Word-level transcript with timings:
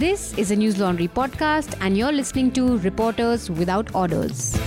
This 0.00 0.32
is 0.38 0.50
a 0.50 0.56
Newslaundry 0.56 1.10
podcast, 1.10 1.76
and 1.82 1.94
you're 1.94 2.10
listening 2.10 2.52
to 2.52 2.78
Reporters 2.78 3.50
Without 3.50 3.94
Orders. 3.94 4.58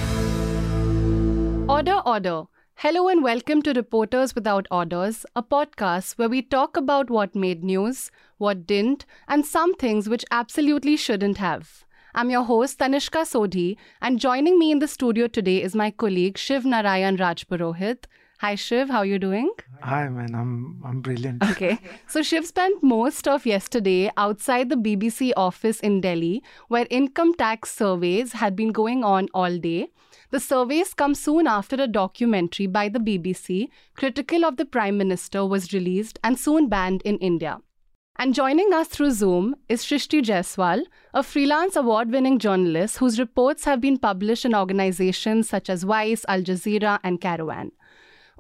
Order, 1.68 2.02
order. 2.06 2.44
Hello 2.76 3.08
and 3.08 3.24
welcome 3.24 3.64
to 3.64 3.74
Reporters 3.74 4.36
Without 4.36 4.68
Orders, 4.70 5.26
a 5.36 5.42
podcast 5.42 6.20
where 6.20 6.30
we 6.30 6.44
talk 6.44 6.78
about 6.78 7.10
what 7.10 7.34
made 7.34 7.64
news, 7.64 8.12
what 8.38 8.68
didn't, 8.68 9.08
and 9.28 9.44
some 9.44 9.74
things 9.74 10.08
which 10.08 10.24
absolutely 10.30 10.96
shouldn't 10.96 11.38
have. 11.38 11.84
I'm 12.14 12.30
your 12.30 12.44
host, 12.44 12.78
Tanishka 12.78 13.26
Sodhi, 13.26 13.76
and 14.04 14.20
joining 14.20 14.60
me 14.60 14.72
in 14.72 14.78
the 14.78 14.88
studio 14.88 15.26
today 15.26 15.64
is 15.64 15.74
my 15.74 15.90
colleague 15.90 16.38
Shiv 16.38 16.64
Narayan 16.64 17.18
Rajpurohit. 17.18 18.06
Hi 18.44 18.56
Shiv, 18.56 18.90
how 18.90 18.98
are 18.98 19.06
you 19.06 19.20
doing? 19.20 19.50
Hi 19.84 20.10
man, 20.10 20.36
I'm 20.36 20.82
I'm 20.86 21.00
brilliant. 21.00 21.44
Okay. 21.52 21.78
So 22.08 22.22
Shiv 22.22 22.46
spent 22.46 22.84
most 22.84 23.26
of 23.26 23.46
yesterday 23.46 24.12
outside 24.18 24.68
the 24.68 24.76
BBC 24.88 25.32
office 25.38 25.80
in 25.80 26.02
Delhi 26.02 26.44
where 26.68 26.86
income 26.90 27.34
tax 27.36 27.72
surveys 27.74 28.34
had 28.34 28.58
been 28.58 28.74
going 28.74 29.06
on 29.06 29.30
all 29.34 29.58
day. 29.58 29.88
The 30.32 30.42
surveys 30.42 30.94
come 30.94 31.16
soon 31.16 31.48
after 31.48 31.78
a 31.82 31.88
documentary 31.88 32.68
by 32.68 32.90
the 32.90 33.00
BBC 33.00 33.70
critical 33.96 34.44
of 34.44 34.58
the 34.58 34.66
Prime 34.66 34.98
Minister 34.98 35.46
was 35.46 35.72
released 35.72 36.20
and 36.22 36.38
soon 36.38 36.68
banned 36.68 37.02
in 37.04 37.20
India. 37.20 37.60
And 38.18 38.36
joining 38.36 38.74
us 38.74 38.90
through 38.90 39.12
Zoom 39.12 39.56
is 39.70 39.86
Shrishti 39.86 40.22
Jaiswal, 40.22 40.84
a 41.14 41.24
freelance 41.24 41.78
award 41.78 42.12
winning 42.12 42.38
journalist 42.40 42.98
whose 42.98 43.20
reports 43.20 43.64
have 43.64 43.80
been 43.80 43.98
published 43.98 44.46
in 44.46 44.54
organizations 44.54 45.50
such 45.50 45.70
as 45.70 45.84
Vice, 45.84 46.26
Al 46.28 46.42
Jazeera, 46.42 47.00
and 47.04 47.20
Caravan. 47.22 47.72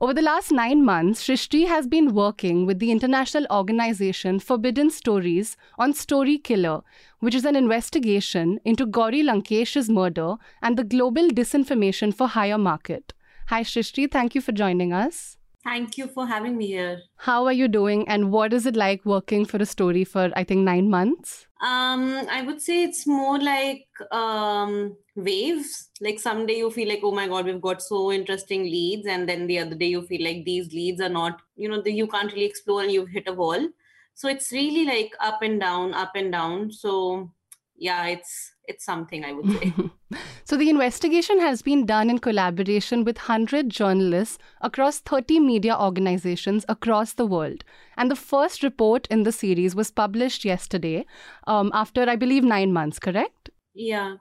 Over 0.03 0.13
the 0.13 0.21
last 0.21 0.51
nine 0.51 0.83
months, 0.83 1.23
Shrishti 1.23 1.65
has 1.65 1.87
been 1.87 2.13
working 2.13 2.65
with 2.65 2.79
the 2.79 2.91
international 2.91 3.45
organization 3.49 4.37
Forbidden 4.37 4.89
Stories 4.89 5.55
on 5.79 5.93
Story 5.93 6.37
Killer, 6.37 6.81
which 7.19 7.33
is 7.33 7.45
an 7.45 7.55
investigation 7.55 8.59
into 8.65 8.85
Gauri 8.85 9.23
Lankesh's 9.23 9.89
murder 9.89 10.35
and 10.61 10.77
the 10.77 10.83
global 10.83 11.29
disinformation 11.29 12.13
for 12.13 12.27
hire 12.27 12.57
market. 12.57 13.13
Hi, 13.47 13.61
Shrishti. 13.63 14.11
Thank 14.11 14.35
you 14.35 14.41
for 14.41 14.51
joining 14.51 14.91
us. 14.91 15.37
Thank 15.63 15.97
you 15.97 16.07
for 16.07 16.27
having 16.27 16.57
me 16.57 16.67
here. 16.67 17.01
How 17.15 17.45
are 17.45 17.53
you 17.53 17.69
doing, 17.69 18.07
and 18.09 18.31
what 18.31 18.51
is 18.51 18.65
it 18.65 18.75
like 18.75 19.05
working 19.05 19.45
for 19.45 19.57
a 19.57 19.65
story 19.65 20.03
for, 20.03 20.29
I 20.35 20.43
think, 20.43 20.61
nine 20.61 20.89
months? 20.89 21.47
Um, 21.61 22.27
I 22.29 22.41
would 22.41 22.61
say 22.61 22.83
it's 22.83 23.07
more 23.07 23.39
like 23.39 23.87
um, 24.11 24.97
waves. 25.15 25.89
Like 26.01 26.19
someday 26.19 26.57
you 26.57 26.69
feel 26.69 26.89
like, 26.89 26.99
oh 27.01 27.13
my 27.13 27.29
god, 27.29 27.45
we've 27.45 27.61
got 27.61 27.81
so 27.81 28.11
interesting 28.11 28.63
leads, 28.63 29.07
and 29.07 29.27
then 29.29 29.47
the 29.47 29.59
other 29.59 29.75
day 29.75 29.87
you 29.87 30.01
feel 30.01 30.23
like 30.23 30.43
these 30.43 30.73
leads 30.73 30.99
are 30.99 31.07
not, 31.07 31.41
you 31.55 31.69
know, 31.69 31.81
you 31.85 32.07
can't 32.07 32.33
really 32.33 32.45
explore, 32.45 32.81
and 32.81 32.91
you've 32.91 33.09
hit 33.09 33.27
a 33.27 33.33
wall. 33.33 33.69
So 34.15 34.27
it's 34.27 34.51
really 34.51 34.85
like 34.85 35.13
up 35.21 35.41
and 35.41 35.61
down, 35.61 35.93
up 35.93 36.11
and 36.15 36.31
down. 36.31 36.71
So 36.73 37.31
yeah, 37.75 38.05
it's 38.07 38.51
it's 38.65 38.85
something 38.85 39.25
I 39.25 39.33
would 39.33 39.49
say. 39.49 39.73
so 40.45 40.55
the 40.55 40.69
investigation 40.69 41.39
has 41.39 41.61
been 41.61 41.85
done 41.85 42.09
in 42.09 42.19
collaboration 42.19 43.03
with 43.03 43.17
100 43.17 43.69
journalists 43.69 44.37
across 44.61 44.99
30 44.99 45.39
media 45.39 45.77
organizations 45.77 46.65
across 46.69 47.13
the 47.13 47.25
world. 47.25 47.63
And 47.97 48.09
the 48.09 48.15
first 48.15 48.63
report 48.63 49.07
in 49.07 49.23
the 49.23 49.31
series 49.31 49.75
was 49.75 49.91
published 49.91 50.45
yesterday 50.45 51.05
um, 51.45 51.71
after, 51.73 52.09
I 52.09 52.15
believe, 52.15 52.43
nine 52.43 52.71
months, 52.71 52.99
correct? 52.99 53.49
Yeah. 53.73 54.15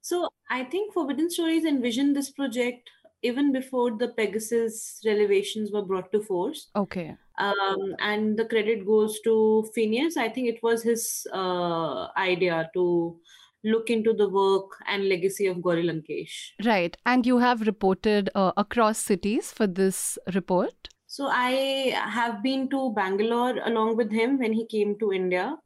So 0.00 0.28
I 0.50 0.64
think 0.64 0.94
Forbidden 0.94 1.30
Stories 1.30 1.64
envisioned 1.64 2.16
this 2.16 2.30
project 2.30 2.88
even 3.22 3.52
before 3.52 3.96
the 3.96 4.08
Pegasus 4.08 5.00
revelations 5.04 5.72
were 5.72 5.84
brought 5.84 6.12
to 6.12 6.22
force. 6.22 6.68
Okay. 6.76 7.16
Um, 7.38 7.96
and 7.98 8.38
the 8.38 8.44
credit 8.44 8.86
goes 8.86 9.20
to 9.22 9.68
Phineas. 9.74 10.16
I 10.16 10.28
think 10.28 10.48
it 10.48 10.62
was 10.62 10.82
his 10.82 11.26
uh, 11.32 12.08
idea 12.16 12.70
to 12.74 13.18
look 13.64 13.90
into 13.90 14.12
the 14.12 14.28
work 14.28 14.70
and 14.86 15.08
legacy 15.08 15.46
of 15.46 15.62
Gauri 15.62 15.84
Lankesh. 15.84 16.50
Right. 16.64 16.96
And 17.06 17.26
you 17.26 17.38
have 17.38 17.62
reported 17.62 18.30
uh, 18.34 18.52
across 18.56 18.98
cities 18.98 19.50
for 19.50 19.66
this 19.66 20.18
report? 20.34 20.88
So 21.06 21.28
I 21.28 21.94
have 21.94 22.42
been 22.42 22.68
to 22.70 22.92
Bangalore 22.94 23.58
along 23.64 23.96
with 23.96 24.12
him 24.12 24.38
when 24.38 24.52
he 24.52 24.66
came 24.66 24.98
to 24.98 25.12
India. 25.12 25.56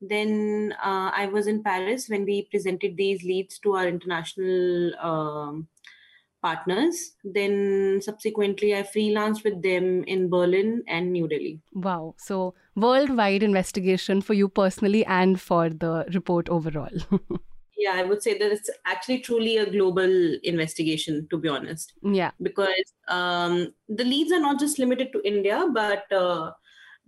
Then 0.00 0.74
uh, 0.82 1.10
I 1.14 1.26
was 1.26 1.46
in 1.46 1.62
Paris 1.62 2.08
when 2.08 2.24
we 2.24 2.48
presented 2.50 2.96
these 2.96 3.22
leads 3.22 3.58
to 3.60 3.76
our 3.76 3.88
international 3.88 4.94
um, 4.98 5.68
partners. 6.42 7.12
Then 7.24 8.00
subsequently, 8.02 8.74
I 8.74 8.82
freelanced 8.82 9.44
with 9.44 9.62
them 9.62 10.04
in 10.04 10.30
Berlin 10.30 10.82
and 10.88 11.12
New 11.12 11.28
Delhi. 11.28 11.60
Wow. 11.72 12.14
So, 12.18 12.54
worldwide 12.76 13.42
investigation 13.42 14.20
for 14.20 14.34
you 14.34 14.48
personally 14.48 15.04
and 15.06 15.40
for 15.40 15.68
the 15.70 16.06
report 16.14 16.48
overall. 16.48 16.90
yeah, 17.80 17.94
I 17.94 18.02
would 18.04 18.22
say 18.22 18.36
that 18.38 18.52
it's 18.52 18.70
actually 18.84 19.20
truly 19.20 19.56
a 19.56 19.70
global 19.70 20.38
investigation, 20.42 21.26
to 21.30 21.38
be 21.38 21.48
honest. 21.48 21.94
Yeah. 22.02 22.32
Because 22.40 22.92
um, 23.08 23.72
the 23.88 24.04
leads 24.04 24.32
are 24.32 24.40
not 24.40 24.60
just 24.60 24.78
limited 24.78 25.12
to 25.12 25.22
India, 25.24 25.66
but 25.72 26.10
uh, 26.12 26.52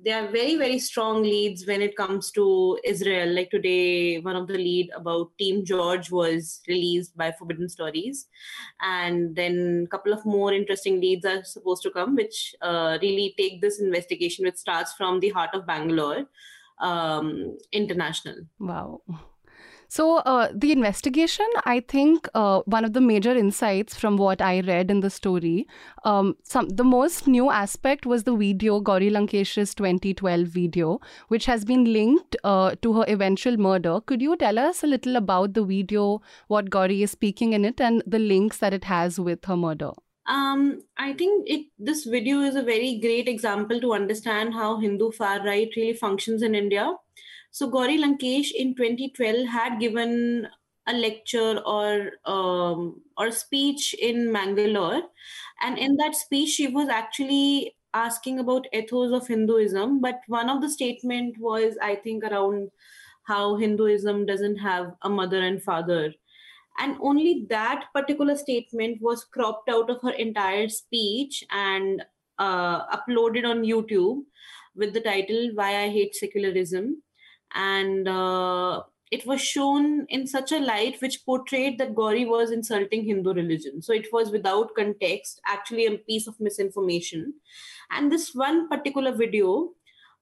they 0.05 0.13
are 0.13 0.29
very 0.29 0.57
very 0.57 0.79
strong 0.79 1.23
leads 1.23 1.67
when 1.67 1.81
it 1.81 1.97
comes 1.97 2.31
to 2.33 2.79
israel. 2.85 3.33
Like 3.35 3.51
today 3.51 4.19
one 4.19 4.37
of 4.37 4.49
the 4.49 4.59
lead 4.59 4.91
about 4.97 5.31
team 5.39 5.65
jorge 5.69 6.09
was 6.11 6.61
released 6.69 7.17
by 7.17 7.33
forbidden 7.33 7.69
stories. 7.69 8.27
And 8.81 9.35
then 9.37 9.85
a 9.87 9.91
couple 9.91 10.13
of 10.13 10.25
more 10.27 10.53
interesting 10.53 11.01
leads 11.01 11.25
are 11.25 11.45
supposed 11.45 11.83
to 11.85 11.91
come 11.91 12.17
which 12.17 12.55
uh, 12.63 12.99
really 13.01 13.35
take 13.39 13.61
this 13.61 13.81
investigation 13.81 14.45
which 14.45 14.57
starts 14.57 14.93
from 14.93 15.21
the 15.21 15.31
heart 15.31 15.51
of 15.55 15.67
bangalore 15.67 16.27
um, 16.81 17.57
international. 17.73 18.37
Wow 18.59 19.03
so, 19.93 20.17
uh, 20.21 20.49
the 20.55 20.73
investigation, 20.73 21.47
I 21.67 21.81
think 21.81 22.27
uh, 22.33 22.63
one 22.65 22.87
of 22.87 22.95
the 22.95 23.01
major 23.03 23.33
insights 23.37 23.95
from 23.95 24.17
what 24.17 24.41
I 24.41 24.61
read 24.61 24.91
in 24.91 25.01
the 25.01 25.11
story, 25.11 25.67
um, 26.05 26.35
some 26.43 26.71
the 26.71 26.83
most 26.83 27.27
new 27.29 27.51
aspect 27.51 28.07
was 28.07 28.23
the 28.23 28.35
video, 28.35 28.81
Gauri 28.81 29.11
Lankesh's 29.11 29.75
2012 29.75 30.47
video, 30.47 30.99
which 31.29 31.45
has 31.45 31.67
been 31.67 31.85
linked 31.93 32.37
uh, 32.43 32.75
to 32.81 32.95
her 32.95 33.05
eventual 33.07 33.59
murder. 33.59 34.01
Could 34.01 34.23
you 34.23 34.35
tell 34.35 34.59
us 34.59 34.83
a 34.83 34.87
little 34.87 35.17
about 35.17 35.53
the 35.53 35.63
video, 35.63 36.23
what 36.47 36.71
Gauri 36.71 37.03
is 37.03 37.11
speaking 37.11 37.53
in 37.53 37.67
it, 37.67 37.79
and 37.79 38.03
the 38.07 38.19
links 38.19 38.57
that 38.65 38.73
it 38.73 38.85
has 38.85 39.21
with 39.21 39.45
her 39.45 39.59
murder? 39.59 39.91
Um, 40.25 40.81
I 40.97 41.13
think 41.13 41.47
it 41.47 41.67
this 41.79 42.07
video 42.07 42.41
is 42.41 42.57
a 42.57 42.63
very 42.63 42.99
great 42.99 43.29
example 43.29 43.79
to 43.83 43.93
understand 43.93 44.55
how 44.55 44.79
Hindu 44.79 45.13
far 45.13 45.45
right 45.45 45.71
really 45.77 45.93
functions 45.93 46.41
in 46.41 46.55
India 46.55 46.93
so 47.53 47.69
Gauri 47.69 47.99
Lankesh 47.99 48.51
in 48.51 48.75
2012 48.75 49.47
had 49.47 49.79
given 49.79 50.49
a 50.87 50.95
lecture 50.95 51.61
or 51.65 52.13
um, 52.25 53.03
or 53.19 53.31
speech 53.31 53.95
in 53.95 54.33
Mangalore, 54.33 55.03
and 55.61 55.79
in 55.79 55.97
that 55.99 56.17
speech 56.17 56.49
she 56.49 56.67
was 56.67 56.89
actually 56.89 57.77
asking 57.95 58.39
about 58.39 58.67
ethos 58.73 59.13
of 59.13 59.29
Hinduism. 59.29 60.01
But 60.01 60.21
one 60.29 60.49
of 60.49 60.63
the 60.63 60.71
statement 60.71 61.37
was, 61.39 61.77
I 61.83 61.95
think, 61.97 62.25
around 62.25 62.71
how 63.25 63.57
Hinduism 63.57 64.25
doesn't 64.25 64.57
have 64.57 64.95
a 65.03 65.11
mother 65.11 65.41
and 65.41 65.63
father. 65.63 66.15
And 66.79 66.97
only 67.03 67.47
that 67.51 67.85
particular 67.95 68.35
statement 68.35 69.03
was 69.03 69.25
cropped 69.25 69.69
out 69.69 69.91
of 69.91 70.01
her 70.01 70.13
entire 70.13 70.71
speech 70.71 71.45
and 71.51 72.03
uh, 72.39 72.87
uploaded 72.97 73.47
on 73.47 73.63
YouTube 73.63 74.23
with 74.75 74.95
the 74.95 75.03
title 75.03 75.51
Why 75.55 75.85
I 75.85 75.89
Hate 75.91 76.15
Secularism 76.15 77.03
and 77.55 78.09
uh, 78.09 78.83
it 79.11 79.27
was 79.27 79.43
shown 79.43 80.07
in 80.09 80.27
such 80.27 80.53
a 80.53 80.59
light 80.59 80.97
which 81.03 81.25
portrayed 81.27 81.79
that 81.79 81.95
Gauri 81.95 82.25
was 82.25 82.51
insulting 82.51 83.05
Hindu 83.05 83.35
religion. 83.35 83.83
So 83.83 83.93
it 83.93 84.07
was 84.11 84.31
without 84.31 84.75
context, 84.75 85.39
actually 85.47 85.85
a 85.87 85.99
piece 85.99 86.27
of 86.27 86.41
misinformation. 86.41 87.35
And 87.91 88.11
this 88.11 88.35
one 88.35 88.71
particular 88.71 89.15
video, 89.15 89.73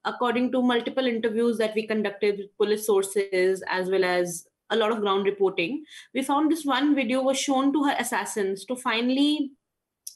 according 0.04 0.50
to 0.52 0.62
multiple 0.62 1.06
interviews 1.06 1.56
that 1.58 1.74
we 1.76 1.86
conducted 1.86 2.38
with 2.38 2.56
police 2.56 2.84
sources 2.84 3.62
as 3.68 3.88
well 3.88 4.04
as 4.04 4.46
a 4.70 4.76
lot 4.76 4.90
of 4.90 5.00
ground 5.00 5.26
reporting, 5.26 5.84
we 6.12 6.22
found 6.22 6.50
this 6.50 6.64
one 6.64 6.96
video 6.96 7.22
was 7.22 7.38
shown 7.38 7.72
to 7.72 7.84
her 7.84 7.94
assassins 7.96 8.64
to 8.64 8.74
finally 8.74 9.52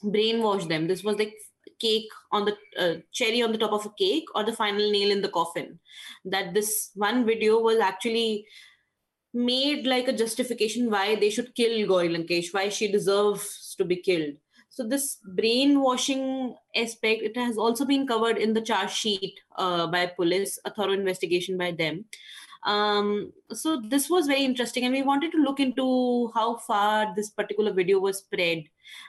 brainwash 0.03 0.67
them. 0.67 0.87
This 0.87 1.03
was 1.03 1.17
like 1.17 1.33
cake 1.79 2.09
on 2.31 2.45
the 2.45 2.55
uh, 2.79 2.95
cherry 3.11 3.41
on 3.41 3.51
the 3.51 3.57
top 3.57 3.71
of 3.71 3.85
a 3.85 3.93
cake 3.97 4.25
or 4.33 4.43
the 4.43 4.53
final 4.53 4.91
nail 4.91 5.11
in 5.11 5.21
the 5.21 5.29
coffin 5.29 5.79
that 6.23 6.53
this 6.53 6.91
one 6.95 7.25
video 7.25 7.59
was 7.59 7.79
actually 7.79 8.45
made 9.33 9.85
like 9.85 10.07
a 10.07 10.13
justification 10.13 10.89
why 10.89 11.15
they 11.15 11.29
should 11.29 11.53
kill 11.55 11.85
Gauri 11.87 12.09
Lankesh, 12.09 12.53
why 12.53 12.69
she 12.69 12.89
deserves 12.91 13.75
to 13.77 13.83
be 13.83 13.97
killed. 13.97 14.35
So 14.69 14.85
this 14.87 15.17
brainwashing 15.35 16.55
aspect, 16.75 17.21
it 17.21 17.37
has 17.37 17.57
also 17.57 17.85
been 17.85 18.07
covered 18.07 18.37
in 18.37 18.53
the 18.53 18.61
charge 18.61 18.91
sheet 18.91 19.39
uh, 19.57 19.87
by 19.87 20.07
police, 20.07 20.59
a 20.65 20.73
thorough 20.73 20.93
investigation 20.93 21.57
by 21.57 21.71
them. 21.71 22.05
Um, 22.65 23.31
so 23.51 23.79
this 23.79 24.09
was 24.09 24.27
very 24.27 24.43
interesting, 24.43 24.83
and 24.85 24.93
we 24.93 25.03
wanted 25.03 25.31
to 25.33 25.37
look 25.37 25.59
into 25.59 26.31
how 26.33 26.57
far 26.57 27.13
this 27.15 27.29
particular 27.29 27.71
video 27.71 27.99
was 27.99 28.17
spread. 28.17 28.63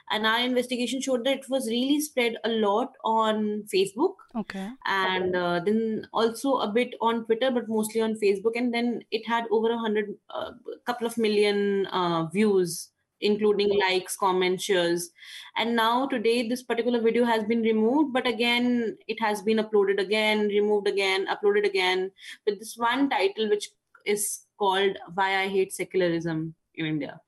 And 0.09 0.25
our 0.25 0.39
investigation 0.39 1.01
showed 1.01 1.25
that 1.25 1.39
it 1.39 1.49
was 1.49 1.67
really 1.67 1.99
spread 2.01 2.37
a 2.43 2.49
lot 2.49 2.93
on 3.03 3.63
Facebook, 3.73 4.15
Okay. 4.35 4.69
and 4.85 5.35
uh, 5.35 5.59
then 5.65 6.07
also 6.13 6.57
a 6.57 6.71
bit 6.71 6.93
on 7.01 7.25
Twitter, 7.25 7.51
but 7.51 7.67
mostly 7.67 8.01
on 8.01 8.15
Facebook. 8.15 8.53
And 8.55 8.73
then 8.73 9.01
it 9.11 9.27
had 9.27 9.45
over 9.51 9.71
a 9.71 9.77
hundred, 9.77 10.15
a 10.29 10.37
uh, 10.37 10.51
couple 10.85 11.07
of 11.07 11.17
million 11.17 11.87
uh, 11.87 12.25
views 12.25 12.89
including 13.21 13.77
likes, 13.79 14.15
comments, 14.15 14.63
shares. 14.63 15.11
And 15.55 15.75
now 15.75 16.07
today, 16.07 16.47
this 16.47 16.63
particular 16.63 17.01
video 17.01 17.25
has 17.25 17.43
been 17.45 17.61
removed, 17.61 18.13
but 18.13 18.27
again, 18.27 18.97
it 19.07 19.19
has 19.19 19.41
been 19.41 19.57
uploaded 19.57 19.99
again, 19.99 20.47
removed 20.47 20.87
again, 20.87 21.27
uploaded 21.27 21.65
again, 21.65 22.11
with 22.45 22.59
this 22.59 22.75
one 22.77 23.09
title 23.09 23.49
which 23.49 23.69
is 24.05 24.45
called 24.57 24.97
Why 25.13 25.41
I 25.43 25.47
Hate 25.47 25.73
Secularism 25.73 26.55
in 26.75 26.85
India. 26.85 27.21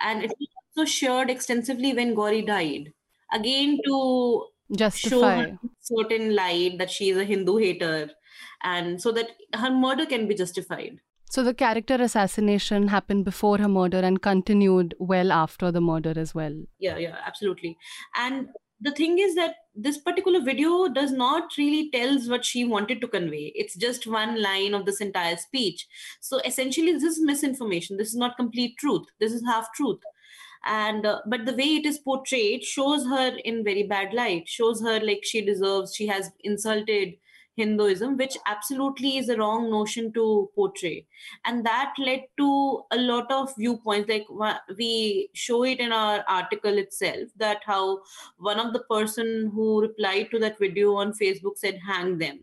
And 0.00 0.22
it 0.22 0.32
was 0.38 0.48
also 0.76 0.84
shared 0.90 1.30
extensively 1.30 1.92
when 1.94 2.14
Gauri 2.14 2.42
died. 2.42 2.92
Again, 3.32 3.80
to 3.84 4.48
Justify. 4.70 5.46
show 5.50 5.58
certain 5.80 6.34
light 6.34 6.78
that 6.78 6.90
she 6.90 7.10
is 7.10 7.16
a 7.16 7.24
Hindu 7.24 7.56
hater, 7.56 8.10
and 8.62 9.00
so 9.00 9.12
that 9.12 9.30
her 9.54 9.70
murder 9.70 10.06
can 10.06 10.28
be 10.28 10.34
justified. 10.34 11.00
So 11.28 11.42
the 11.42 11.54
character 11.54 11.94
assassination 11.94 12.88
happened 12.88 13.24
before 13.24 13.58
her 13.58 13.68
murder 13.68 13.98
and 13.98 14.22
continued 14.22 14.94
well 14.98 15.32
after 15.32 15.72
the 15.72 15.80
murder 15.80 16.14
as 16.16 16.34
well. 16.34 16.54
yeah 16.78 16.96
yeah 16.96 17.16
absolutely. 17.26 17.76
And 18.14 18.48
the 18.80 18.92
thing 18.92 19.18
is 19.18 19.34
that 19.34 19.54
this 19.74 19.98
particular 19.98 20.40
video 20.40 20.88
does 20.88 21.12
not 21.12 21.56
really 21.56 21.90
tells 21.90 22.28
what 22.28 22.44
she 22.44 22.64
wanted 22.64 23.00
to 23.00 23.08
convey. 23.08 23.52
It's 23.54 23.74
just 23.74 24.06
one 24.06 24.40
line 24.42 24.74
of 24.74 24.84
this 24.86 25.00
entire 25.00 25.36
speech. 25.36 25.86
So 26.20 26.40
essentially 26.44 26.92
this 26.92 27.02
is 27.02 27.20
misinformation. 27.20 27.96
This 27.96 28.08
is 28.08 28.16
not 28.16 28.36
complete 28.36 28.76
truth. 28.78 29.06
This 29.18 29.32
is 29.32 29.42
half 29.46 29.72
truth. 29.74 30.00
And 30.64 31.06
uh, 31.06 31.20
but 31.26 31.46
the 31.46 31.54
way 31.54 31.76
it 31.76 31.86
is 31.86 31.98
portrayed 31.98 32.64
shows 32.64 33.04
her 33.06 33.36
in 33.44 33.64
very 33.64 33.84
bad 33.84 34.12
light 34.12 34.48
shows 34.48 34.80
her 34.82 35.00
like 35.00 35.20
she 35.22 35.44
deserves 35.44 35.94
she 35.94 36.06
has 36.08 36.30
insulted 36.40 37.14
hinduism 37.56 38.16
which 38.16 38.36
absolutely 38.46 39.16
is 39.16 39.28
a 39.28 39.36
wrong 39.36 39.70
notion 39.70 40.12
to 40.12 40.50
portray. 40.54 41.06
And 41.44 41.64
that 41.66 41.94
led 41.98 42.24
to 42.38 42.82
a 42.90 42.96
lot 42.96 43.30
of 43.32 43.54
viewpoints. 43.56 44.08
Like 44.08 44.26
we 44.76 45.30
show 45.32 45.64
it 45.64 45.80
in 45.80 45.92
our 45.92 46.24
article 46.28 46.78
itself 46.78 47.28
that 47.36 47.62
how 47.64 48.00
one 48.38 48.60
of 48.60 48.72
the 48.72 48.80
person 48.90 49.50
who 49.54 49.82
replied 49.82 50.30
to 50.30 50.38
that 50.40 50.58
video 50.58 50.94
on 50.94 51.12
facebook 51.12 51.56
said 51.56 51.80
hang 51.86 52.18
them. 52.18 52.40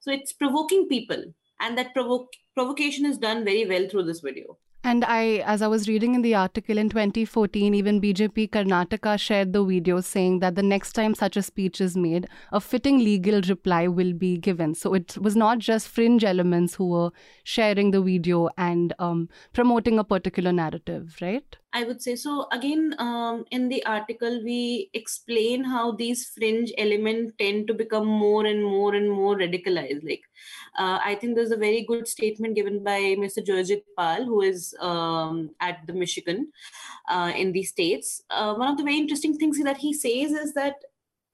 So 0.00 0.10
it's 0.10 0.32
provoking 0.32 0.88
people. 0.88 1.24
And 1.60 1.78
that 1.78 1.94
provocation 1.94 3.06
is 3.06 3.18
done 3.18 3.44
very 3.44 3.66
well 3.66 3.88
through 3.88 4.04
this 4.04 4.20
video 4.20 4.58
And 4.84 5.04
I, 5.04 5.44
as 5.46 5.62
I 5.62 5.68
was 5.68 5.88
reading 5.88 6.16
in 6.16 6.22
the 6.22 6.34
article 6.34 6.76
in 6.76 6.88
2014, 6.88 7.72
even 7.72 8.00
BJP 8.00 8.50
Karnataka 8.50 9.18
shared 9.18 9.52
the 9.52 9.64
video 9.64 10.00
saying 10.00 10.40
that 10.40 10.56
the 10.56 10.62
next 10.62 10.92
time 10.94 11.14
such 11.14 11.36
a 11.36 11.42
speech 11.42 11.80
is 11.80 11.96
made, 11.96 12.26
a 12.50 12.60
fitting 12.60 12.98
legal 12.98 13.40
reply 13.42 13.86
will 13.86 14.12
be 14.12 14.36
given. 14.36 14.74
So 14.74 14.92
it 14.94 15.16
was 15.18 15.36
not 15.36 15.60
just 15.60 15.86
fringe 15.86 16.24
elements 16.24 16.74
who 16.74 16.88
were 16.88 17.10
sharing 17.44 17.92
the 17.92 18.02
video 18.02 18.48
and 18.58 18.92
um, 18.98 19.28
promoting 19.52 20.00
a 20.00 20.04
particular 20.04 20.50
narrative, 20.50 21.16
right? 21.22 21.56
I 21.74 21.84
would 21.84 22.02
say 22.02 22.16
so. 22.16 22.46
Again, 22.52 22.94
um, 22.98 23.44
in 23.50 23.68
the 23.68 23.84
article, 23.86 24.42
we 24.44 24.90
explain 24.92 25.64
how 25.64 25.92
these 25.92 26.28
fringe 26.28 26.72
elements 26.76 27.32
tend 27.38 27.66
to 27.68 27.74
become 27.74 28.06
more 28.06 28.44
and 28.44 28.62
more 28.62 28.94
and 28.94 29.10
more 29.10 29.36
radicalized. 29.36 30.04
Like, 30.04 30.22
uh, 30.78 30.98
I 31.02 31.14
think 31.14 31.34
there's 31.34 31.50
a 31.50 31.56
very 31.56 31.82
good 31.82 32.06
statement 32.06 32.56
given 32.56 32.84
by 32.84 33.00
Mr. 33.18 33.44
Joyojeet 33.44 33.84
Pal, 33.96 34.24
who 34.24 34.42
is 34.42 34.74
um, 34.80 35.50
at 35.60 35.86
the 35.86 35.94
Michigan 35.94 36.52
uh, 37.08 37.32
in 37.34 37.52
the 37.52 37.62
States. 37.62 38.22
Uh, 38.28 38.54
one 38.54 38.68
of 38.68 38.76
the 38.76 38.84
very 38.84 38.98
interesting 38.98 39.38
things 39.38 39.62
that 39.62 39.78
he 39.78 39.94
says 39.94 40.32
is 40.32 40.52
that 40.54 40.76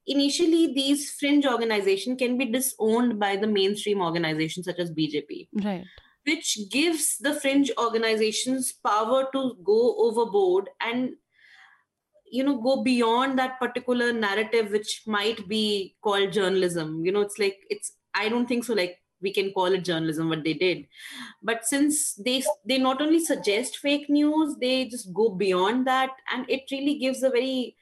initially 0.07 0.73
these 0.73 1.13
fringe 1.13 1.47
organizations 1.47 2.19
can 2.19 2.39
be 2.39 2.47
disowned 2.47 3.19
by 3.19 3.37
the 3.37 3.47
mainstream 3.47 4.01
organizations 4.01 4.67
such 4.67 4.79
as 4.79 4.91
BJP 4.91 5.49
Right. 5.53 5.85
Which 6.29 6.59
gives 6.71 7.17
the 7.19 7.35
fringe 7.43 7.71
organizations 7.79 8.73
power 8.91 9.21
to 9.33 9.43
go 9.65 9.81
overboard 10.07 10.71
and 10.81 11.11
you 12.31 12.45
know 12.45 12.57
go 12.69 12.83
beyond 12.83 13.39
that 13.39 13.59
particular 13.59 14.13
narrative 14.13 14.71
which 14.71 15.03
might 15.07 15.47
be 15.49 15.97
called 16.03 16.33
journalism. 16.33 17.05
You 17.05 17.13
know 17.13 17.23
it's 17.23 17.39
like 17.39 17.59
it's 17.71 17.93
i 18.15 18.29
don't 18.29 18.47
think 18.47 18.65
so 18.65 18.75
like 18.75 18.99
we 19.21 19.33
can 19.33 19.51
call 19.53 19.67
it 19.67 19.85
journalism 19.85 20.29
what 20.29 20.45
they 20.45 20.55
did. 20.55 20.87
But 21.43 21.67
since 21.67 22.15
they 22.15 22.43
they 22.65 22.79
not 22.79 23.01
only 23.03 23.21
suggest 23.25 23.79
fake 23.79 24.09
news 24.09 24.57
they 24.61 24.89
just 24.89 25.13
go 25.13 25.31
beyond 25.31 25.87
that. 25.87 26.11
And 26.33 26.49
it 26.49 26.71
really 26.71 26.99
gives 26.99 27.23
a 27.23 27.31
very 27.31 27.77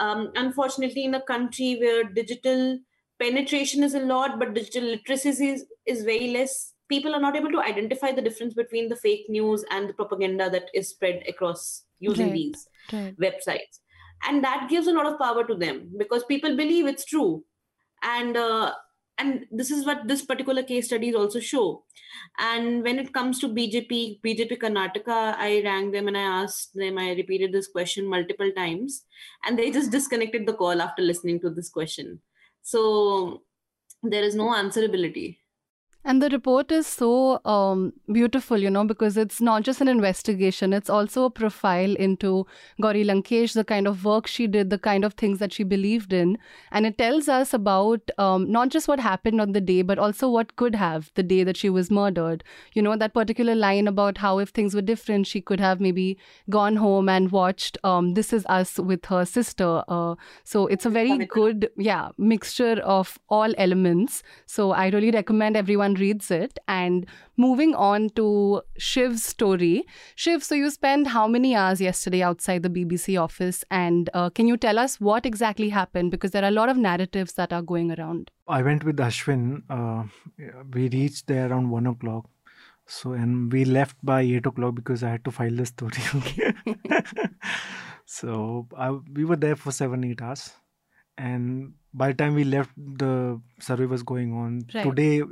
um, 0.00 0.32
unfortunately 0.34 1.04
in 1.04 1.14
a 1.14 1.22
country 1.22 1.76
where 1.80 2.04
digital 2.04 2.78
penetration 3.20 3.84
is 3.84 3.94
a 3.94 4.00
lot 4.00 4.38
but 4.38 4.54
digital 4.54 4.84
literacy 4.84 5.48
is, 5.48 5.66
is 5.86 6.04
very 6.04 6.28
less 6.28 6.72
people 6.90 7.14
are 7.14 7.20
not 7.20 7.36
able 7.36 7.52
to 7.52 7.60
identify 7.60 8.12
the 8.12 8.22
difference 8.22 8.54
between 8.54 8.88
the 8.90 8.96
fake 8.96 9.26
news 9.30 9.64
and 9.70 9.88
the 9.88 9.94
propaganda 9.94 10.50
that 10.50 10.70
is 10.74 10.90
spread 10.90 11.22
across 11.28 11.84
using 12.00 12.32
Right. 12.32 12.32
these 12.32 12.68
Right. 12.92 13.18
websites. 13.20 13.80
And 14.26 14.44
that 14.44 14.68
gives 14.70 14.86
a 14.88 14.92
lot 14.92 15.06
of 15.06 15.18
power 15.18 15.46
to 15.46 15.54
them 15.54 15.92
because 15.98 16.24
people 16.24 16.56
believe 16.56 16.86
it's 16.86 17.06
true. 17.06 17.44
And 18.02 18.36
uh, 18.36 18.74
and 19.18 19.46
this 19.50 19.70
is 19.70 19.84
what 19.86 20.08
this 20.08 20.24
particular 20.24 20.62
case 20.62 20.86
studies 20.86 21.14
also 21.14 21.40
show. 21.40 21.84
And 22.38 22.82
when 22.82 22.98
it 22.98 23.12
comes 23.12 23.38
to 23.40 23.48
bjp 23.48 24.20
bjp 24.22 24.58
karnataka 24.62 25.18
i 25.48 25.62
rang 25.64 25.90
them 25.92 26.08
and 26.08 26.16
i 26.16 26.22
asked 26.42 26.74
them 26.74 26.98
i 26.98 27.10
repeated 27.12 27.52
this 27.52 27.68
question 27.68 28.06
multiple 28.06 28.52
times. 28.52 29.04
And 29.44 29.58
they 29.58 29.70
just 29.70 29.90
disconnected 29.92 30.46
the 30.46 30.54
call 30.54 30.80
after 30.82 31.02
listening 31.02 31.40
to 31.40 31.50
this 31.50 31.70
question. 31.70 32.22
So 32.62 33.44
there 34.02 34.24
is 34.24 34.34
no 34.36 34.48
answerability 34.50 35.39
And 36.02 36.22
the 36.22 36.30
report 36.30 36.72
is 36.72 36.86
so 36.86 37.44
um, 37.44 37.92
beautiful, 38.10 38.56
you 38.56 38.70
know, 38.70 38.84
because 38.84 39.18
it's 39.18 39.38
not 39.38 39.64
just 39.64 39.82
an 39.82 39.88
investigation, 39.88 40.72
it's 40.72 40.88
also 40.88 41.24
a 41.24 41.30
profile 41.30 41.94
into 41.94 42.46
Gauri 42.80 43.04
Lankesh, 43.04 43.52
the 43.52 43.64
kind 43.64 43.86
of 43.86 44.02
work 44.02 44.26
she 44.26 44.46
did, 44.46 44.70
the 44.70 44.78
kind 44.78 45.04
of 45.04 45.12
things 45.12 45.40
that 45.40 45.52
she 45.52 45.62
believed 45.62 46.14
in. 46.14 46.38
And 46.72 46.86
it 46.86 46.96
tells 46.96 47.28
us 47.28 47.52
about 47.52 48.10
um, 48.16 48.50
not 48.50 48.70
just 48.70 48.88
what 48.88 48.98
happened 48.98 49.42
on 49.42 49.52
the 49.52 49.60
day, 49.60 49.82
but 49.82 49.98
also 49.98 50.30
what 50.30 50.56
could 50.56 50.74
have 50.74 51.10
the 51.16 51.22
day 51.22 51.44
that 51.44 51.58
she 51.58 51.68
was 51.68 51.90
murdered. 51.90 52.44
You 52.72 52.80
know, 52.80 52.96
that 52.96 53.12
particular 53.12 53.54
line 53.54 53.86
about 53.86 54.16
how 54.16 54.38
if 54.38 54.48
things 54.48 54.74
were 54.74 54.80
different, 54.80 55.26
she 55.26 55.42
could 55.42 55.60
have 55.60 55.80
maybe 55.80 56.16
gone 56.48 56.76
home 56.76 57.10
and 57.10 57.30
watched 57.30 57.76
um, 57.84 58.14
This 58.14 58.32
Is 58.32 58.46
Us 58.46 58.78
with 58.78 59.04
her 59.04 59.26
sister. 59.26 59.82
Uh, 59.86 60.14
so 60.44 60.66
it's 60.66 60.86
a 60.86 60.90
very 60.90 61.26
good, 61.26 61.68
yeah, 61.76 62.08
mixture 62.16 62.80
of 62.84 63.18
all 63.28 63.52
elements. 63.58 64.22
So 64.46 64.70
I 64.70 64.88
really 64.88 65.10
recommend 65.10 65.58
everyone 65.58 65.89
reads 65.94 66.30
it. 66.30 66.58
And 66.68 67.06
moving 67.36 67.74
on 67.74 68.10
to 68.10 68.62
Shiv's 68.78 69.24
story. 69.24 69.84
Shiv, 70.14 70.44
so 70.44 70.54
you 70.54 70.70
spent 70.70 71.08
how 71.08 71.26
many 71.26 71.54
hours 71.54 71.80
yesterday 71.80 72.22
outside 72.22 72.62
the 72.62 72.70
BBC 72.70 73.20
office? 73.20 73.64
And 73.70 74.10
uh, 74.14 74.30
can 74.30 74.46
you 74.46 74.56
tell 74.56 74.78
us 74.78 75.00
what 75.00 75.26
exactly 75.26 75.70
happened? 75.70 76.10
Because 76.10 76.30
there 76.32 76.44
are 76.44 76.48
a 76.48 76.52
lot 76.52 76.68
of 76.68 76.76
narratives 76.76 77.32
that 77.34 77.52
are 77.52 77.62
going 77.62 77.98
around. 77.98 78.30
I 78.46 78.62
went 78.62 78.84
with 78.84 78.96
Ashwin. 78.96 79.62
Uh, 79.70 80.04
we 80.72 80.88
reached 80.88 81.26
there 81.26 81.50
around 81.50 81.70
one 81.70 81.86
o'clock. 81.86 82.26
So 82.90 83.12
and 83.12 83.52
we 83.52 83.64
left 83.64 83.96
by 84.02 84.22
eight 84.22 84.46
o'clock 84.46 84.74
because 84.74 85.04
I 85.04 85.10
had 85.10 85.24
to 85.24 85.30
file 85.30 85.54
the 85.54 85.64
story. 85.64 86.02
so 88.04 88.66
I, 88.76 88.90
we 88.90 89.24
were 89.24 89.36
there 89.36 89.54
for 89.54 89.70
seven 89.70 90.02
eight 90.02 90.20
hours, 90.20 90.50
and 91.16 91.74
by 91.94 92.08
the 92.08 92.14
time 92.14 92.34
we 92.34 92.42
left, 92.42 92.72
the 92.76 93.40
survey 93.60 93.86
was 93.86 94.02
going 94.02 94.32
on. 94.32 94.62
Right. 94.74 94.82
Today, 94.82 95.22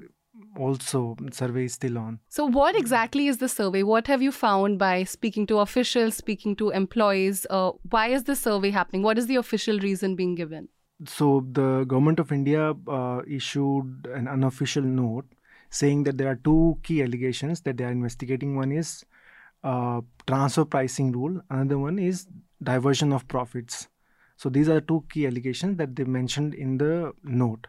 also 0.57 1.16
survey 1.33 1.64
is 1.64 1.75
still 1.75 1.99
on. 1.99 2.21
So, 2.28 2.47
what 2.47 2.76
exactly 2.76 3.26
is 3.28 3.38
the 3.38 3.49
survey? 3.49 3.83
What 3.83 4.07
have 4.07 4.23
you 4.23 4.33
found 4.33 4.78
by 4.78 5.04
speaking 5.04 5.47
to 5.49 5.59
officials, 5.59 6.16
speaking 6.16 6.57
to 6.57 6.71
employees? 6.71 7.47
Uh, 7.50 7.73
why 7.90 8.09
is 8.09 8.25
the 8.25 8.37
survey 8.37 8.71
happening? 8.71 9.02
What 9.02 9.18
is 9.18 9.26
the 9.26 9.37
official 9.37 9.78
reason 9.78 10.16
being 10.16 10.35
given? 10.35 10.68
So 11.07 11.47
the 11.52 11.85
government 11.85 12.18
of 12.18 12.33
India 12.33 12.75
uh, 12.88 13.23
issued 13.28 14.09
an 14.12 14.26
unofficial 14.26 14.83
note 14.83 15.26
saying 15.71 16.04
that 16.04 16.18
there 16.18 16.28
are 16.28 16.37
two 16.37 16.78
key 16.83 17.02
allegations 17.02 17.61
that 17.62 17.76
they 17.76 17.85
are 17.85 17.92
investigating. 17.92 18.57
One 18.57 18.73
is 18.73 19.04
uh, 19.62 20.00
transfer 20.26 20.64
pricing 20.64 21.12
rule. 21.12 21.40
Another 21.50 21.78
one 21.78 21.99
is 21.99 22.26
diversion 22.62 23.12
of 23.12 23.28
profits. 23.28 23.88
So 24.37 24.49
these 24.49 24.68
are 24.68 24.80
two 24.80 25.04
key 25.11 25.26
allegations 25.26 25.76
that 25.78 25.95
they 25.95 26.04
mentioned 26.04 26.54
in 26.54 26.78
the 26.78 27.12
note. 27.23 27.66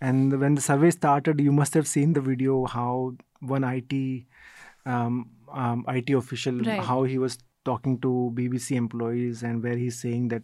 And 0.00 0.40
when 0.40 0.54
the 0.54 0.60
survey 0.60 0.90
started, 0.90 1.40
you 1.40 1.52
must 1.52 1.74
have 1.74 1.86
seen 1.88 2.12
the 2.12 2.20
video 2.20 2.66
how 2.66 3.14
one 3.40 3.64
IT 3.64 4.24
um, 4.86 5.30
um, 5.52 5.84
IT 5.88 6.10
official 6.10 6.58
Right. 6.60 6.80
how 6.80 7.02
he 7.04 7.18
was 7.18 7.38
talking 7.64 7.98
to 8.00 8.32
BBC 8.34 8.76
employees 8.76 9.42
and 9.42 9.62
where 9.62 9.76
he's 9.76 9.98
saying 10.00 10.28
that 10.28 10.42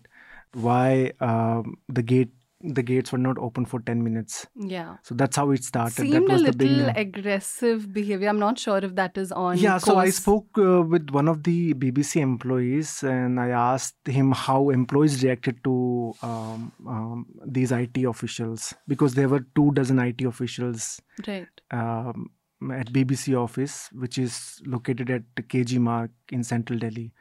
why 0.52 1.12
um, 1.20 1.76
the 1.88 2.02
gate 2.02 2.30
the 2.66 2.82
gates 2.82 3.12
were 3.12 3.18
not 3.18 3.36
open 3.38 3.64
for 3.66 3.78
10 3.80 4.02
minutes 4.02 4.46
Yeah. 4.56 4.96
so 5.02 5.14
that's 5.14 5.36
how 5.36 5.50
it 5.50 5.62
started 5.64 5.96
Seemed 6.02 6.14
that 6.14 6.22
was 6.32 6.42
the 6.42 6.52
little 6.52 6.92
aggressive 6.96 7.92
behavior. 7.92 8.28
I'm 8.28 8.38
not 8.38 8.58
sure 8.58 8.78
if 8.78 8.94
that 8.94 9.18
is 9.18 9.32
on. 9.32 9.58
yeah 9.58 9.78
so 9.78 9.96
i 9.98 10.08
spoke 10.10 10.46
uh, 10.58 10.80
with 10.82 11.10
one 11.10 11.28
of 11.28 11.42
the 11.42 11.74
bbc 11.74 12.20
employees 12.20 13.02
and 13.02 13.38
i 13.38 13.48
asked 13.48 13.96
him 14.08 14.32
how 14.32 14.70
employees 14.70 15.22
reacted 15.22 15.62
to 15.64 16.14
um, 16.22 16.72
um, 16.86 17.26
these 17.46 17.70
it 17.72 17.96
officials 18.04 18.72
because 18.88 19.14
there 19.14 19.28
were 19.28 19.44
two 19.54 19.70
dozen 19.72 19.98
it 19.98 20.22
officials 20.22 21.00
Right. 21.28 21.48
um, 21.70 22.30
at 22.72 22.90
bbc 22.92 23.36
office 23.38 23.90
which 23.92 24.16
is 24.16 24.62
located 24.66 25.10
at 25.10 25.22
kg 25.36 25.78
marg 25.78 26.10
in 26.32 26.42
central 26.42 26.78
delhi 26.78 27.12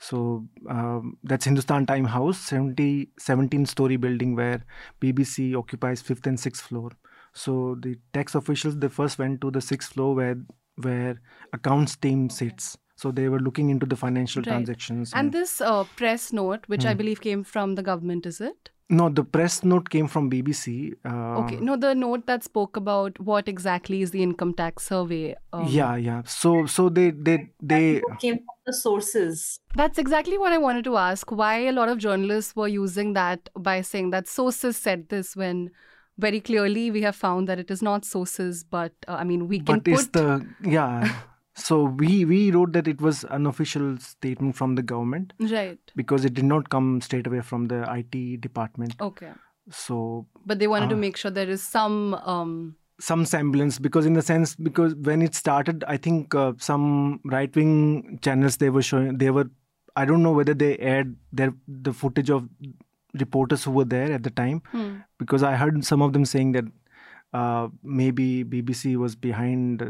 so 0.00 0.46
um, 0.68 1.16
that's 1.24 1.44
hindustan 1.44 1.86
time 1.86 2.06
house 2.06 2.38
70 2.38 3.10
17 3.18 3.66
story 3.66 3.96
building 3.96 4.34
where 4.34 4.64
bbc 5.00 5.54
occupies 5.56 6.02
fifth 6.02 6.26
and 6.26 6.40
sixth 6.40 6.62
floor 6.64 6.90
so 7.34 7.76
the 7.80 7.96
tax 8.14 8.34
officials 8.34 8.78
they 8.78 8.88
first 8.88 9.18
went 9.18 9.40
to 9.40 9.50
the 9.50 9.60
sixth 9.60 9.92
floor 9.92 10.14
where 10.14 10.36
where 10.76 11.20
accounts 11.52 11.96
team 11.96 12.28
sits 12.30 12.76
so 12.96 13.10
they 13.12 13.28
were 13.28 13.40
looking 13.40 13.70
into 13.70 13.86
the 13.86 13.96
financial 13.96 14.42
Right. 14.42 14.48
transactions 14.48 15.14
And 15.14 15.32
this 15.32 15.60
uh, 15.60 15.84
press 15.84 16.32
note, 16.32 16.64
which 16.68 16.84
I 16.86 16.92
Hmm. 16.92 16.98
believe 16.98 17.20
came 17.20 17.44
from 17.44 17.74
the 17.74 17.82
government, 17.82 18.26
is 18.26 18.40
it? 18.40 18.70
No 18.90 19.08
the 19.08 19.22
press 19.22 19.62
note 19.64 19.88
came 19.88 20.08
from 20.08 20.30
bbc 20.30 20.92
uh, 21.04 21.38
Okay. 21.40 21.56
No, 21.60 21.76
the 21.76 21.94
note 21.94 22.26
that 22.26 22.42
spoke 22.44 22.76
about 22.76 23.18
what 23.20 23.48
exactly 23.48 24.02
is 24.02 24.10
the 24.10 24.22
income 24.22 24.52
tax 24.52 24.88
survey. 24.88 25.36
Um, 25.52 25.68
yeah 25.68 25.94
yeah 25.96 26.22
so 26.24 26.66
so 26.66 26.88
they 26.88 27.10
they 27.10 27.50
they 27.62 28.02
came 28.18 28.38
from 28.38 28.58
the 28.66 28.72
sources. 28.72 29.60
That's 29.76 29.98
exactly 29.98 30.38
what 30.38 30.52
I 30.52 30.58
wanted 30.58 30.84
to 30.84 30.96
ask. 30.96 31.30
Why 31.30 31.58
a 31.66 31.72
lot 31.72 31.88
of 31.88 31.98
journalists 31.98 32.56
were 32.56 32.68
using 32.68 33.12
that 33.14 33.48
by 33.56 33.80
saying 33.82 34.10
that 34.10 34.28
sources 34.28 34.76
said 34.76 35.08
this 35.08 35.36
when 35.36 35.70
very 36.18 36.40
clearly 36.40 36.90
we 36.90 37.02
have 37.02 37.16
found 37.16 37.48
that 37.48 37.58
it 37.58 37.70
is 37.70 37.82
not 37.82 38.04
sources, 38.04 38.64
but 38.64 38.92
uh, 39.08 39.14
I 39.14 39.24
mean, 39.24 39.48
we 39.48 39.60
can 39.60 39.78
but 39.78 39.88
it's 39.88 40.08
the 40.08 40.46
yeah 40.62 41.12
so 41.66 41.76
we 42.02 42.24
we 42.32 42.40
wrote 42.56 42.72
that 42.78 42.88
it 42.92 43.00
was 43.06 43.20
an 43.36 43.46
official 43.52 43.86
statement 44.04 44.56
from 44.60 44.74
the 44.80 44.84
government 44.92 45.32
Right. 45.52 45.94
because 46.02 46.24
it 46.30 46.34
did 46.40 46.44
not 46.50 46.68
come 46.74 46.90
straight 47.06 47.26
away 47.30 47.40
from 47.52 47.66
the 47.72 47.80
it 47.94 48.40
department 48.48 48.94
Okay. 49.08 49.32
so 49.70 50.26
But 50.52 50.58
they 50.60 50.68
wanted 50.74 50.90
to 50.94 50.98
Ah. 51.00 51.04
make 51.06 51.16
sure 51.24 51.30
there 51.40 51.48
is 51.56 51.62
some. 51.78 51.98
Um, 52.36 52.54
some 53.04 53.20
semblance 53.28 53.76
because 53.84 54.06
in 54.08 54.12
the 54.18 54.22
sense 54.24 54.50
because 54.64 54.94
when 55.08 55.22
it 55.26 55.34
started 55.36 55.84
i 55.92 55.94
think 56.06 56.34
uh, 56.40 56.48
some 56.64 56.82
right 57.34 57.54
wing 57.60 57.70
channels 58.26 58.58
they 58.62 58.68
were 58.74 58.82
showing 58.88 59.14
they 59.22 59.30
were 59.36 59.44
i 60.02 60.04
don't 60.10 60.22
know 60.26 60.32
whether 60.38 60.54
they 60.62 60.68
aired 60.90 61.14
their 61.40 61.54
the 61.86 61.94
footage 62.00 62.32
of 62.34 62.42
reporters 63.24 63.64
who 63.68 63.70
were 63.78 63.86
there 63.94 64.12
at 64.18 64.22
the 64.28 64.32
time 64.42 64.60
hmm. 64.74 64.90
because 65.22 65.42
I 65.42 65.54
heard 65.62 65.80
some 65.92 66.02
of 66.08 66.12
them 66.18 66.26
saying 66.34 66.52
that 66.58 66.68
uh, 67.32 67.68
maybe 67.82 68.26
BBC 68.44 68.96
was 68.96 69.16
behind. 69.16 69.82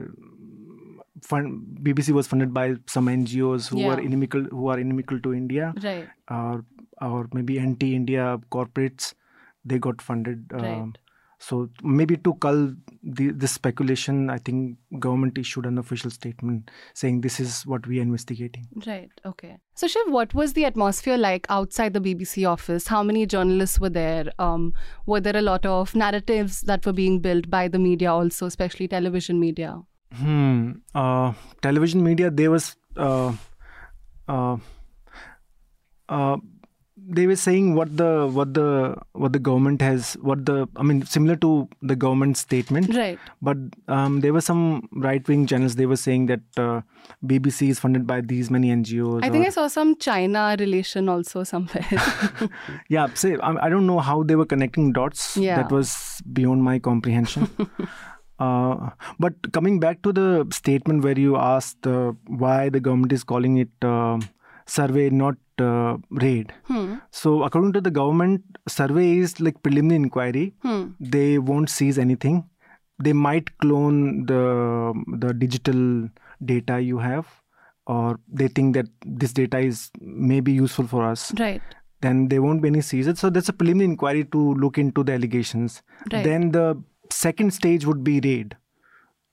Fund, 1.23 1.79
BBC 1.83 2.13
was 2.13 2.27
funded 2.27 2.53
by 2.55 2.77
some 2.87 3.07
NGOs 3.09 3.69
who 3.69 3.81
Yeah. 3.81 3.95
are 3.95 4.01
inimical 4.01 4.45
who 4.45 4.69
are 4.69 4.79
inimical 4.79 5.21
to 5.21 5.35
India, 5.35 5.73
Right. 5.83 6.09
or 6.31 6.65
or 7.03 7.29
maybe 7.33 7.59
anti-India 7.59 8.39
corporates. 8.51 9.15
They 9.65 9.79
got 9.79 10.03
funded. 10.03 10.53
Um, 10.55 10.61
Right. 10.65 10.99
so 11.39 11.71
maybe 11.83 12.17
to 12.19 12.35
cull 12.35 12.75
the, 13.03 13.31
this 13.31 13.53
speculation, 13.53 14.29
I 14.29 14.37
think 14.37 14.77
government 14.99 15.39
issued 15.39 15.65
an 15.65 15.79
official 15.79 16.11
statement 16.11 16.71
saying 16.93 17.23
this 17.23 17.41
is 17.41 17.63
what 17.67 17.87
we 17.87 17.99
are 17.99 18.03
investigating. 18.03 18.67
Right. 18.87 19.09
Okay. 19.25 19.57
So, 19.75 19.87
Shiv, 19.87 20.11
what 20.17 20.35
was 20.35 20.53
the 20.53 20.67
atmosphere 20.67 21.17
like 21.17 21.47
outside 21.49 21.95
the 21.95 22.01
BBC 22.01 22.45
office? 22.47 22.89
How 22.89 23.03
many 23.03 23.25
journalists 23.27 23.81
were 23.81 23.89
there? 23.89 24.27
Um, 24.39 24.75
were 25.07 25.21
there 25.21 25.37
a 25.37 25.41
lot 25.43 25.65
of 25.65 25.95
narratives 25.95 26.61
that 26.63 26.85
were 26.85 26.93
being 26.93 27.21
built 27.21 27.49
by 27.49 27.69
the 27.69 27.79
media, 27.79 28.13
also, 28.13 28.45
especially 28.47 28.89
television 28.89 29.41
media? 29.41 29.79
Hmm. 30.17 30.73
Uh, 30.95 31.33
television 31.63 32.03
media. 32.03 32.31
There 32.31 32.51
was. 32.51 32.77
Uh, 32.97 33.33
uh, 34.29 34.57
uh, 36.09 36.37
they 37.13 37.27
were 37.27 37.35
saying 37.37 37.75
what 37.75 37.97
the 37.97 38.29
what 38.33 38.53
the 38.55 38.95
what 39.13 39.33
the 39.33 39.39
government 39.39 39.81
has 39.83 40.15
what 40.21 40.45
the 40.47 40.69
I 40.77 40.83
mean 40.85 41.05
similar 41.07 41.35
to 41.37 41.69
the 41.83 41.97
government 41.97 42.37
statement, 42.37 42.95
Right. 42.95 43.19
but 43.43 43.57
um, 43.89 44.21
there 44.21 44.33
were 44.33 44.41
some 44.41 44.89
right 44.93 45.27
wing 45.27 45.47
channels. 45.47 45.75
They 45.77 45.87
were 45.87 45.97
saying 45.97 46.27
that 46.27 46.41
uh, 46.57 46.83
BBC 47.25 47.71
is 47.71 47.81
funded 47.81 48.07
by 48.07 48.21
these 48.21 48.51
many 48.51 48.69
NGOs. 48.71 49.25
I 49.25 49.31
think 49.31 49.45
or- 49.45 49.49
I 49.49 49.51
saw 49.51 49.67
some 49.69 49.97
China 49.97 50.55
relation 50.59 51.09
also 51.09 51.43
somewhere. 51.43 51.87
yeah. 52.89 53.09
Say 53.15 53.37
I, 53.39 53.67
I 53.67 53.69
don't 53.69 53.87
know 53.87 53.99
how 53.99 54.23
they 54.23 54.37
were 54.37 54.47
connecting 54.47 54.93
dots. 54.93 55.37
Yeah. 55.37 55.57
That 55.63 55.73
was 55.73 56.21
beyond 56.33 56.63
my 56.63 56.79
comprehension. 56.79 57.49
Uh, 58.41 58.91
but 59.19 59.35
coming 59.53 59.79
back 59.81 60.03
to 60.03 60.13
the 60.13 60.29
statement 60.59 61.05
where 61.05 61.19
you 61.19 61.37
asked 61.37 61.87
uh, 61.87 62.13
why 62.43 62.69
the 62.71 62.81
government 62.81 63.13
is 63.13 63.25
calling 63.33 63.59
it 63.59 63.69
uh, 63.83 64.19
survey, 64.67 65.11
not 65.11 65.37
uh, 65.59 65.97
raid. 66.11 66.53
hmm. 66.65 66.95
So, 67.11 67.43
according 67.43 67.75
to 67.75 67.81
the 67.81 67.91
government, 67.91 68.43
survey 68.69 69.19
is 69.19 69.41
like 69.41 69.63
preliminary 69.63 69.97
inquiry. 70.05 70.55
Hmm. 70.63 70.85
They 70.99 71.39
won't 71.39 71.69
seize 71.69 71.99
anything. 71.99 72.45
They 73.03 73.13
might 73.13 73.53
clone 73.59 74.25
the 74.27 74.41
the 75.25 75.35
digital 75.35 76.09
data 76.45 76.81
you 76.81 76.99
have, 76.99 77.27
or 77.87 78.19
they 78.41 78.49
think 78.49 78.75
that 78.75 78.87
this 79.23 79.33
data 79.33 79.59
is 79.59 79.91
maybe 80.01 80.53
useful 80.53 80.87
for 80.87 81.05
us. 81.05 81.33
Right. 81.39 81.63
Then 82.03 82.29
there 82.29 82.43
won't 82.43 82.63
be 82.63 82.69
any 82.69 82.81
seizure. 82.81 83.15
So 83.15 83.31
that's 83.31 83.51
a 83.51 83.53
preliminary 83.53 83.91
inquiry 83.93 84.25
to 84.37 84.55
look 84.55 84.79
into 84.79 85.03
the 85.03 85.13
allegations. 85.13 85.83
Right. 86.13 86.25
Then 86.25 86.51
the 86.53 86.83
second 87.13 87.53
stage 87.55 87.87
would 87.87 88.03
be 88.05 88.21
raid. 88.21 88.57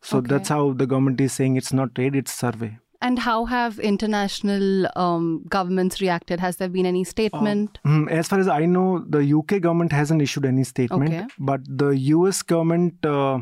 So 0.01 0.17
Okay. 0.19 0.27
that's 0.27 0.49
how 0.49 0.73
the 0.73 0.85
government 0.87 1.19
is 1.21 1.33
saying 1.33 1.55
it's 1.57 1.73
not 1.73 1.89
raid, 1.97 2.15
it's 2.15 2.31
survey. 2.33 2.77
And 3.01 3.19
how 3.19 3.45
have 3.45 3.77
international 3.79 4.87
um, 4.95 5.43
governments 5.49 6.01
reacted? 6.01 6.39
Has 6.39 6.55
there 6.57 6.69
been 6.69 6.85
any 6.85 7.03
statement? 7.03 7.77
Mm, 7.85 8.09
As 8.09 8.27
far 8.27 8.39
as 8.39 8.47
I 8.47 8.65
know, 8.65 8.99
the 9.07 9.19
UK 9.39 9.59
government 9.61 9.91
hasn't 9.91 10.21
issued 10.21 10.45
any 10.45 10.63
statement, 10.63 11.13
Okay. 11.13 11.25
but 11.37 11.61
the 11.67 11.89
US 12.15 12.41
government 12.41 13.05
uh, 13.05 13.39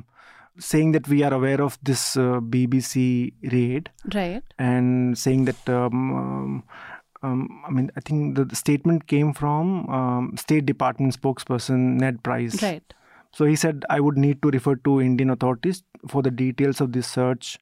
saying 0.60 0.92
that 0.92 1.08
we 1.08 1.24
are 1.24 1.34
aware 1.34 1.62
of 1.62 1.78
this 1.84 2.18
uh, 2.18 2.40
BBC 2.42 3.34
raid 3.52 3.90
right. 4.14 4.44
and 4.60 5.18
saying 5.18 5.46
that. 5.46 5.70
Um, 5.70 6.14
um, 6.16 6.64
um, 7.24 7.64
I 7.68 7.72
mean, 7.72 7.90
I 7.98 8.02
think 8.02 8.36
the, 8.36 8.46
the 8.46 8.56
statement 8.56 9.08
came 9.08 9.34
from 9.34 9.90
um, 9.90 10.36
State 10.38 10.66
Department 10.68 11.20
spokesperson 11.20 11.98
Ned 12.00 12.22
Price. 12.24 12.62
Right. 12.62 12.94
So 13.36 13.46
he 13.46 13.56
said, 13.56 13.84
I 13.90 14.00
would 14.00 14.18
need 14.18 14.42
to 14.44 14.50
refer 14.50 14.76
to 14.88 15.02
Indian 15.02 15.30
authorities 15.30 15.84
for 16.08 16.22
the 16.28 16.32
details 16.32 16.80
of 16.82 16.94
this 16.94 17.08
search. 17.08 17.58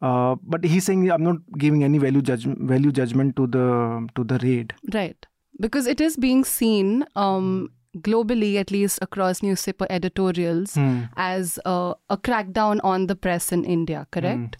Uh, 0.00 0.36
but 0.42 0.64
he's 0.64 0.86
saying 0.86 1.10
I'm 1.10 1.24
not 1.24 1.36
giving 1.58 1.82
any 1.84 1.98
value 1.98 2.22
judgment 2.22 2.60
value 2.68 2.92
judgment 2.98 3.34
to 3.40 3.46
the 3.56 4.06
to 4.14 4.24
the 4.24 4.38
raid. 4.44 4.72
Right. 4.94 5.26
Because 5.66 5.86
it 5.86 6.00
is 6.00 6.16
being 6.16 6.44
seen 6.44 7.04
um, 7.16 7.70
globally, 7.98 8.56
at 8.56 8.70
least 8.70 9.00
across 9.02 9.42
newspaper 9.42 9.86
editorials, 9.90 10.74
Hmm. 10.74 11.02
as 11.16 11.58
uh, 11.66 11.94
a 12.08 12.16
crackdown 12.16 12.80
on 12.94 13.06
the 13.08 13.16
press 13.16 13.52
in 13.52 13.64
India, 13.64 14.06
correct? 14.10 14.56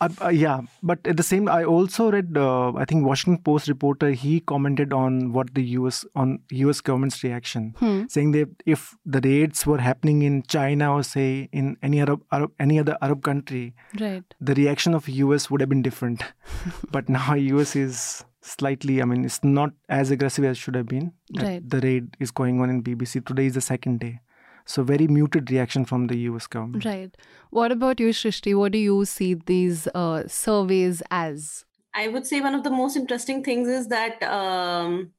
Uh, 0.00 0.08
uh, 0.22 0.28
yeah, 0.28 0.60
but 0.82 1.06
at 1.06 1.16
the 1.16 1.22
same, 1.22 1.48
I 1.48 1.64
also 1.64 2.10
read. 2.10 2.36
Uh, 2.36 2.72
I 2.74 2.84
think 2.84 3.06
Washington 3.06 3.42
Post 3.42 3.68
reporter 3.68 4.10
he 4.10 4.40
commented 4.40 4.92
on 4.92 5.32
what 5.32 5.54
the 5.54 5.62
U.S. 5.78 6.04
on 6.14 6.40
U.S. 6.50 6.80
government's 6.80 7.22
reaction, 7.24 7.74
Hmm. 7.78 8.02
saying 8.08 8.32
that 8.32 8.50
if 8.66 8.94
the 9.06 9.20
raids 9.28 9.64
were 9.66 9.78
happening 9.78 10.22
in 10.22 10.42
China 10.56 10.92
or 10.94 11.02
say 11.02 11.48
in 11.52 11.76
any 11.82 12.00
Arab, 12.00 12.22
Arab 12.32 12.52
any 12.58 12.78
other 12.78 12.98
Arab 13.00 13.22
country, 13.22 13.74
Right. 14.00 14.24
the 14.40 14.54
reaction 14.54 14.94
of 14.94 15.08
US 15.08 15.50
would 15.50 15.60
have 15.60 15.68
been 15.70 15.82
different. 15.82 16.22
but 16.90 17.08
now 17.08 17.34
US 17.34 17.74
is 17.76 18.24
slightly, 18.42 19.00
I 19.00 19.06
mean, 19.06 19.24
it's 19.24 19.42
not 19.42 19.70
as 19.88 20.10
aggressive 20.10 20.44
as 20.44 20.58
should 20.58 20.74
have 20.74 20.86
been. 20.86 21.12
Right. 21.40 21.66
The 21.68 21.80
raid 21.80 22.16
is 22.20 22.30
going 22.30 22.60
on 22.60 22.68
in 22.68 22.82
BBC. 22.82 23.24
Today 23.24 23.46
is 23.46 23.54
the 23.54 23.62
second 23.62 24.00
day. 24.00 24.20
So 24.66 24.82
very 24.82 25.06
muted 25.06 25.50
reaction 25.50 25.84
from 25.84 26.06
the 26.06 26.16
US 26.30 26.46
government. 26.46 26.84
Right. 26.84 27.14
What 27.50 27.70
about 27.72 28.00
you, 28.00 28.08
Shrishti? 28.10 28.56
What 28.56 28.72
do 28.72 28.78
you 28.78 29.04
see 29.04 29.34
these 29.34 29.86
uh, 29.94 30.26
surveys 30.26 31.02
as? 31.10 31.64
I 31.94 32.08
would 32.08 32.26
say 32.26 32.40
one 32.40 32.54
of 32.54 32.64
the 32.64 32.70
most 32.70 32.96
interesting 32.96 33.44
things 33.44 33.68
is 33.68 33.88
that 33.88 34.22
um, 34.22 35.10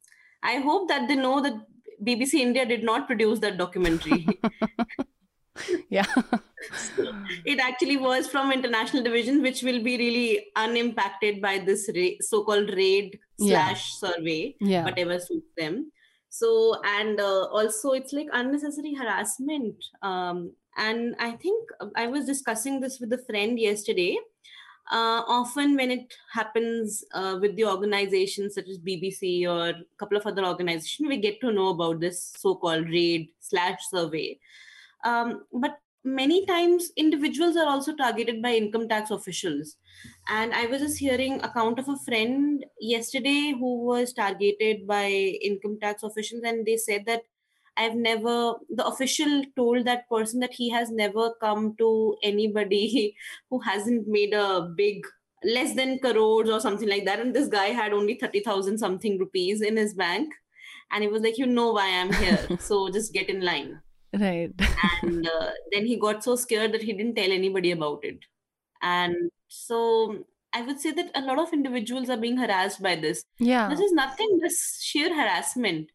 I 0.43 0.55
hope 0.57 0.87
that 0.89 1.07
they 1.07 1.15
know 1.15 1.41
that 1.41 1.53
BBC 2.03 2.35
India 2.35 2.65
did 2.65 2.83
not 2.83 3.07
produce 3.07 3.39
that 3.39 3.57
documentary. 3.57 4.27
Yeah. 5.89 6.05
it 7.45 7.59
actually 7.59 7.97
was 7.97 8.27
from 8.27 8.51
international 8.51 9.03
division, 9.03 9.41
which 9.41 9.61
will 9.63 9.81
be 9.81 9.97
really 9.97 10.47
unimpacted 10.55 11.41
by 11.41 11.59
this 11.59 11.89
ra- 11.95 12.17
so-called 12.21 12.69
raid 12.73 13.19
Yeah. 13.37 13.67
slash 13.67 13.93
survey, 13.93 14.55
yeah. 14.59 14.83
whatever 14.83 15.19
suits 15.19 15.47
them. 15.57 15.91
So 16.37 16.81
and 16.83 17.19
uh, 17.19 17.45
also 17.59 17.91
it's 17.91 18.13
like 18.13 18.27
unnecessary 18.33 18.93
harassment. 18.93 19.75
Um, 20.01 20.53
and 20.77 21.15
I 21.19 21.31
think 21.31 21.69
I 21.95 22.07
was 22.07 22.25
discussing 22.25 22.81
this 22.81 22.99
with 22.99 23.13
a 23.13 23.23
friend 23.29 23.59
yesterday. 23.59 24.17
uh, 24.91 25.23
often 25.27 25.75
when 25.75 25.91
it 25.91 26.13
happens 26.31 27.03
uh, 27.13 27.37
with 27.41 27.55
the 27.55 27.65
organizations 27.65 28.53
such 28.53 28.67
as 28.69 28.77
bbc 28.77 29.47
or 29.47 29.69
a 29.69 29.83
couple 29.97 30.17
of 30.17 30.25
other 30.27 30.45
organizations 30.45 31.09
we 31.09 31.17
get 31.17 31.39
to 31.41 31.51
know 31.51 31.69
about 31.69 31.99
this 31.99 32.33
so-called 32.37 32.87
raid 32.89 33.29
slash 33.39 33.79
survey 33.89 34.37
um, 35.03 35.43
but 35.53 35.79
many 36.05 36.45
times 36.45 36.91
individuals 36.95 37.57
are 37.57 37.67
also 37.67 37.95
targeted 37.95 38.41
by 38.41 38.53
income 38.53 38.87
tax 38.87 39.11
officials. 39.11 39.77
And 40.27 40.53
i 40.53 40.65
was 40.65 40.81
just 40.81 40.99
hearing 40.99 41.41
account 41.41 41.79
of 41.79 41.89
a 41.89 41.97
friend 42.05 42.65
yesterday 42.79 43.53
who 43.59 43.85
was 43.85 44.13
targeted 44.13 44.87
by 44.87 45.07
income 45.49 45.77
tax 45.81 46.03
officials 46.03 46.43
and 46.43 46.65
they 46.65 46.77
said 46.77 47.05
that 47.05 47.23
i've 47.77 47.95
never 47.95 48.53
the 48.69 48.85
official 48.85 49.43
told 49.55 49.85
that 49.85 50.07
person 50.09 50.39
that 50.39 50.53
he 50.53 50.69
has 50.69 50.91
never 50.91 51.33
come 51.41 51.75
to 51.77 52.15
anybody 52.23 53.15
who 53.49 53.59
hasn't 53.59 54.07
made 54.07 54.33
a 54.33 54.73
big 54.75 55.05
less 55.45 55.75
than 55.75 55.99
crores 55.99 56.49
or 56.49 56.59
something 56.59 56.89
like 56.89 57.05
that. 57.05 57.19
And 57.19 57.33
this 57.35 57.47
guy 57.47 57.67
had 57.67 57.93
only 57.93 58.15
30000 58.15 58.77
something 58.77 59.19
rupees 59.19 59.61
in 59.61 59.77
his 59.77 59.93
bank. 59.93 60.33
And 60.91 61.03
he 61.03 61.09
was 61.09 61.21
like 61.21 61.37
you 61.37 61.45
know 61.45 61.71
why 61.71 61.87
i'm 61.99 62.13
here. 62.13 62.39
So 62.59 62.89
just 62.89 63.13
get 63.13 63.29
in 63.29 63.41
line 63.41 63.81
Right. 64.19 64.51
and 65.01 65.27
uh, 65.27 65.51
then 65.71 65.85
he 65.85 65.97
got 65.97 66.23
so 66.23 66.35
scared 66.35 66.71
that 66.73 66.83
he 66.83 66.93
didn't 66.93 67.15
tell 67.15 67.31
anybody 67.31 67.71
about 67.71 68.03
it 68.03 68.19
and 68.81 69.15
so 69.47 70.25
i 70.53 70.61
would 70.61 70.79
say 70.79 70.91
that 70.91 71.11
a 71.15 71.21
lot 71.21 71.39
of 71.39 71.53
individuals 71.53 72.09
are 72.09 72.17
being 72.17 72.37
harassed 72.37 72.81
by 72.81 72.95
this 72.95 73.23
yeah. 73.39 73.67
this 73.69 73.79
is 73.79 73.91
nothing 73.91 74.39
this 74.41 74.79
sheer 74.81 75.13
harassment 75.13 75.89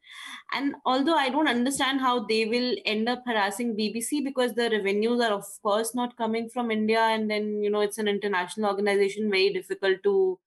and 0.52 0.74
although 0.84 1.14
i 1.14 1.28
don't 1.28 1.48
understand 1.48 2.00
how 2.00 2.24
they 2.26 2.44
will 2.46 2.74
end 2.84 3.08
up 3.08 3.22
harassing 3.26 3.76
bbc 3.76 4.24
because 4.24 4.54
the 4.54 4.68
revenues 4.70 5.20
are 5.20 5.32
of 5.32 5.44
course 5.62 5.94
not 5.94 6.16
coming 6.16 6.48
from 6.48 6.70
india 6.70 7.00
and 7.00 7.30
then 7.30 7.62
you 7.62 7.70
know 7.70 7.80
it's 7.80 7.98
an 7.98 8.08
international 8.08 8.70
organization 8.70 9.30
very 9.30 9.52
difficult 9.52 10.02
to 10.02 10.38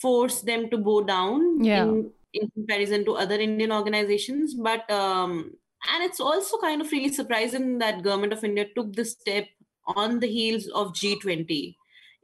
force 0.00 0.40
them 0.42 0.68
to 0.70 0.78
bow 0.78 1.02
down 1.02 1.62
Yeah. 1.64 1.84
in, 1.84 2.10
in 2.34 2.50
comparison 2.50 3.04
to 3.04 3.14
other 3.14 3.36
indian 3.36 3.72
organizations 3.72 4.54
but 4.54 4.90
um 4.90 5.52
and 5.90 6.02
it's 6.04 6.20
also 6.20 6.58
kind 6.58 6.80
of 6.80 6.90
really 6.92 7.12
surprising 7.12 7.78
that 7.78 8.02
government 8.02 8.32
of 8.32 8.44
india 8.44 8.66
took 8.74 8.92
this 8.94 9.12
step 9.12 9.46
on 9.86 10.20
the 10.20 10.26
heels 10.26 10.68
of 10.68 10.92
g20 10.92 11.74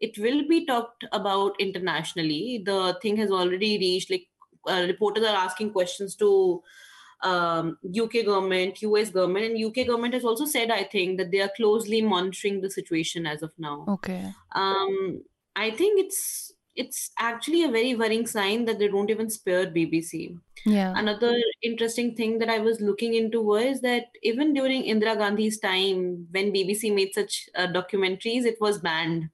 it 0.00 0.18
will 0.18 0.46
be 0.48 0.64
talked 0.64 1.04
about 1.12 1.56
internationally. 1.58 2.62
The 2.64 2.96
thing 3.02 3.16
has 3.16 3.30
already 3.30 3.78
reached 3.78 4.10
like 4.10 4.26
uh, 4.68 4.84
reporters 4.86 5.24
are 5.24 5.36
asking 5.36 5.72
questions 5.72 6.14
to 6.16 6.62
um, 7.22 7.78
uk 8.00 8.12
government 8.24 8.80
us 8.80 9.10
government 9.10 9.46
and 9.46 9.64
uk 9.64 9.86
government 9.86 10.14
has 10.14 10.24
also 10.24 10.44
said 10.44 10.70
i 10.70 10.84
think 10.84 11.18
that 11.18 11.32
they 11.32 11.40
are 11.40 11.50
closely 11.56 12.00
monitoring 12.00 12.60
the 12.60 12.70
situation 12.70 13.26
as 13.26 13.42
of 13.42 13.50
now. 13.58 13.84
Okay. 13.88 14.32
um, 14.52 15.22
I 15.56 15.72
think 15.72 15.98
it's 15.98 16.52
it's 16.78 17.10
actually 17.18 17.64
a 17.64 17.70
very 17.70 17.94
worrying 17.94 18.26
sign 18.26 18.64
that 18.66 18.78
they 18.78 18.88
don't 18.88 19.10
even 19.10 19.28
spare 19.28 19.66
BBC. 19.66 20.38
Yeah. 20.64 20.92
Another 20.96 21.34
interesting 21.62 22.14
thing 22.14 22.38
that 22.38 22.48
I 22.48 22.58
was 22.60 22.80
looking 22.80 23.14
into 23.14 23.42
was 23.42 23.80
that 23.80 24.06
even 24.22 24.54
during 24.54 24.84
Indira 24.84 25.16
Gandhi's 25.18 25.58
time, 25.58 26.28
when 26.30 26.52
BBC 26.52 26.94
made 26.94 27.12
such 27.14 27.48
uh, 27.56 27.66
documentaries, 27.66 28.44
it 28.44 28.58
was 28.60 28.78
banned. 28.78 29.30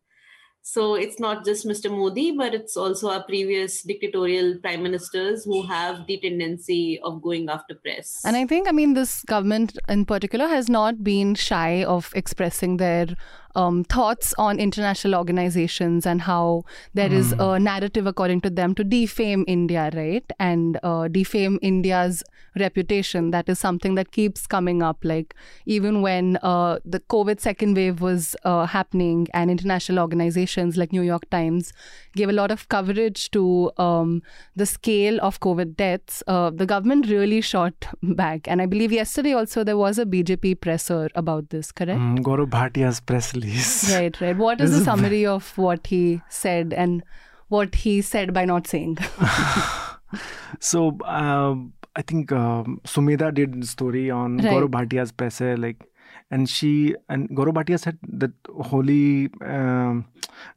So 0.67 0.95
it's 0.95 1.21
not 1.21 1.45
just 1.45 1.67
Mr. 1.67 1.91
Modi, 1.91 2.33
but 2.33 2.55
it's 2.55 2.75
also 2.75 3.11
our 3.11 3.23
previous 3.25 3.83
dictatorial 3.83 4.57
prime 4.63 4.83
ministers 4.83 5.45
who 5.45 5.63
have 5.67 6.07
the 6.07 6.19
tendency 6.19 6.99
of 7.05 7.21
going 7.21 7.51
after 7.51 7.75
press. 7.75 8.23
And 8.25 8.35
I 8.35 8.47
think, 8.47 8.67
I 8.67 8.73
mean, 8.73 8.95
this 8.95 9.23
government 9.25 9.79
in 9.91 10.07
particular 10.07 10.49
has 10.49 10.71
not 10.71 11.05
been 11.05 11.35
shy 11.35 11.85
of 11.85 12.11
expressing 12.15 12.79
their 12.79 13.09
um, 13.55 13.85
thoughts 13.85 14.35
on 14.39 14.59
international 14.59 15.15
organizations 15.15 16.07
and 16.07 16.23
how 16.23 16.65
there 16.95 17.13
is 17.13 17.33
a 17.39 17.59
narrative, 17.59 18.07
according 18.07 18.41
to 18.43 18.51
them, 18.51 18.75
to 18.75 18.85
defame 18.85 19.45
India, 19.47 19.91
right? 19.95 20.25
And 20.39 20.79
uh, 20.83 21.09
defame 21.09 21.59
India's 21.63 22.23
reputation. 22.59 23.31
That 23.31 23.49
is 23.49 23.59
something 23.59 23.95
that 23.95 24.13
keeps 24.13 24.47
coming 24.47 24.83
up. 24.83 24.99
Like, 25.03 25.35
even 25.67 26.03
when 26.03 26.39
uh, 26.43 26.79
the 26.85 27.01
COVID 27.01 27.41
second 27.41 27.77
wave 27.77 28.01
was 28.01 28.37
uh, 28.45 28.67
happening, 28.67 29.29
and 29.35 29.51
international 29.51 29.99
organizations 29.99 30.77
like 30.77 30.93
New 30.93 31.03
York 31.03 31.29
Times 31.31 31.73
gave 32.15 32.29
a 32.29 32.33
lot 32.33 32.51
of 32.51 32.69
coverage 32.69 33.31
to 33.33 33.71
um, 33.77 34.23
the 34.57 34.67
scale 34.67 35.19
of 35.21 35.41
COVID 35.41 35.77
deaths, 35.77 36.23
uh, 36.27 36.51
the 36.51 36.67
government 36.67 37.09
really 37.09 37.41
shot 37.41 37.75
back. 38.03 38.49
And 38.49 38.63
I 38.63 38.67
believe 38.67 38.93
yesterday 38.93 39.33
also 39.33 39.65
there 39.65 39.77
was 39.77 39.99
a 39.99 40.07
BJP 40.07 40.61
presser 40.61 41.09
about 41.15 41.51
this, 41.51 41.73
correct? 41.73 42.01
Mm, 42.01 42.19
Gaurav 42.19 42.51
Bhatia's 42.51 43.01
press 43.01 43.35
Right, 43.91 44.21
right. 44.21 44.37
What 44.37 44.61
is 44.61 44.71
This 44.71 44.79
the 44.79 44.79
is 44.81 44.85
summary 44.85 45.27
of 45.27 45.57
what 45.59 45.87
he 45.87 46.23
said 46.29 46.73
and 46.73 47.03
what 47.49 47.75
he 47.75 48.01
said 48.03 48.33
by 48.35 48.45
not 48.45 48.67
saying? 48.67 48.99
So 50.61 50.97
um, 51.05 51.73
I 51.97 52.03
think 52.03 52.33
um, 52.33 52.81
Sumedha 52.85 53.33
did 53.35 53.67
story 53.67 54.11
on 54.11 54.37
Right. 54.39 54.47
Gaurav 54.53 54.69
Bhatia's 54.71 55.13
presse, 55.13 55.59
like, 55.59 55.85
and 56.31 56.49
she 56.49 56.95
and 57.09 57.29
Gaurav 57.31 57.55
Bhatia 57.55 57.79
said 57.79 57.99
that 58.09 58.33
Holi, 58.49 59.31
um, 59.45 60.07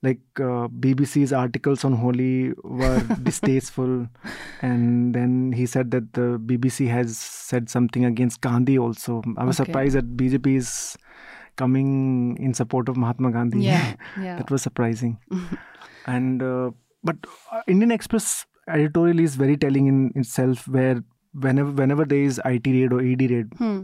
like 0.02 0.20
uh, 0.40 0.68
BBC's 0.86 1.34
articles 1.34 1.84
on 1.84 1.94
Holi 1.94 2.54
were 2.64 3.00
distasteful, 3.24 4.08
and 4.62 5.14
then 5.16 5.52
he 5.52 5.66
said 5.66 5.92
that 5.92 6.14
the 6.14 6.40
BBC 6.40 6.88
has 6.90 7.18
said 7.18 7.70
something 7.70 8.06
against 8.06 8.42
Gandhi 8.42 8.78
also. 8.78 9.24
I 9.38 9.44
was 9.44 9.60
Okay. 9.60 9.72
surprised 9.72 9.96
that 9.96 10.16
BJP 10.16 10.56
is 10.58 10.98
coming 11.58 12.38
in 12.48 12.54
support 12.54 12.90
of 12.90 12.98
Mahatma 12.98 13.32
Gandhi. 13.32 13.62
Yeah, 13.68 13.96
yeah. 14.22 14.38
that 14.38 14.52
was 14.56 14.62
surprising. 14.62 15.18
and 16.16 16.42
uh, 16.44 16.72
but 17.04 17.18
uh, 17.52 17.62
Indian 17.68 17.92
Express 17.92 18.46
editorial 18.70 19.20
is 19.20 19.36
very 19.36 19.58
telling 19.58 19.88
in 19.88 20.12
itself, 20.16 20.68
where 20.68 21.04
whenever 21.48 21.72
whenever 21.72 22.06
there 22.06 22.24
is 22.32 22.42
IT 22.46 22.68
raid 22.68 22.94
or 22.94 23.02
ED 23.02 23.30
raid, 23.36 23.54
Hmm. 23.64 23.80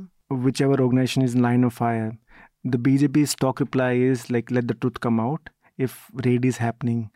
whichever 0.50 0.80
organization 0.88 1.24
is 1.30 1.36
in 1.36 1.42
line 1.42 1.64
of 1.64 1.74
fire, 1.74 2.12
the 2.64 2.78
BJP's 2.78 3.32
stock 3.38 3.60
reply 3.60 3.92
is 4.12 4.30
like, 4.38 4.52
"Let 4.60 4.68
the 4.74 4.80
truth 4.86 5.00
come 5.08 5.20
out." 5.20 5.50
If 5.86 6.00
raid 6.26 6.46
is 6.46 6.58
happening. 6.64 7.10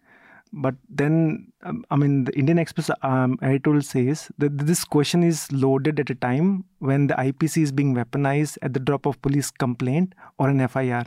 But 0.53 0.75
then, 0.89 1.51
um, 1.63 1.83
I 1.91 1.95
mean, 1.95 2.25
the 2.25 2.37
Indian 2.37 2.57
Express 2.57 2.89
um, 3.01 3.37
editorial 3.41 3.81
says 3.81 4.29
that 4.37 4.57
this 4.57 4.83
question 4.83 5.23
is 5.23 5.51
loaded 5.51 5.99
at 5.99 6.09
a 6.09 6.15
time 6.15 6.65
when 6.79 7.07
the 7.07 7.15
IPC 7.15 7.63
is 7.63 7.71
being 7.71 7.93
weaponized 7.95 8.57
at 8.61 8.73
the 8.73 8.79
drop 8.79 9.05
of 9.05 9.21
police 9.21 9.51
complaint 9.51 10.13
or 10.37 10.49
an 10.49 10.65
FIR, 10.67 11.05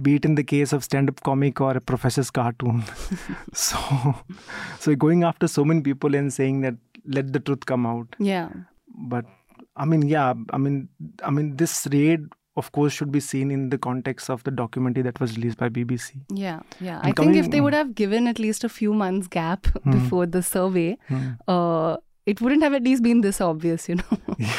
be 0.00 0.16
it 0.16 0.24
in 0.24 0.34
the 0.34 0.44
case 0.44 0.72
of 0.72 0.84
stand-up 0.84 1.22
comic 1.22 1.60
or 1.60 1.76
a 1.76 1.80
professor's 1.80 2.30
cartoon. 2.30 2.84
so, 3.52 3.78
so 4.78 4.94
going 4.94 5.24
after 5.24 5.48
so 5.48 5.64
many 5.64 5.80
people 5.80 6.14
and 6.14 6.32
saying 6.32 6.62
that 6.62 6.74
let 7.06 7.32
the 7.32 7.40
truth 7.40 7.66
come 7.66 7.86
out. 7.86 8.16
Yeah. 8.18 8.50
But 8.88 9.24
I 9.76 9.84
mean, 9.84 10.02
yeah, 10.02 10.34
I 10.52 10.58
mean, 10.58 10.88
I 11.22 11.30
mean, 11.30 11.56
this 11.56 11.86
raid, 11.92 12.26
of 12.62 12.70
course, 12.78 12.92
should 12.98 13.10
be 13.16 13.20
seen 13.28 13.50
in 13.56 13.64
the 13.74 13.78
context 13.86 14.28
of 14.34 14.42
the 14.48 14.50
documentary 14.60 15.02
that 15.08 15.20
was 15.24 15.36
released 15.38 15.58
by 15.62 15.68
BBC. 15.78 16.20
Yeah, 16.42 16.60
yeah. 16.80 16.98
And 17.02 17.08
I 17.08 17.12
think 17.22 17.36
if 17.44 17.50
they 17.56 17.60
would 17.66 17.74
have 17.78 17.94
given 18.02 18.26
at 18.34 18.38
least 18.44 18.64
a 18.64 18.68
few 18.80 18.92
months 19.04 19.28
gap 19.38 19.66
Hmm. 19.84 19.90
before 19.96 20.26
the 20.38 20.42
survey, 20.52 20.86
Hmm. 21.08 21.26
uh, 21.56 21.96
it 22.26 22.40
wouldn't 22.46 22.62
have 22.68 22.74
at 22.82 22.82
least 22.92 23.02
been 23.10 23.20
this 23.26 23.40
obvious, 23.50 23.88
you 23.88 23.96
know. 24.02 24.18
Yeah, 24.38 24.54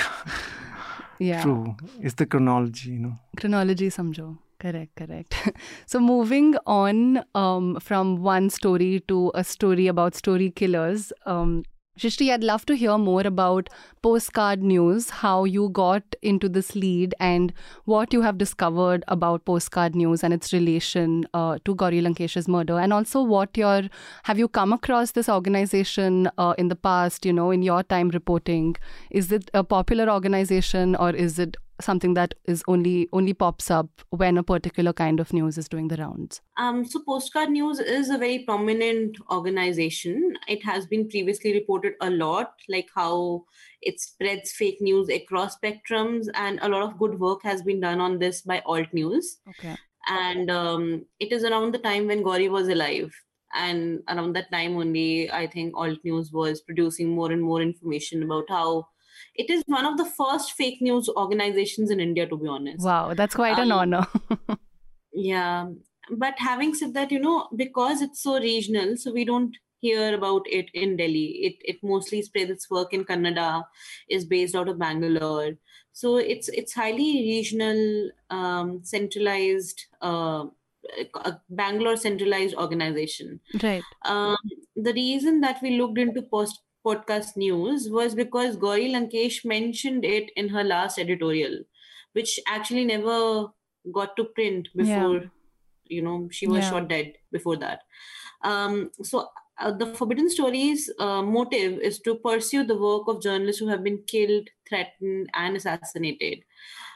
yeah. 1.20 1.42
true. 1.44 1.76
It's 2.02 2.16
the 2.16 2.26
chronology, 2.26 2.92
you 2.92 3.00
know. 3.08 3.16
chronology 3.38 3.90
samjho 3.96 4.28
correct 4.64 4.94
correct 5.00 5.36
so 5.92 6.00
moving 6.06 6.48
on 6.78 7.04
um, 7.42 7.68
from 7.90 8.10
one 8.30 8.50
story 8.56 8.90
to 9.12 9.20
a 9.42 9.44
story 9.52 9.86
about 9.92 10.16
story 10.22 10.50
killers 10.62 11.06
um, 11.26 11.54
Shrishti, 12.00 12.32
I'd 12.32 12.46
love 12.46 12.66
to 12.68 12.78
hear 12.78 12.98
more 12.98 13.28
about 13.28 13.70
Postcard 14.02 14.64
News, 14.64 15.10
how 15.10 15.44
you 15.44 15.68
got 15.68 16.16
into 16.22 16.48
this 16.48 16.74
lead, 16.74 17.14
and 17.20 17.52
what 17.84 18.14
you 18.14 18.22
have 18.22 18.38
discovered 18.38 19.04
about 19.10 19.44
Postcard 19.44 19.96
News 19.96 20.24
and 20.24 20.34
its 20.34 20.54
relation 20.54 21.28
uh, 21.34 21.58
to 21.66 21.76
Gauri 21.76 22.02
Lankesh's 22.02 22.48
murder, 22.48 22.80
and 22.80 22.94
also 22.94 23.22
what 23.22 23.58
your 23.58 23.90
have 24.24 24.40
you 24.40 24.48
come 24.48 24.72
across 24.72 25.12
this 25.12 25.28
organization 25.28 26.30
uh, 26.38 26.54
in 26.58 26.70
the 26.70 26.76
past? 26.78 27.26
You 27.26 27.34
know, 27.34 27.52
in 27.52 27.64
your 27.64 27.84
time 27.84 28.08
reporting, 28.08 28.78
is 29.12 29.34
it 29.34 29.52
a 29.54 29.66
popular 29.66 30.10
organization 30.10 30.96
or 30.96 31.10
is 31.10 31.38
it 31.38 31.58
something 31.82 32.14
that 32.14 32.36
is 32.46 32.64
only 32.68 33.08
only 33.14 33.34
pops 33.34 33.72
up 33.72 33.90
when 34.10 34.38
a 34.38 34.44
particular 34.44 34.94
kind 34.94 35.20
of 35.20 35.34
news 35.34 35.58
is 35.58 35.70
doing 35.70 35.88
the 35.88 35.98
rounds? 35.98 36.42
Um, 36.58 36.86
so, 36.86 37.02
Postcard 37.06 37.50
News 37.50 37.80
is 37.80 38.10
a 38.10 38.18
very 38.18 38.40
prominent 38.40 39.18
organization. 39.32 40.36
It 40.48 40.64
has 40.64 40.86
been 40.86 41.10
previously 41.10 41.54
reported 41.54 41.94
a 42.02 42.10
lot, 42.10 42.54
like 42.68 42.90
how 42.96 43.46
it 43.82 44.00
spreads 44.00 44.52
fake 44.52 44.82
news 44.82 45.10
across 45.10 45.58
spectrums, 45.58 46.28
and 46.34 46.60
a 46.62 46.70
lot 46.70 46.84
of 46.84 47.00
good 47.00 47.20
work 47.20 47.42
has 47.44 47.62
been 47.62 47.80
done 47.80 48.00
on 48.00 48.20
this 48.20 48.42
by 48.42 48.62
Alt 48.66 48.94
News. 48.94 49.38
Okay. 49.50 49.76
And 50.08 50.50
um, 50.50 51.06
it 51.20 51.32
is 51.32 51.44
around 51.44 51.74
the 51.74 51.80
time 51.80 52.08
when 52.08 52.24
Gauri 52.24 52.50
was 52.50 52.68
alive. 52.68 53.14
And 53.54 54.04
around 54.08 54.36
that 54.36 54.52
time 54.52 54.78
only, 54.78 55.32
I 55.32 55.48
think 55.48 55.76
Alt 55.76 56.00
News 56.04 56.32
was 56.32 56.62
producing 56.62 57.10
more 57.10 57.32
and 57.32 57.42
more 57.42 57.62
information 57.62 58.24
about 58.24 58.46
how 58.50 58.88
it 59.44 59.50
is 59.56 59.64
one 59.74 59.86
of 59.90 59.98
the 60.02 60.06
first 60.18 60.52
fake 60.62 60.82
news 60.88 61.10
organizations 61.24 61.92
in 61.96 62.00
India, 62.06 62.26
to 62.32 62.38
be 62.42 62.48
honest. 62.56 62.86
Wow, 62.90 63.14
that's 63.22 63.36
quite 63.44 63.60
an 63.66 63.72
Um, 63.72 63.80
honor. 63.80 64.08
Yeah. 65.14 65.70
but 66.24 66.40
having 66.44 66.74
said 66.78 66.94
that, 66.94 67.12
you 67.16 67.20
know, 67.24 67.48
because 67.56 68.02
it's 68.06 68.22
so 68.28 68.40
regional, 68.44 68.96
so 69.02 69.12
we 69.18 69.26
don't 69.26 69.58
hear 69.82 70.06
about 70.16 70.48
it 70.60 70.70
in 70.84 70.96
Delhi. 71.02 71.26
It 71.50 71.56
it 71.74 71.84
mostly 71.92 72.22
spreads 72.28 72.52
its 72.56 72.70
work 72.78 72.94
in 72.98 73.04
Kannada, 73.10 73.50
is 74.18 74.26
based 74.26 74.56
out 74.62 74.70
of 74.74 74.80
Bangalore. 74.80 75.52
So 76.02 76.16
it's 76.18 76.50
it's 76.62 76.74
highly 76.82 77.10
regional, 77.28 77.84
um, 78.40 78.74
centralized, 78.94 79.86
uh, 80.02 80.46
Bangalore 81.50 81.98
centralized 81.98 82.56
organization. 82.56 83.40
Right. 83.64 83.84
Um, 84.06 84.38
the 84.76 84.94
reason 84.94 85.42
that 85.42 85.62
we 85.62 85.78
looked 85.78 85.98
into 85.98 86.22
post 86.22 86.60
postcard 86.90 87.26
news 87.36 87.90
was 87.90 88.16
because 88.16 88.56
Gauri 88.56 88.90
Lankesh 88.94 89.46
mentioned 89.46 90.06
it 90.06 90.32
in 90.36 90.50
her 90.50 90.64
last 90.64 91.00
editorial, 91.00 91.60
which 92.14 92.40
actually 92.48 92.86
never 92.86 93.48
got 93.92 94.16
to 94.18 94.24
print 94.24 94.70
before. 94.76 95.18
Yeah. 95.18 95.30
You 95.86 96.02
know, 96.04 96.30
she 96.32 96.48
was 96.48 96.64
Yeah. 96.64 96.70
shot 96.70 96.88
dead 96.90 97.14
before 97.32 97.58
that. 97.58 97.82
Um, 98.44 98.92
so 99.04 99.30
uh, 99.60 99.72
the 99.72 99.88
Forbidden 99.88 100.30
Stories 100.30 100.90
uh, 101.00 101.22
motive 101.22 101.80
is 101.80 102.00
to 102.00 102.16
pursue 102.16 102.64
the 102.64 102.78
work 102.78 103.08
of 103.08 103.22
journalists 103.22 103.60
who 103.60 103.68
have 103.68 103.84
been 103.84 104.04
killed, 104.08 104.50
threatened, 104.68 105.30
and 105.34 105.58
assassinated. 105.58 106.44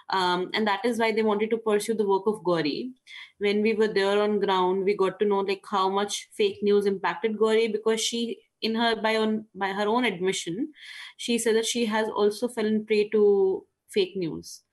Um, 0.10 0.52
and 0.54 0.68
that 0.68 0.86
is 0.86 1.00
why 1.00 1.12
they 1.12 1.24
wanted 1.24 1.50
to 1.50 1.58
pursue 1.58 1.94
the 1.94 2.08
work 2.08 2.28
of 2.28 2.44
Gauri. 2.44 2.92
When 3.40 3.62
we 3.62 3.74
were 3.74 3.88
there 3.88 4.22
on 4.22 4.40
ground, 4.40 4.86
we 4.86 4.96
got 4.96 5.20
to 5.20 5.26
know 5.26 5.40
like 5.40 5.64
how 5.70 5.90
much 5.90 6.30
fake 6.38 6.60
news 6.62 6.86
impacted 6.86 7.38
Gauri 7.38 7.68
because 7.68 8.02
she, 8.02 8.40
in 8.64 8.76
her 8.76 8.96
by 9.02 9.16
on 9.18 9.46
by 9.56 9.70
her 9.74 9.88
own 9.88 10.06
admission, 10.06 10.74
she 11.18 11.38
said 11.38 11.56
that 11.56 11.66
she 11.66 11.86
has 11.86 12.10
also 12.10 12.48
fallen 12.48 12.86
prey 12.86 13.10
to 13.10 13.66
fake 13.90 14.16
news. 14.16 14.64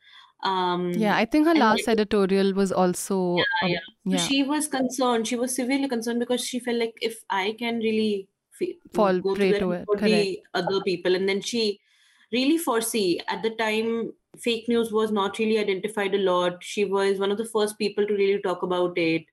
Um, 0.43 0.93
Yeah, 0.93 1.17
I 1.17 1.25
think 1.27 1.47
her 1.47 1.55
last 1.55 1.87
like- 1.87 1.95
editorial 1.99 2.55
was 2.55 2.73
also. 2.73 3.17
Yeah, 3.37 3.45
um, 3.63 3.71
yeah. 4.05 4.19
She 4.27 4.43
was 4.43 4.69
concerned. 4.69 5.27
She 5.29 5.37
was 5.37 5.55
severely 5.55 5.89
concerned 5.89 6.21
because 6.21 6.45
she 6.45 6.61
felt 6.61 6.79
like 6.79 6.95
if 7.03 7.19
I 7.29 7.55
can 7.59 7.79
really 7.79 8.29
fe- 8.53 8.79
Fall 8.93 9.21
go 9.21 9.35
prey 9.35 9.53
that, 9.53 9.61
to 9.61 9.73
it, 9.73 9.87
the 10.01 10.41
other 10.55 10.81
people, 10.83 11.15
and 11.15 11.29
then 11.29 11.41
she 11.43 11.81
really 12.33 12.59
foresee 12.59 13.21
at 13.29 13.43
the 13.43 13.51
time 13.51 14.13
fake 14.39 14.69
news 14.69 14.93
was 14.93 15.11
not 15.13 15.39
really 15.39 15.59
identified 15.59 16.15
a 16.15 16.19
lot. 16.19 16.63
She 16.63 16.85
was 16.85 17.19
one 17.19 17.31
of 17.33 17.39
the 17.39 17.45
first 17.45 17.79
people 17.79 18.07
to 18.07 18.15
really 18.15 18.41
talk 18.41 18.63
about 18.63 18.97
it, 18.97 19.25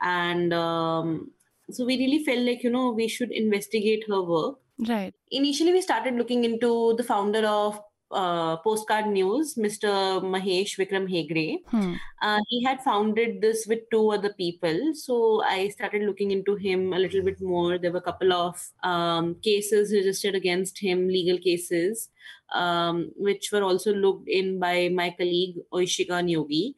and 0.00 0.52
um, 0.52 1.32
so 1.70 1.84
we 1.84 1.98
really 1.98 2.22
felt 2.24 2.40
like 2.40 2.62
you 2.62 2.70
know 2.70 2.90
we 2.90 3.08
should 3.08 3.30
investigate 3.30 4.04
her 4.08 4.22
work. 4.22 4.56
Right. 4.88 5.14
initially 5.30 5.72
we 5.72 5.80
started 5.80 6.16
looking 6.16 6.44
into 6.44 6.94
the 6.98 7.02
founder 7.02 7.46
of 7.46 7.80
uh, 8.10 8.58
postcard 8.58 9.06
news 9.06 9.54
mr 9.54 9.92
mahesh 10.34 10.74
vikram 10.80 11.06
hegde. 11.12 11.62
Hmm. 11.70 11.94
uh, 12.20 12.40
he 12.50 12.62
had 12.62 12.82
founded 12.82 13.40
this 13.40 13.66
with 13.66 13.88
two 13.90 14.10
other 14.10 14.32
people. 14.34 14.92
So 14.94 15.42
i 15.44 15.68
started 15.68 16.02
looking 16.02 16.30
into 16.30 16.56
him 16.56 16.92
a 16.92 16.98
little 16.98 17.22
bit 17.22 17.40
more. 17.40 17.78
There 17.78 17.90
were 17.90 18.04
a 18.04 18.08
couple 18.10 18.34
of 18.34 18.68
um, 18.82 19.36
cases 19.42 19.94
registered 19.94 20.34
against 20.34 20.78
him 20.78 21.08
legal 21.08 21.38
cases 21.38 22.10
um, 22.54 23.10
which 23.16 23.50
were 23.52 23.62
also 23.62 23.92
looked 23.92 24.28
in 24.28 24.58
by 24.58 24.88
my 24.88 25.10
colleague 25.10 25.56
oishika 25.72 26.20
neogi 26.28 26.74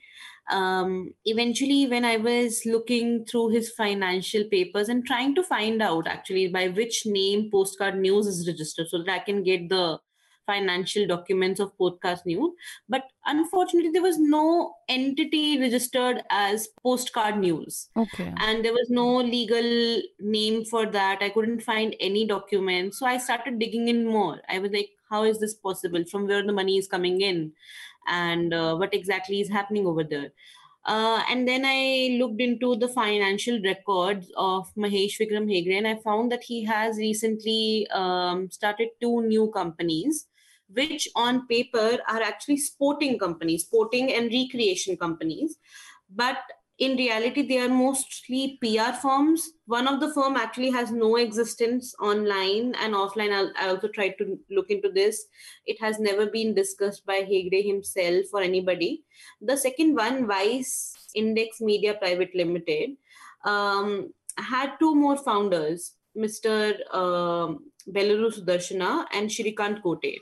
um, 0.50 1.14
eventually 1.24 1.86
when 1.86 2.04
i 2.04 2.16
was 2.16 2.62
looking 2.66 3.24
through 3.24 3.48
his 3.48 3.70
financial 3.72 4.44
papers 4.44 4.88
and 4.88 5.06
trying 5.06 5.34
to 5.34 5.42
find 5.42 5.82
out 5.82 6.06
actually 6.06 6.48
by 6.48 6.68
which 6.68 7.02
name 7.06 7.50
postcard 7.50 7.98
news 7.98 8.26
is 8.26 8.46
registered 8.48 8.88
so 8.88 8.98
that 9.02 9.10
i 9.10 9.18
can 9.18 9.42
get 9.42 9.68
the 9.68 9.98
financial 10.46 11.06
documents 11.06 11.60
of 11.60 11.76
postcard 11.76 12.20
news. 12.24 12.52
But 12.88 13.02
unfortunately 13.26 13.90
there 13.90 14.02
was 14.02 14.18
no 14.18 14.74
entity 14.88 15.60
registered 15.60 16.22
as 16.30 16.68
postcard 16.82 17.38
news. 17.38 17.90
Okay. 17.96 18.32
and 18.38 18.64
there 18.64 18.72
was 18.72 18.88
no 18.88 19.16
legal 19.16 20.02
name 20.18 20.64
for 20.64 20.86
that. 20.86 21.18
I 21.20 21.28
couldn't 21.28 21.60
find 21.62 21.94
any 22.00 22.26
document 22.26 22.94
so 22.94 23.06
i 23.06 23.18
started 23.18 23.58
digging 23.58 23.88
in 23.88 24.06
more. 24.06 24.40
I 24.48 24.58
was 24.58 24.72
like 24.72 24.90
how 25.10 25.24
is 25.24 25.40
this 25.40 25.54
possible? 25.54 26.04
From 26.04 26.26
where 26.26 26.42
the 26.46 26.52
money 26.52 26.76
is 26.76 26.86
coming 26.86 27.20
in 27.22 27.52
and 28.08 28.54
uh, 28.54 28.74
what 28.76 28.94
exactly 28.94 29.40
is 29.40 29.48
happening 29.48 29.86
over 29.86 30.04
there 30.04 30.32
uh, 30.88 31.22
and 31.28 31.46
then 31.46 31.64
I 31.66 32.16
looked 32.18 32.40
into 32.40 32.74
the 32.74 32.88
financial 32.88 33.60
records 33.62 34.32
of 34.38 34.74
Mahesh 34.74 35.18
Vikram 35.20 35.46
Hegde, 35.46 35.76
and 35.76 35.86
I 35.86 35.96
found 35.96 36.32
that 36.32 36.42
he 36.42 36.64
has 36.64 36.96
recently 36.96 37.86
um, 37.90 38.50
started 38.50 38.88
two 38.98 39.20
new 39.22 39.50
companies, 39.50 40.28
which 40.72 41.06
on 41.14 41.46
paper 41.46 41.98
are 42.08 42.22
actually 42.22 42.56
sporting 42.56 43.18
companies, 43.18 43.64
sporting 43.64 44.14
and 44.14 44.32
recreation 44.32 44.96
companies. 44.96 45.58
But 46.08 46.38
in 46.78 46.96
reality, 46.96 47.46
they 47.46 47.58
are 47.58 47.68
mostly 47.68 48.56
PR 48.62 48.92
firms. 49.02 49.50
One 49.66 49.88
of 49.88 49.98
the 49.98 50.12
firm 50.14 50.36
actually 50.36 50.70
has 50.70 50.92
no 50.92 51.16
existence 51.16 51.92
online 52.00 52.74
and 52.76 52.94
offline. 52.94 53.52
I 53.58 53.68
also 53.68 53.88
tried 53.88 54.14
to 54.18 54.38
look 54.48 54.70
into 54.70 54.88
this. 54.88 55.26
It 55.66 55.80
has 55.80 55.98
never 55.98 56.26
been 56.26 56.54
discussed 56.54 57.04
by 57.04 57.22
Hegde 57.22 57.66
himself 57.66 58.26
or 58.32 58.42
anybody. 58.42 59.02
The 59.40 59.56
second 59.56 59.96
one, 59.96 60.28
Vice 60.28 60.94
Index 61.16 61.60
Media 61.60 61.94
Private 61.94 62.32
Limited, 62.34 62.90
um, 63.44 64.14
had 64.36 64.76
two 64.78 64.94
more 64.94 65.16
founders, 65.16 65.94
Mr. 66.16 66.74
Um, 66.94 67.70
Beluru 67.90 68.30
and 69.12 69.28
Shrikant 69.28 69.82
Kote. 69.82 70.20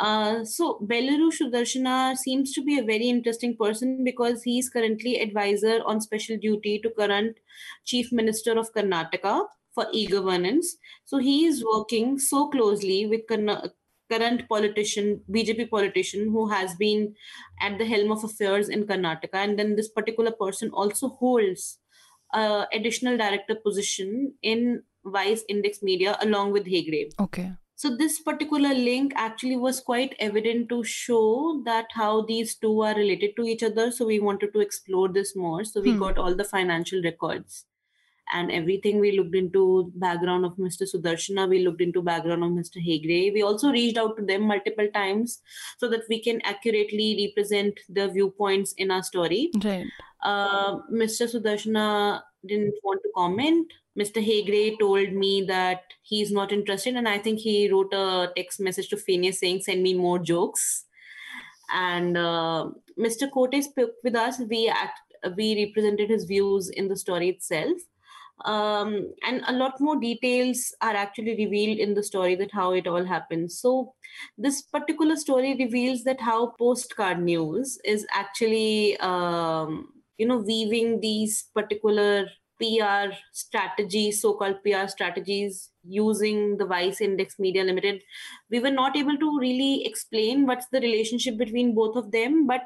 Uh, 0.00 0.42
so 0.46 0.78
Beluru 0.90 1.30
Sudarshana 1.30 2.16
seems 2.16 2.52
to 2.54 2.62
be 2.62 2.78
a 2.78 2.82
very 2.82 3.10
interesting 3.10 3.54
person 3.54 4.02
because 4.02 4.42
he 4.42 4.58
is 4.58 4.70
currently 4.70 5.20
advisor 5.20 5.80
on 5.84 6.00
special 6.00 6.38
duty 6.38 6.78
to 6.78 6.90
current 6.98 7.36
Chief 7.84 8.10
Minister 8.10 8.58
of 8.58 8.72
Karnataka 8.72 9.44
for 9.74 9.86
e-governance. 9.92 10.78
So 11.04 11.18
he 11.18 11.44
is 11.44 11.62
working 11.62 12.18
so 12.18 12.48
closely 12.48 13.06
with 13.06 13.26
current 13.28 14.48
politician, 14.48 15.20
BJP 15.30 15.68
politician 15.68 16.30
who 16.30 16.48
has 16.48 16.74
been 16.76 17.14
at 17.60 17.76
the 17.76 17.84
helm 17.84 18.10
of 18.10 18.24
affairs 18.24 18.70
in 18.70 18.86
Karnataka, 18.86 19.34
and 19.34 19.58
then 19.58 19.76
this 19.76 19.90
particular 19.90 20.30
person 20.32 20.70
also 20.70 21.10
holds 21.10 21.78
uh, 22.32 22.64
additional 22.72 23.18
director 23.18 23.54
position 23.54 24.32
in 24.42 24.82
Vice 25.04 25.44
Index 25.48 25.82
Media 25.82 26.16
along 26.22 26.52
with 26.52 26.64
Hegde. 26.64 27.10
Okay. 27.20 27.52
So 27.80 27.88
this 27.96 28.20
particular 28.20 28.74
link 28.74 29.14
actually 29.16 29.56
was 29.56 29.80
quite 29.80 30.14
evident 30.18 30.68
to 30.68 30.84
show 30.84 31.62
that 31.64 31.86
how 31.92 32.20
these 32.26 32.54
two 32.54 32.82
are 32.82 32.94
related 32.94 33.36
to 33.36 33.44
each 33.44 33.62
other. 33.62 33.90
So 33.90 34.04
we 34.04 34.20
wanted 34.20 34.52
to 34.52 34.60
explore 34.60 35.08
this 35.08 35.34
more. 35.34 35.64
So 35.64 35.80
we 35.80 35.92
Hmm. 35.92 36.02
got 36.02 36.18
all 36.18 36.34
the 36.34 36.44
financial 36.50 37.00
records 37.06 37.64
and 38.34 38.52
everything. 38.58 39.00
We 39.00 39.12
looked 39.12 39.34
into 39.34 39.64
background 39.94 40.44
of 40.44 40.58
Mr. 40.66 40.90
Sudarshana. 40.92 41.48
We 41.48 41.62
looked 41.64 41.80
into 41.80 42.02
background 42.02 42.44
of 42.44 42.50
Mr. 42.50 42.84
Hegde. 42.90 43.32
We 43.38 43.40
also 43.40 43.72
reached 43.72 43.96
out 43.96 44.14
to 44.18 44.26
them 44.26 44.42
multiple 44.52 44.92
times 45.00 45.40
so 45.78 45.88
that 45.88 46.02
we 46.10 46.22
can 46.22 46.42
accurately 46.42 47.08
represent 47.26 47.80
the 47.88 48.08
viewpoints 48.08 48.74
in 48.74 48.90
our 48.90 49.02
story. 49.02 49.50
Right. 49.64 49.86
Uh, 50.22 50.80
Mr. 51.04 51.34
Sudarshana 51.34 52.22
didn't 52.46 52.74
want 52.84 53.00
to 53.04 53.10
comment. 53.16 53.72
Mr. 54.00 54.24
Hegde 54.26 54.78
told 54.78 55.12
me 55.12 55.42
that 55.42 55.82
he's 56.02 56.32
not 56.32 56.52
interested, 56.52 56.96
and 56.96 57.08
I 57.08 57.18
think 57.18 57.38
he 57.38 57.70
wrote 57.70 57.92
a 57.92 58.30
text 58.36 58.60
message 58.60 58.88
to 58.90 58.96
Phineas 58.96 59.40
saying, 59.40 59.60
"Send 59.60 59.82
me 59.82 59.94
more 59.94 60.18
jokes." 60.18 60.86
And 61.72 62.16
uh, 62.16 62.70
Mr. 62.98 63.30
Kote 63.30 63.62
spoke 63.62 63.92
with 64.02 64.16
us. 64.16 64.40
We 64.48 64.68
act, 64.68 65.00
we 65.36 65.64
represented 65.64 66.10
his 66.10 66.24
views 66.24 66.68
in 66.70 66.88
the 66.88 66.96
story 66.96 67.28
itself, 67.28 67.78
um, 68.44 69.12
and 69.22 69.42
a 69.46 69.52
lot 69.52 69.80
more 69.80 69.98
details 70.00 70.74
are 70.80 70.94
actually 70.94 71.36
revealed 71.36 71.78
in 71.78 71.94
the 71.94 72.02
story 72.02 72.34
that 72.36 72.52
how 72.52 72.72
it 72.72 72.86
all 72.86 73.04
happened. 73.04 73.52
So 73.52 73.94
this 74.38 74.62
particular 74.62 75.16
story 75.16 75.56
reveals 75.58 76.04
that 76.04 76.20
how 76.20 76.54
postcard 76.58 77.22
news 77.22 77.78
is 77.84 78.06
actually 78.12 78.96
um, 78.98 79.92
you 80.16 80.26
know 80.26 80.38
weaving 80.38 81.00
these 81.00 81.44
particular 81.54 82.26
pr 82.60 83.12
strategies 83.32 84.20
so-called 84.22 84.62
pr 84.64 84.86
strategies 84.88 85.70
using 85.82 86.56
the 86.58 86.66
vice 86.66 87.00
index 87.00 87.38
media 87.38 87.64
limited 87.64 88.02
we 88.50 88.60
were 88.60 88.70
not 88.70 88.96
able 88.96 89.16
to 89.16 89.38
really 89.38 89.84
explain 89.86 90.46
what's 90.46 90.66
the 90.72 90.80
relationship 90.80 91.36
between 91.38 91.74
both 91.74 91.96
of 91.96 92.10
them 92.12 92.46
but 92.46 92.62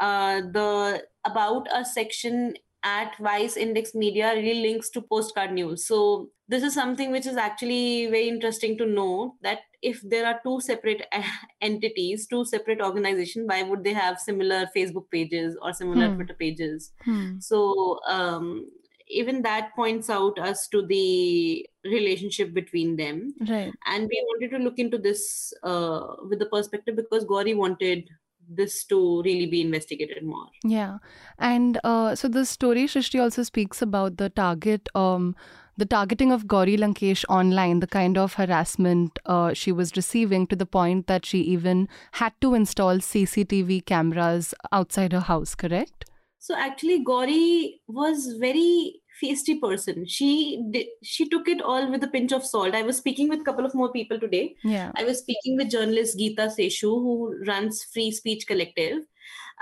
uh, 0.00 0.40
the 0.52 1.04
about 1.24 1.68
us 1.68 1.94
section 1.94 2.54
at 2.84 3.16
vice 3.18 3.56
index 3.56 3.92
media 3.92 4.32
really 4.34 4.60
links 4.60 4.88
to 4.88 5.02
postcard 5.02 5.52
news 5.52 5.84
so 5.84 6.30
this 6.46 6.62
is 6.62 6.72
something 6.72 7.10
which 7.10 7.26
is 7.26 7.36
actually 7.36 8.06
very 8.06 8.28
interesting 8.28 8.78
to 8.78 8.86
know 8.86 9.36
that 9.42 9.58
if 9.82 10.00
there 10.08 10.24
are 10.26 10.40
two 10.44 10.60
separate 10.60 11.02
entities 11.60 12.28
two 12.28 12.44
separate 12.44 12.80
organizations 12.80 13.48
why 13.48 13.62
would 13.64 13.82
they 13.82 13.92
have 13.92 14.20
similar 14.20 14.66
facebook 14.76 15.10
pages 15.10 15.58
or 15.60 15.72
similar 15.72 16.08
Hmm. 16.08 16.14
twitter 16.14 16.34
pages 16.34 16.92
Hmm. 17.04 17.38
so 17.40 17.98
um, 18.06 18.70
even 19.10 19.42
that 19.42 19.74
points 19.74 20.10
out 20.10 20.38
us 20.38 20.68
to 20.68 20.82
the 20.86 21.66
relationship 21.84 22.52
between 22.54 22.96
them 22.96 23.34
Right. 23.48 23.72
and 23.86 24.08
we 24.08 24.24
wanted 24.28 24.56
to 24.56 24.62
look 24.62 24.78
into 24.78 24.98
this 24.98 25.52
uh, 25.62 26.16
with 26.28 26.38
the 26.38 26.46
perspective 26.46 26.96
because 26.96 27.24
Gauri 27.24 27.54
wanted 27.54 28.08
this 28.50 28.84
to 28.84 29.22
really 29.22 29.46
be 29.46 29.60
investigated 29.60 30.24
more. 30.24 30.46
Yeah, 30.64 30.98
and 31.38 31.78
uh, 31.84 32.14
so 32.14 32.28
the 32.28 32.46
story 32.46 32.84
Shrishti 32.86 33.20
also 33.20 33.42
speaks 33.42 33.82
about 33.82 34.16
the 34.16 34.30
target, 34.30 34.88
um, 34.94 35.36
the 35.76 35.84
targeting 35.84 36.32
of 36.32 36.48
Gauri 36.48 36.76
Lankesh 36.78 37.24
online, 37.28 37.80
the 37.80 37.86
kind 37.86 38.16
of 38.16 38.34
harassment 38.34 39.18
uh, 39.26 39.52
she 39.52 39.70
was 39.70 39.94
receiving 39.96 40.46
to 40.46 40.56
the 40.56 40.64
point 40.66 41.06
that 41.08 41.26
she 41.26 41.40
even 41.40 41.88
had 42.12 42.32
to 42.40 42.54
install 42.54 42.96
CCTV 43.00 43.84
cameras 43.84 44.54
outside 44.72 45.12
her 45.12 45.20
house. 45.20 45.54
Correct? 45.54 46.06
So 46.38 46.54
actually, 46.56 47.02
Gauri 47.04 47.80
was 47.86 48.36
very 48.38 49.00
feisty 49.22 49.60
person. 49.60 50.06
She 50.06 50.62
did, 50.70 50.86
she 51.02 51.28
took 51.28 51.48
it 51.48 51.60
all 51.60 51.90
with 51.90 52.04
a 52.04 52.08
pinch 52.08 52.32
of 52.32 52.44
salt. 52.44 52.74
I 52.74 52.82
was 52.82 52.96
speaking 52.96 53.28
with 53.28 53.40
a 53.40 53.44
couple 53.44 53.66
of 53.66 53.74
more 53.74 53.92
people 53.92 54.20
today. 54.20 54.54
Yeah. 54.62 54.92
I 54.96 55.04
was 55.04 55.18
speaking 55.18 55.56
with 55.56 55.70
journalist 55.70 56.16
Geeta 56.18 56.48
Seshu, 56.48 56.82
who 56.82 57.42
runs 57.46 57.82
Free 57.92 58.12
Speech 58.12 58.46
Collective. 58.46 58.98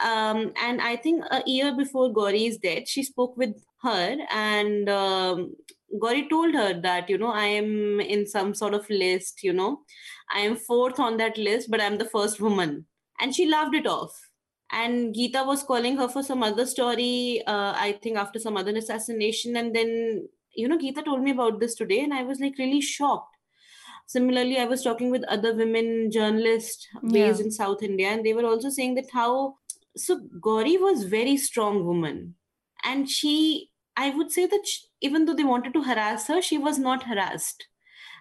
Um, 0.05 0.53
and 0.63 0.81
I 0.83 0.97
think 0.97 1.25
a 1.31 1.43
year 1.47 1.75
before 1.75 2.13
Gauri's 2.13 2.59
death, 2.59 2.87
she 2.87 3.03
spoke 3.03 3.37
with 3.37 3.55
her, 3.83 4.17
and 4.31 4.89
um, 4.91 5.55
Gauri 5.99 6.29
told 6.29 6.55
her 6.55 6.79
that, 6.83 7.09
you 7.09 7.17
know, 7.17 7.33
I 7.33 7.47
am 7.47 8.01
in 8.01 8.27
some 8.27 8.55
sort 8.55 8.75
of 8.75 8.89
list, 8.91 9.43
you 9.43 9.55
know, 9.55 9.81
I 10.31 10.41
am 10.41 10.57
fourth 10.57 11.01
on 11.01 11.17
that 11.17 11.39
list, 11.39 11.71
but 11.71 11.81
I'm 11.81 11.97
the 11.97 12.05
first 12.05 12.41
woman. 12.41 12.87
And 13.19 13.35
she 13.35 13.49
laughed 13.49 13.75
it 13.75 13.87
off 13.87 14.13
and 14.71 15.15
Geeta 15.15 15.47
was 15.47 15.63
calling 15.63 15.97
her 15.97 16.09
for 16.09 16.23
some 16.23 16.43
other 16.43 16.67
story, 16.67 17.43
uh, 17.47 17.73
I 17.77 17.99
think 18.03 18.17
after 18.19 18.39
some 18.39 18.57
other 18.57 18.77
assassination. 18.77 19.57
And 19.57 19.75
then, 19.75 20.29
you 20.55 20.69
know, 20.69 20.79
Geeta 20.79 21.05
told 21.05 21.23
me 21.23 21.31
about 21.31 21.61
this 21.61 21.75
today, 21.75 22.01
and 22.01 22.13
I 22.13 22.23
was 22.23 22.41
like 22.41 22.59
really 22.59 22.81
shocked. 22.81 23.33
Similarly, 24.07 24.59
I 24.59 24.67
was 24.67 24.83
talking 24.83 25.11
with 25.11 25.25
other 25.25 25.55
women 25.55 26.11
journalists 26.11 26.87
based 27.03 27.41
Yeah. 27.41 27.45
in 27.47 27.51
South 27.51 27.83
India, 27.83 28.09
and 28.09 28.25
they 28.25 28.35
were 28.35 28.45
also 28.47 28.71
saying 28.71 28.95
that 28.97 29.11
how 29.13 29.57
so 29.97 30.21
Gauri 30.41 30.77
was 30.77 31.05
very 31.05 31.37
strong 31.37 31.85
woman, 31.87 32.35
and 32.85 33.09
she, 33.09 33.71
I 33.97 34.11
would 34.11 34.31
say 34.31 34.47
that 34.47 34.67
she, 34.67 34.83
even 35.01 35.25
though 35.25 35.35
they 35.35 35.45
wanted 35.45 35.73
to 35.75 35.83
harass 35.83 36.27
her, 36.29 36.43
she 36.43 36.59
was 36.59 36.79
not 36.79 37.05
harassed 37.05 37.67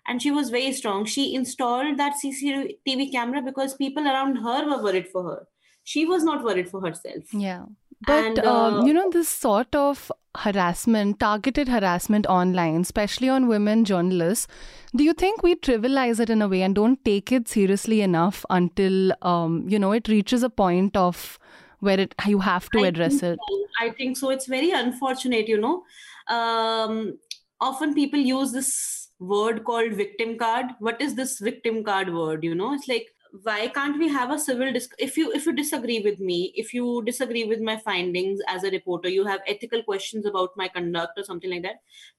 and 0.08 0.22
she 0.22 0.32
was 0.32 0.50
very 0.50 0.72
strong. 0.72 1.04
She 1.06 1.34
installed 1.36 1.98
that 1.98 2.14
CCTV 2.24 3.12
camera 3.12 3.42
because 3.42 3.74
people 3.74 4.08
around 4.08 4.38
her 4.38 4.66
were 4.70 4.82
worried 4.84 5.08
for 5.10 5.24
her. 5.24 5.48
She 5.86 6.06
was 6.06 6.24
not 6.24 6.44
worried 6.44 6.70
for 6.70 6.82
herself. 6.82 7.34
Yeah. 7.34 7.66
But, 8.06 8.26
And, 8.26 8.40
um, 8.40 8.74
uh, 8.74 8.86
you 8.86 8.94
know, 8.94 9.10
this 9.10 9.30
sort 9.30 9.74
of 9.74 10.12
harassment, 10.38 11.20
targeted 11.20 11.70
harassment 11.70 12.28
online, 12.28 12.82
especially 12.82 13.30
on 13.30 13.48
women 13.48 13.86
journalists, 13.86 14.48
do 14.96 15.04
you 15.04 15.14
think 15.14 15.44
we 15.44 15.56
trivialize 15.56 16.20
it 16.20 16.30
in 16.30 16.42
a 16.42 16.48
way 16.48 16.62
and 16.62 16.76
don't 16.76 17.04
take 17.06 17.32
it 17.32 17.48
seriously 17.48 18.02
enough 18.02 18.44
until, 18.50 19.14
um, 19.22 19.66
you 19.70 19.80
know, 19.80 19.94
it 19.94 20.10
reaches 20.10 20.44
a 20.44 20.50
point 20.50 20.98
of 20.98 21.40
where 21.80 22.00
it 22.00 22.16
you 22.26 22.40
have 22.40 22.70
to 22.72 22.84
address 22.84 23.24
it? 23.24 23.40
so. 23.48 23.68
I 23.80 23.90
think 23.92 24.18
so. 24.18 24.30
It's 24.30 24.48
very 24.48 24.72
unfortunate, 24.72 25.48
you 25.48 25.58
know. 25.58 25.84
Um, 26.28 27.18
often 27.62 27.94
people 27.94 28.20
use 28.20 28.52
this 28.52 29.10
word 29.20 29.64
called 29.64 29.94
victim 29.94 30.38
card. 30.38 30.66
What 30.80 31.00
is 31.02 31.16
this 31.16 31.40
victim 31.40 31.84
card 31.84 32.14
word? 32.14 32.44
You 32.44 32.56
know, 32.56 32.74
it's 32.74 32.88
like 32.88 33.08
why 33.44 33.68
can't 33.68 33.98
we 33.98 34.08
have 34.08 34.32
a 34.32 34.40
civil 34.40 34.72
dis- 34.72 34.90
if 35.00 35.18
you 35.18 35.32
if 35.32 35.46
you 35.46 35.54
disagree 35.54 36.00
with 36.00 36.20
me 36.20 36.54
if 36.56 36.74
you 36.74 37.04
disagree 37.06 37.44
with 37.44 37.60
my 37.60 37.78
findings 37.78 38.40
as 38.48 38.64
a 38.64 38.72
reporter 38.72 39.10
you 39.10 39.26
have 39.26 39.42
ethical 39.48 39.84
questions 39.84 40.26
about 40.26 40.50
my 40.56 40.68
conduct 40.68 41.18
or 41.18 41.24
something 41.24 41.50
like 41.50 41.64
that 41.64 41.78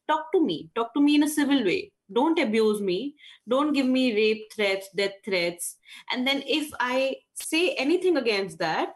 talk 0.09 0.33
to 0.33 0.45
me. 0.45 0.71
Talk 0.75 0.95
to 0.95 1.01
me 1.01 1.17
in 1.17 1.23
a 1.23 1.29
civil 1.29 1.65
way. 1.65 1.93
Don't 2.13 2.39
abuse 2.39 2.81
me. 2.81 3.15
Don't 3.49 3.73
give 3.73 3.87
me 3.87 4.15
rape 4.15 4.53
threats 4.55 4.89
death 4.95 5.19
threats. 5.25 5.77
And 6.11 6.27
then 6.27 6.43
if 6.47 6.71
i 6.81 7.17
say 7.35 7.75
anything 7.75 8.17
against 8.17 8.59
that 8.59 8.95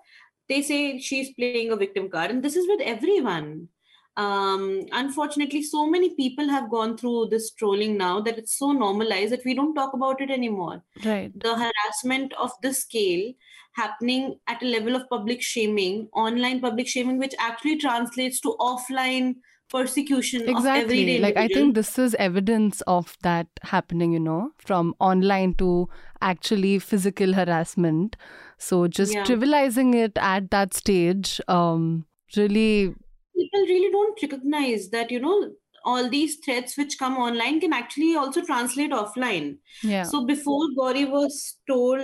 they 0.49 0.63
say 0.63 0.99
she's 0.99 1.33
playing 1.35 1.71
a 1.71 1.77
victim 1.77 2.09
card. 2.09 2.31
And 2.31 2.43
this 2.43 2.57
is 2.57 2.67
with 2.67 2.81
everyone 2.81 3.69
um 4.17 4.65
unfortunately 4.93 5.63
so 5.63 5.87
many 5.87 6.15
people 6.17 6.49
have 6.49 6.71
gone 6.71 6.97
through 6.97 7.27
this 7.31 7.53
trolling 7.53 7.97
now 7.97 8.21
that 8.21 8.39
it's 8.39 8.59
so 8.59 8.73
normalized 8.73 9.33
that 9.33 9.45
we 9.45 9.55
don't 9.55 9.75
talk 9.75 9.93
about 9.95 10.21
it 10.21 10.31
anymore 10.31 10.83
Right. 11.05 11.35
the 11.35 11.55
harassment 11.57 12.33
of 12.35 12.51
this 12.63 12.81
scale 12.81 13.33
happening 13.77 14.39
at 14.49 14.63
a 14.63 14.67
level 14.67 14.97
of 14.97 15.09
public 15.09 15.41
shaming 15.43 16.09
online 16.13 16.61
public 16.61 16.89
shaming 16.89 17.19
which 17.19 17.35
actually 17.39 17.77
translates 17.79 18.41
to 18.41 18.57
offline 18.61 19.37
persecution 19.71 20.49
of 20.57 20.65
Exactly. 20.67 20.75
everyday 20.75 21.19
Like, 21.19 21.37
I 21.37 21.49
think 21.49 21.75
this 21.75 21.99
is 21.99 22.15
evidence 22.15 22.81
of 22.83 23.17
that 23.23 23.47
happening, 23.63 24.13
you 24.13 24.21
know, 24.21 24.53
from 24.59 24.95
online 24.99 25.55
to 25.55 25.89
actually 26.23 26.79
physical 26.79 27.35
harassment. 27.35 28.17
So 28.59 28.89
just 28.89 29.23
Yeah. 29.23 29.25
trivializing 29.25 29.95
it 29.95 30.13
at 30.17 30.51
that 30.51 30.73
stage, 30.73 31.41
um, 31.47 32.07
really, 32.37 32.95
people 33.41 33.61
really 33.73 33.91
don't 33.91 34.23
recognize 34.23 34.91
that 34.91 35.11
you 35.11 35.21
know 35.21 35.51
all 35.91 36.11
these 36.11 36.37
threats 36.45 36.77
which 36.77 36.99
come 36.99 37.17
online 37.17 37.59
can 37.61 37.73
actually 37.73 38.15
also 38.15 38.43
translate 38.49 38.91
offline 38.91 39.47
yeah. 39.83 40.03
So 40.03 40.27
before 40.27 40.67
Gauri 40.77 41.05
was 41.07 41.57
told, 41.67 42.01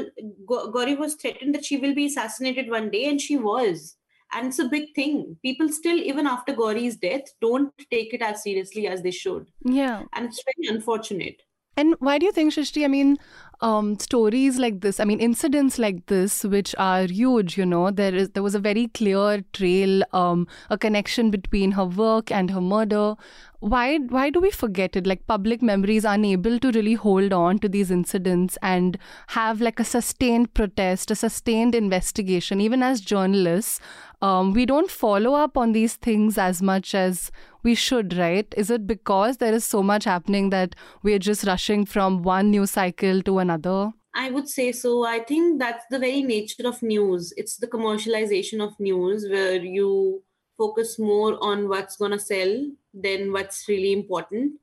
Ga- 0.49 0.71
Gauri 0.71 0.95
was 0.95 1.15
threatened 1.15 1.55
that 1.55 1.65
she 1.65 1.77
will 1.77 1.95
be 1.95 2.07
assassinated 2.07 2.71
one 2.71 2.91
day, 2.91 3.05
and 3.11 3.21
she 3.21 3.37
was. 3.37 3.97
And 4.33 4.49
it's 4.49 4.59
a 4.59 4.69
big 4.69 4.95
thing. 4.95 5.37
People 5.43 5.69
still, 5.69 5.99
even 5.99 6.27
after 6.27 6.53
Gauri's 6.53 6.97
death, 6.97 7.23
don't 7.41 7.73
take 7.91 8.15
it 8.15 8.23
as 8.23 8.43
seriously 8.43 8.87
as 8.89 9.03
they 9.03 9.11
should. 9.11 9.47
yeah. 9.65 10.03
And 10.15 10.27
it's 10.27 10.43
very 10.43 10.75
unfortunate. 10.75 11.43
And 11.77 11.95
why 11.99 12.17
do 12.19 12.25
you 12.27 12.33
think, 12.33 12.55
Shrishti? 12.55 12.85
I 12.85 12.89
mean, 12.89 13.19
um, 13.61 13.99
stories 13.99 14.59
like 14.59 14.81
this, 14.81 15.01
I 15.01 15.05
mean, 15.05 15.21
incidents 15.21 15.79
like 15.79 16.07
this, 16.07 16.45
which 16.45 16.75
are 16.79 17.05
huge, 17.05 17.57
you 17.57 17.67
know, 17.67 17.91
there 17.91 18.15
is 18.15 18.31
there 18.31 18.43
was 18.43 18.55
a 18.55 18.59
very 18.59 18.89
clear 18.89 19.43
trail, 19.53 20.03
um, 20.13 20.47
a 20.71 20.79
connection 20.79 21.31
between 21.31 21.73
her 21.73 21.85
work 21.85 22.31
and 22.31 22.51
her 22.51 22.61
murder. 22.61 23.15
Why 23.61 23.97
why 23.99 24.29
do 24.31 24.41
we 24.41 24.51
forget 24.51 24.97
it? 24.97 25.07
Like 25.07 25.27
public 25.27 25.63
memory 25.63 25.97
is 25.97 26.05
unable 26.05 26.59
to 26.59 26.71
really 26.73 26.95
hold 26.95 27.33
on 27.33 27.59
to 27.61 27.69
these 27.69 27.91
incidents 27.91 28.59
and 28.63 28.99
have 29.29 29.61
like 29.61 29.81
a 29.81 29.85
sustained 29.85 30.53
protest, 30.53 31.11
a 31.11 31.15
sustained 31.15 31.75
investigation. 31.75 32.61
Even 32.61 32.83
as 32.83 33.01
journalists, 33.01 33.81
um, 34.23 34.53
we 34.53 34.67
don't 34.67 34.91
follow 34.91 35.35
up 35.35 35.57
on 35.57 35.73
these 35.73 35.97
things 35.97 36.39
as 36.39 36.63
much 36.63 36.95
as 36.95 37.31
we 37.63 37.75
should, 37.75 38.17
right? 38.17 38.53
Is 38.57 38.71
it 38.71 38.87
because 38.87 39.39
there 39.39 39.53
is 39.53 39.65
so 39.65 39.83
much 39.83 40.05
happening 40.05 40.51
that 40.51 40.75
we're 41.03 41.19
just 41.19 41.45
rushing 41.47 41.85
from 41.85 42.23
one 42.23 42.51
news 42.51 42.73
cycle 42.73 43.23
to 43.23 43.39
another? 43.39 43.93
I 44.15 44.31
would 44.31 44.49
say 44.49 44.73
so. 44.73 45.05
I 45.05 45.19
think 45.21 45.59
that's 45.59 45.85
the 45.91 45.99
very 45.99 46.23
nature 46.23 46.67
of 46.67 46.83
news. 46.83 47.35
It's 47.37 47.59
the 47.59 47.67
commercialization 47.67 48.67
of 48.67 48.79
news 48.81 49.27
where 49.29 49.63
you 49.63 50.23
focus 50.57 50.99
more 50.99 51.37
on 51.43 51.69
what's 51.69 51.97
going 51.97 52.13
to 52.13 52.19
sell 52.19 52.71
than 52.95 53.33
what's 53.33 53.69
really 53.69 53.93
important. 53.93 54.55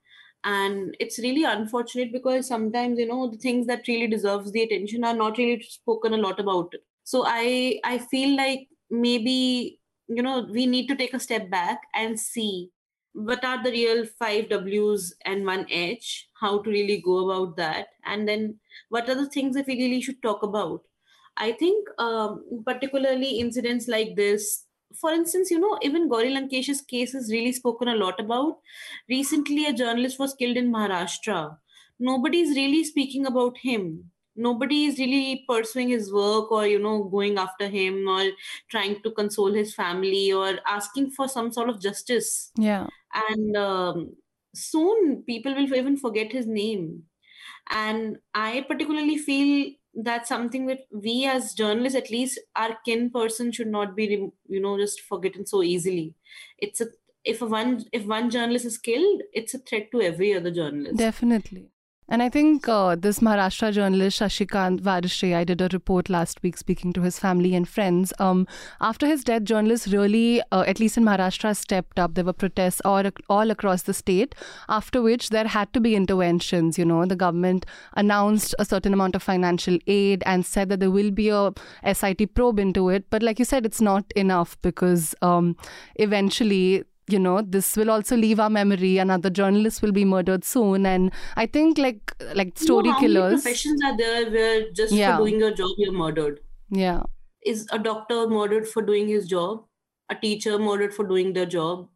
And 0.44 0.96
it's 1.00 1.20
really 1.20 1.44
unfortunate 1.44 2.12
because 2.12 2.48
sometimes, 2.48 3.00
you 3.00 3.08
know, 3.08 3.30
the 3.30 3.38
things 3.38 3.68
that 3.68 3.88
really 3.88 4.08
deserves 4.08 4.52
the 4.52 4.63
attention 4.63 5.04
are 5.04 5.16
not 5.16 5.38
really 5.38 5.62
spoken 5.62 6.13
a 6.13 6.18
lot 6.18 6.39
about. 6.39 6.74
So 7.04 7.24
I 7.26 7.80
I 7.84 7.98
feel 8.00 8.36
like 8.36 8.68
maybe, 8.89 9.80
you 10.08 10.24
know, 10.24 10.48
we 10.50 10.65
need 10.65 10.88
to 10.88 10.96
take 10.96 11.13
a 11.13 11.19
step 11.19 11.50
back 11.50 11.82
and 11.93 12.19
see 12.19 12.72
what 13.13 13.46
are 13.46 13.63
the 13.63 13.72
real 13.72 14.06
five 14.06 14.50
W's 14.50 15.15
and 15.26 15.46
one 15.46 15.65
H, 15.69 16.28
how 16.39 16.62
to 16.62 16.69
really 16.69 17.02
go 17.02 17.30
about 17.30 17.58
that. 17.58 17.88
And 18.06 18.28
then 18.28 18.60
what 18.89 19.08
are 19.10 19.15
the 19.15 19.30
things 19.30 19.56
that 19.56 19.67
we 19.67 19.76
really 19.76 20.02
should 20.02 20.22
talk 20.22 20.43
about? 20.43 20.82
I 21.38 21.52
think 21.52 21.88
um, 22.00 22.43
particularly 22.65 23.39
incidents 23.39 23.88
like 23.88 24.15
this 24.15 24.65
for 25.00 25.12
instance 25.12 25.50
you 25.50 25.60
know 25.60 25.78
even 25.82 26.08
gauri 26.08 26.32
lankesh's 26.34 26.82
case 26.82 27.15
is 27.15 27.32
really 27.32 27.52
spoken 27.52 27.88
a 27.88 27.96
lot 27.96 28.19
about. 28.19 28.60
Recently 29.10 29.65
a 29.65 29.74
journalist 29.74 30.19
was 30.19 30.36
killed 30.36 30.58
in 30.58 30.72
maharashtra. 30.72 31.58
Nobody's 32.00 32.56
really 32.56 32.84
speaking 32.84 33.26
about 33.26 33.58
him 33.58 34.12
nobody 34.36 34.86
is 34.86 34.98
really 35.00 35.46
pursuing 35.48 35.89
his 35.89 36.12
work 36.13 36.52
or 36.52 36.65
you 36.67 36.80
know 36.80 37.04
going 37.06 37.38
after 37.38 37.67
him 37.67 38.08
or 38.08 38.24
trying 38.69 39.02
to 39.04 39.12
console 39.12 39.54
his 39.54 39.74
family 39.76 40.32
or 40.32 40.60
asking 40.67 41.10
for 41.12 41.28
some 41.28 41.52
sort 41.52 41.69
of 41.69 41.82
justice 41.82 42.52
Yeah. 42.58 42.88
and 43.13 43.56
um, 43.58 44.15
soon 44.56 45.24
people 45.24 45.54
will 45.54 45.74
even 45.74 45.98
forget 45.98 46.32
his 46.32 46.48
name 46.48 47.04
and 47.69 48.17
i 48.34 48.65
particularly 48.67 49.17
feel 49.17 49.74
that's 49.96 50.30
something 50.30 50.65
that 50.67 50.80
we 50.91 51.26
as 51.26 51.54
journalists 51.54 51.98
at 51.98 52.10
least 52.10 52.39
our 52.56 52.78
kin 52.86 53.10
person 53.10 53.52
should 53.52 53.67
not 53.67 53.96
be 53.96 54.06
you 54.48 54.60
know 54.62 54.78
just 54.78 55.02
forgotten 55.02 55.46
so 55.46 55.63
easily 55.63 56.15
it's 56.58 56.82
a 56.82 56.88
if 57.24 57.41
a 57.41 57.46
one 57.46 57.86
if 57.93 58.06
one 58.06 58.30
journalist 58.30 58.65
is 58.65 58.78
killed 58.78 59.22
it's 59.34 59.54
a 59.54 59.60
threat 59.60 59.89
to 59.91 60.02
every 60.02 60.34
other 60.34 60.52
journalist 60.52 60.98
Definitely. 60.98 61.72
And 62.10 62.22
I 62.22 62.30
think 62.30 62.68
uh, 62.68 62.96
this 62.96 63.20
Maharashtra 63.20 63.72
journalist 63.72 64.20
Shashikant 64.20 64.82
Warishe, 64.82 65.34
I 65.34 65.44
did 65.46 65.62
a 65.62 65.70
report 65.72 66.10
last 66.10 66.44
week 66.44 66.58
speaking 66.58 66.92
to 66.94 67.02
his 67.02 67.18
family 67.18 67.56
and 67.56 67.68
friends. 67.68 68.12
Um, 68.20 68.46
after 68.82 69.08
his 69.08 69.24
death, 69.24 69.44
journalists 69.44 69.88
really, 69.88 70.42
uh, 70.52 70.63
at 70.68 70.80
least 70.80 70.98
in 70.98 71.06
Maharashtra, 71.06 71.56
stepped 71.56 72.00
up. 72.00 72.16
There 72.16 72.26
were 72.26 72.34
protests 72.34 72.82
all, 72.84 73.04
all 73.30 73.50
across 73.52 73.84
the 73.84 73.94
state, 73.94 74.36
after 74.68 75.02
which 75.02 75.30
there 75.30 75.48
had 75.48 75.72
to 75.74 75.80
be 75.80 75.96
interventions. 75.96 76.78
You 76.78 76.86
know, 76.86 77.06
the 77.06 77.16
government 77.16 77.66
announced 77.94 78.54
a 78.60 78.66
certain 78.66 78.94
amount 78.94 79.16
of 79.16 79.24
financial 79.24 79.78
aid 79.88 80.24
and 80.26 80.46
said 80.46 80.70
that 80.70 80.82
there 80.82 80.92
will 80.92 81.12
be 81.12 81.30
a 81.30 81.54
SIT 81.94 82.36
probe 82.36 82.60
into 82.60 82.89
it. 82.89 83.10
But 83.10 83.24
like 83.24 83.39
you 83.39 83.46
said, 83.46 83.66
it's 83.66 83.82
not 83.82 84.12
enough 84.16 84.62
because 84.62 85.16
um, 85.22 85.56
eventually 85.96 86.84
you 87.08 87.20
know 87.20 87.42
this 87.42 87.76
will 87.76 87.92
also 87.92 88.16
leave 88.16 88.39
our 88.39 88.50
memory. 88.50 88.98
Another 88.98 89.30
journalist 89.30 89.82
will 89.82 89.92
be 89.92 90.06
murdered 90.06 90.44
soon. 90.44 90.86
And 90.86 91.12
i 91.36 91.46
think 91.46 91.78
like 91.78 92.16
like 92.34 92.58
story 92.58 92.88
you 92.88 92.94
know, 92.94 93.00
killers. 93.00 93.42
professions 93.42 93.82
are 93.84 93.98
there 93.98 94.30
where 94.32 94.72
just 94.72 94.94
yeah. 94.94 95.18
for 95.18 95.24
doing 95.24 95.39
your 95.39 95.54
job 95.54 95.72
you're 95.78 95.92
murdered? 95.92 96.39
Yeah. 96.70 97.04
Is 97.46 97.68
a 97.72 97.80
doctor 97.80 98.28
murdered 98.28 98.68
for 98.68 98.82
doing 98.82 99.08
his 99.08 99.28
job? 99.28 99.66
A 100.10 100.16
teacher 100.16 100.58
murdered 100.60 100.94
for 100.94 101.06
doing 101.08 101.34
their 101.34 101.46
job? 101.46 101.89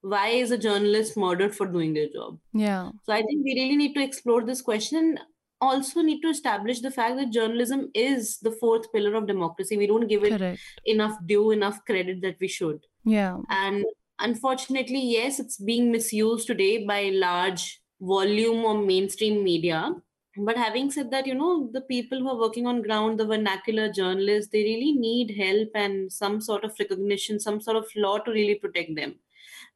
Why 0.00 0.28
is 0.28 0.50
a 0.50 0.58
journalist 0.58 1.16
murdered 1.16 1.54
for 1.54 1.66
doing 1.66 1.94
their 1.94 2.08
job? 2.08 2.38
Yeah. 2.52 2.90
So 3.04 3.12
i 3.12 3.22
think 3.22 3.44
we 3.44 3.54
really 3.60 3.76
need 3.76 3.94
to 3.94 4.02
explore 4.02 4.44
this 4.44 4.62
question 4.62 4.98
and 4.98 5.20
also 5.60 6.02
need 6.02 6.20
to 6.22 6.28
establish 6.28 6.80
the 6.80 6.90
fact 6.90 7.16
that 7.16 7.32
journalism 7.32 7.90
is 7.94 8.38
the 8.38 8.50
fourth 8.50 8.92
pillar 8.92 9.14
of 9.14 9.26
democracy. 9.26 9.76
We 9.76 9.86
don't 9.86 10.08
give 10.08 10.24
it 10.24 10.38
Correct. 10.38 10.60
enough 10.84 11.16
due 11.26 11.50
enough 11.50 11.84
credit 11.86 12.20
that 12.22 12.36
we 12.40 12.48
should. 12.48 12.80
Yeah. 13.04 13.38
And 13.48 13.84
unfortunately, 14.18 15.00
yes, 15.00 15.38
it's 15.40 15.58
being 15.58 15.90
misused 15.90 16.46
today 16.46 16.84
by 16.84 17.10
large 17.12 17.80
volume 18.00 18.64
of 18.64 18.84
mainstream 18.84 19.42
media. 19.44 19.94
But 20.36 20.56
having 20.56 20.90
said 20.90 21.12
that, 21.12 21.26
you 21.26 21.34
know, 21.34 21.70
the 21.72 21.82
people 21.82 22.18
who 22.18 22.28
are 22.28 22.38
working 22.40 22.66
on 22.66 22.82
ground, 22.82 23.20
the 23.20 23.26
vernacular 23.26 23.92
journalists, 23.92 24.50
they 24.50 24.64
really 24.64 24.92
need 24.92 25.36
help 25.36 25.68
and 25.76 26.12
some 26.12 26.40
sort 26.40 26.64
of 26.64 26.74
recognition, 26.78 27.38
some 27.38 27.60
sort 27.60 27.76
of 27.76 27.86
law 27.94 28.18
to 28.18 28.32
really 28.32 28.56
protect 28.56 28.96
them. 28.96 29.14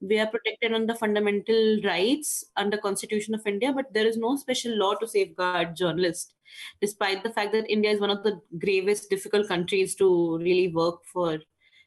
We 0.01 0.19
are 0.19 0.27
protected 0.27 0.73
under 0.73 0.95
fundamental 0.95 1.81
rights 1.85 2.45
under 2.57 2.77
Constitution 2.77 3.35
of 3.35 3.47
India, 3.47 3.73
but 3.73 3.93
there 3.93 4.07
is 4.07 4.17
no 4.17 4.37
special 4.37 4.77
law 4.77 4.95
to 4.95 5.07
safeguard 5.07 5.77
journalists, 5.77 6.35
despite 6.81 7.23
the 7.23 7.31
fact 7.31 7.53
that 7.53 7.71
India 7.71 7.93
is 7.93 8.01
one 8.01 8.11
of 8.11 8.23
the 8.23 8.41
gravest, 8.59 9.11
difficult 9.11 9.49
countries 9.49 9.95
to 9.97 10.39
really 10.39 10.69
work 10.69 11.05
for 11.05 11.39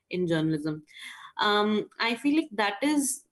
in 0.09 0.27
journalism 0.27 0.83
um, 1.41 1.89
I 1.99 2.15
feel 2.15 2.35
like 2.35 2.49
that 2.53 2.75
is 2.81 3.23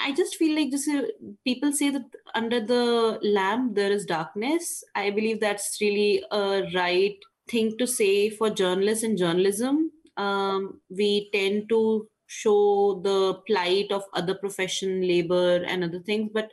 I 0.00 0.12
just 0.12 0.36
feel 0.36 0.54
like 0.54 0.70
just 0.70 0.88
uh, 0.88 1.02
people 1.44 1.72
say 1.72 1.90
that 1.90 2.04
under 2.34 2.60
the 2.64 3.18
lamp 3.22 3.74
there 3.74 3.90
is 3.90 4.04
darkness. 4.04 4.84
I 4.94 5.10
believe 5.10 5.40
that's 5.40 5.78
really 5.80 6.22
a 6.30 6.68
right 6.74 7.16
thing 7.48 7.76
to 7.78 7.86
say 7.86 8.30
for 8.30 8.50
journalists 8.50 9.04
and 9.04 9.18
journalism. 9.18 9.90
Um, 10.16 10.80
we 10.88 11.30
tend 11.32 11.68
to 11.70 12.08
show 12.26 13.00
the 13.02 13.34
plight 13.46 13.90
of 13.90 14.02
other 14.14 14.34
profession, 14.34 15.00
labor, 15.00 15.62
and 15.64 15.84
other 15.84 16.00
things, 16.00 16.30
but 16.32 16.50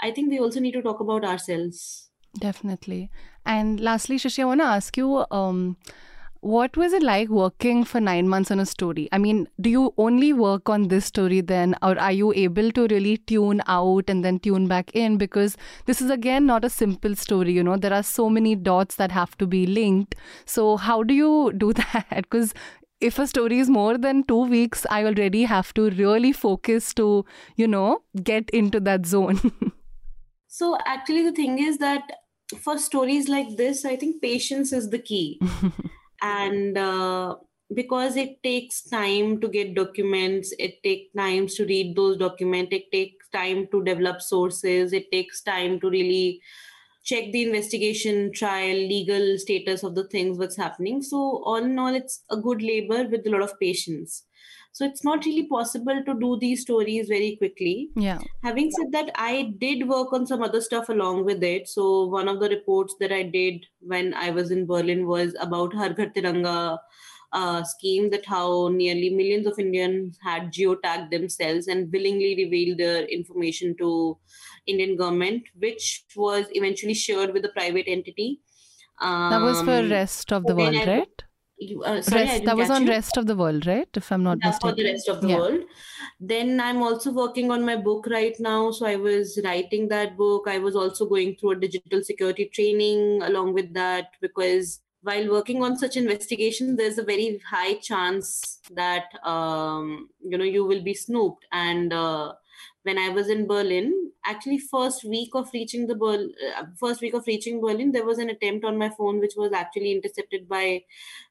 I 0.00 0.10
think 0.10 0.30
we 0.30 0.38
also 0.38 0.60
need 0.60 0.72
to 0.72 0.82
talk 0.82 1.00
about 1.00 1.24
ourselves. 1.24 2.10
Definitely. 2.38 3.10
And 3.44 3.80
lastly, 3.80 4.16
Shashi, 4.16 4.42
I 4.42 4.44
want 4.44 4.60
to 4.60 4.66
ask 4.66 4.96
you. 4.96 5.24
Um, 5.30 5.76
what 6.40 6.76
was 6.76 6.92
it 6.92 7.02
like 7.02 7.28
working 7.28 7.84
for 7.84 8.00
nine 8.00 8.28
months 8.28 8.50
on 8.50 8.60
a 8.60 8.66
story? 8.66 9.08
I 9.12 9.18
mean, 9.18 9.48
do 9.60 9.70
you 9.70 9.94
only 9.98 10.32
work 10.32 10.68
on 10.68 10.88
this 10.88 11.06
story 11.06 11.40
then, 11.40 11.74
or 11.82 11.98
are 11.98 12.12
you 12.12 12.32
able 12.32 12.70
to 12.72 12.86
really 12.88 13.16
tune 13.16 13.62
out 13.66 14.04
and 14.08 14.24
then 14.24 14.38
tune 14.38 14.68
back 14.68 14.90
in? 14.94 15.18
Because 15.18 15.56
this 15.86 16.00
is 16.00 16.10
again 16.10 16.46
not 16.46 16.64
a 16.64 16.70
simple 16.70 17.16
story, 17.16 17.52
you 17.52 17.62
know, 17.62 17.76
there 17.76 17.92
are 17.92 18.02
so 18.02 18.30
many 18.30 18.54
dots 18.54 18.96
that 18.96 19.10
have 19.12 19.36
to 19.38 19.46
be 19.46 19.66
linked. 19.66 20.14
So, 20.44 20.76
how 20.76 21.02
do 21.02 21.14
you 21.14 21.52
do 21.56 21.72
that? 21.82 22.06
Because 22.10 22.54
if 23.00 23.18
a 23.18 23.26
story 23.26 23.58
is 23.58 23.68
more 23.70 23.96
than 23.96 24.24
two 24.24 24.44
weeks, 24.44 24.86
I 24.90 25.04
already 25.04 25.44
have 25.44 25.72
to 25.74 25.90
really 25.90 26.32
focus 26.32 26.92
to, 26.94 27.24
you 27.56 27.68
know, 27.68 28.02
get 28.22 28.50
into 28.50 28.80
that 28.80 29.06
zone. 29.06 29.52
so, 30.46 30.76
actually, 30.86 31.22
the 31.22 31.32
thing 31.32 31.58
is 31.58 31.78
that 31.78 32.02
for 32.56 32.78
stories 32.78 33.28
like 33.28 33.56
this, 33.56 33.84
I 33.84 33.96
think 33.96 34.22
patience 34.22 34.72
is 34.72 34.90
the 34.90 34.98
key. 34.98 35.40
and 36.22 36.76
uh, 36.76 37.36
because 37.74 38.16
it 38.16 38.42
takes 38.42 38.82
time 38.82 39.40
to 39.40 39.48
get 39.48 39.74
documents 39.74 40.52
it 40.58 40.82
takes 40.82 41.12
times 41.16 41.54
to 41.54 41.64
read 41.66 41.94
those 41.96 42.16
documents 42.16 42.74
it 42.74 42.90
takes 42.92 43.28
time 43.30 43.66
to 43.70 43.82
develop 43.84 44.20
sources 44.20 44.92
it 44.92 45.10
takes 45.12 45.42
time 45.42 45.78
to 45.80 45.90
really 45.90 46.40
check 47.04 47.32
the 47.32 47.42
investigation 47.42 48.32
trial 48.32 48.76
legal 48.76 49.38
status 49.38 49.82
of 49.82 49.94
the 49.94 50.06
things 50.08 50.38
what's 50.38 50.56
happening. 50.56 51.02
So 51.02 51.42
all 51.44 51.56
in 51.56 51.78
all 51.78 51.94
it's 51.94 52.24
a 52.30 52.36
good 52.36 52.62
labor 52.62 53.04
with 53.08 53.26
a 53.26 53.30
lot 53.30 53.42
of 53.42 53.58
patience 53.58 54.24
so 54.78 54.84
it's 54.84 55.02
not 55.02 55.24
really 55.24 55.44
possible 55.48 56.00
to 56.06 56.14
do 56.14 56.38
these 56.40 56.60
stories 56.62 57.08
very 57.08 57.34
quickly. 57.36 57.90
Yeah. 57.96 58.20
Having 58.44 58.70
said 58.70 58.92
that 58.92 59.10
i 59.16 59.52
did 59.62 59.88
work 59.88 60.12
on 60.12 60.26
some 60.32 60.40
other 60.40 60.60
stuff 60.60 60.88
along 60.88 61.24
with 61.24 61.42
it. 61.42 61.68
So 61.68 62.04
one 62.06 62.28
of 62.28 62.38
the 62.38 62.48
reports 62.48 62.94
that 63.00 63.14
i 63.16 63.24
did 63.24 63.66
when 63.80 64.14
i 64.14 64.30
was 64.30 64.52
in 64.52 64.66
berlin 64.66 65.04
was 65.08 65.34
about 65.46 65.74
har 65.80 65.88
ghar 66.00 66.08
tiranga 66.18 66.54
uh, 67.32 67.62
scheme 67.72 68.08
that 68.14 68.30
how 68.34 68.44
nearly 68.76 69.10
millions 69.16 69.48
of 69.52 69.58
indians 69.64 70.24
had 70.28 70.48
geotagged 70.58 71.10
themselves 71.16 71.66
and 71.74 71.92
willingly 71.96 72.32
revealed 72.42 72.82
their 72.84 73.04
information 73.18 73.76
to 73.84 73.92
indian 74.74 74.96
government 75.04 75.54
which 75.66 75.92
was 76.26 76.58
eventually 76.62 77.00
shared 77.06 77.34
with 77.34 77.44
a 77.44 77.56
private 77.60 77.96
entity. 77.98 78.30
Um, 79.00 79.30
that 79.30 79.42
was 79.48 79.60
for 79.70 79.80
rest 79.96 80.32
of 80.32 80.46
the 80.46 80.56
world 80.60 80.84
I, 80.84 80.86
right 80.98 81.27
you, 81.58 81.82
uh, 81.82 82.00
sorry, 82.02 82.24
rest, 82.24 82.44
that 82.44 82.56
was 82.56 82.70
on 82.70 82.84
you. 82.84 82.88
rest 82.88 83.16
of 83.16 83.26
the 83.26 83.36
world 83.36 83.66
right? 83.66 83.88
If 83.94 84.10
i'm 84.12 84.22
not 84.22 84.38
yeah, 84.40 84.48
mistaken 84.48 84.70
for 84.70 84.76
the 84.76 84.84
rest 84.90 85.08
of 85.08 85.20
the 85.20 85.28
yeah. 85.28 85.36
world. 85.36 85.60
Then 86.20 86.60
i'm 86.60 86.82
also 86.82 87.12
working 87.12 87.50
on 87.50 87.64
my 87.64 87.76
book 87.76 88.06
right 88.06 88.36
now. 88.38 88.70
So 88.70 88.86
i 88.86 88.96
was 88.96 89.40
writing 89.44 89.88
that 89.88 90.16
book. 90.16 90.44
I 90.46 90.58
was 90.58 90.76
also 90.76 91.06
going 91.06 91.36
through 91.36 91.52
a 91.52 91.56
digital 91.56 92.02
security 92.02 92.46
training 92.46 93.22
along 93.22 93.54
with 93.54 93.74
that 93.74 94.10
because 94.20 94.80
while 95.02 95.30
working 95.30 95.62
on 95.62 95.76
such 95.76 95.96
investigation 95.96 96.76
there's 96.76 96.98
a 96.98 97.04
very 97.04 97.40
high 97.48 97.74
chance 97.74 98.60
that 98.74 99.06
um, 99.24 100.10
you 100.20 100.36
know 100.36 100.44
you 100.44 100.64
will 100.64 100.82
be 100.82 100.94
snooped. 100.94 101.44
And 101.52 101.92
uh, 101.92 102.34
when 102.88 102.98
I 102.98 103.10
was 103.10 103.28
in 103.28 103.46
Berlin, 103.46 103.94
actually 104.24 104.58
first 104.58 105.04
week 105.04 105.34
of 105.34 105.50
reaching 105.52 105.86
the 105.86 105.96
uh, 106.58 106.64
first 106.80 107.02
week 107.02 107.14
of 107.14 107.26
reaching 107.26 107.60
Berlin, 107.60 107.92
there 107.92 108.04
was 108.04 108.18
an 108.18 108.30
attempt 108.30 108.64
on 108.64 108.78
my 108.78 108.88
phone 108.88 109.20
which 109.20 109.34
was 109.36 109.52
actually 109.52 109.92
intercepted 109.92 110.48
by 110.48 110.82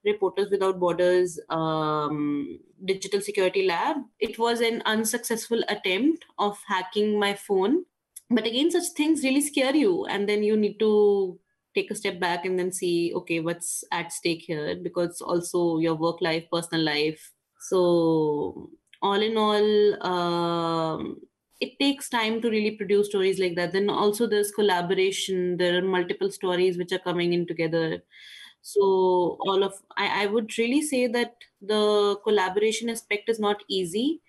Reporters 0.06 0.52
Without 0.52 0.80
Borders 0.80 1.40
um, 1.50 2.60
digital 2.86 3.22
security 3.22 3.66
lab. 3.66 3.98
It 4.20 4.38
was 4.38 4.62
an 4.62 4.84
unsuccessful 4.86 5.64
attempt 5.68 6.26
of 6.38 6.60
hacking 6.68 7.20
my 7.20 7.34
phone. 7.34 7.86
But 8.30 8.46
again, 8.46 8.70
such 8.70 8.90
things 8.96 9.24
really 9.24 9.42
scare 9.42 9.76
you, 9.76 10.06
and 10.06 10.30
then 10.30 10.44
you 10.44 10.58
need 10.58 10.78
to 10.80 11.40
take 11.74 11.90
a 11.90 11.96
step 11.96 12.20
back 12.20 12.46
and 12.46 12.60
then 12.60 12.72
see, 12.72 13.14
okay, 13.16 13.40
what's 13.40 13.84
at 13.92 14.12
stake 14.12 14.44
here? 14.46 14.76
Because 14.76 15.22
also 15.22 15.80
your 15.80 15.96
work 15.96 16.22
life, 16.22 16.44
personal 16.52 16.84
life. 16.84 17.32
So 17.70 18.70
all 19.02 19.22
in 19.22 19.38
all, 19.38 20.08
um, 20.12 21.18
it 21.60 21.80
takes 21.80 22.10
time 22.10 22.42
to 22.42 22.50
really 22.50 22.72
produce 22.72 23.08
stories 23.08 23.40
like 23.40 23.56
that. 23.56 23.74
Then 23.74 23.90
also 23.90 24.28
there's 24.28 24.52
collaboration. 24.52 25.58
There 25.58 25.78
are 25.78 25.82
multiple 25.82 26.32
stories 26.32 26.78
which 26.78 26.92
are 26.92 27.00
coming 27.00 27.34
in 27.34 27.48
together. 27.48 28.04
So 28.62 29.38
all 29.42 29.64
of 29.64 29.74
I, 29.98 30.24
I 30.24 30.26
would 30.28 30.58
really 30.58 30.82
say 30.82 31.08
that 31.08 31.36
the 31.62 32.18
collaboration 32.24 32.90
aspect 32.90 33.30
is 33.30 33.40
not 33.40 33.64
easy 33.70 34.22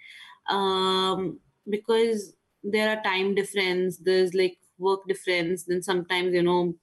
um, 0.48 1.40
because 1.68 2.34
there 2.62 2.90
are 2.96 3.02
time 3.02 3.34
difference 3.34 3.98
there's 3.98 4.34
like 4.34 4.58
work 4.78 5.00
difference. 5.08 5.64
Then 5.64 5.82
sometimes 5.82 6.34
you 6.34 6.42
know 6.42 6.74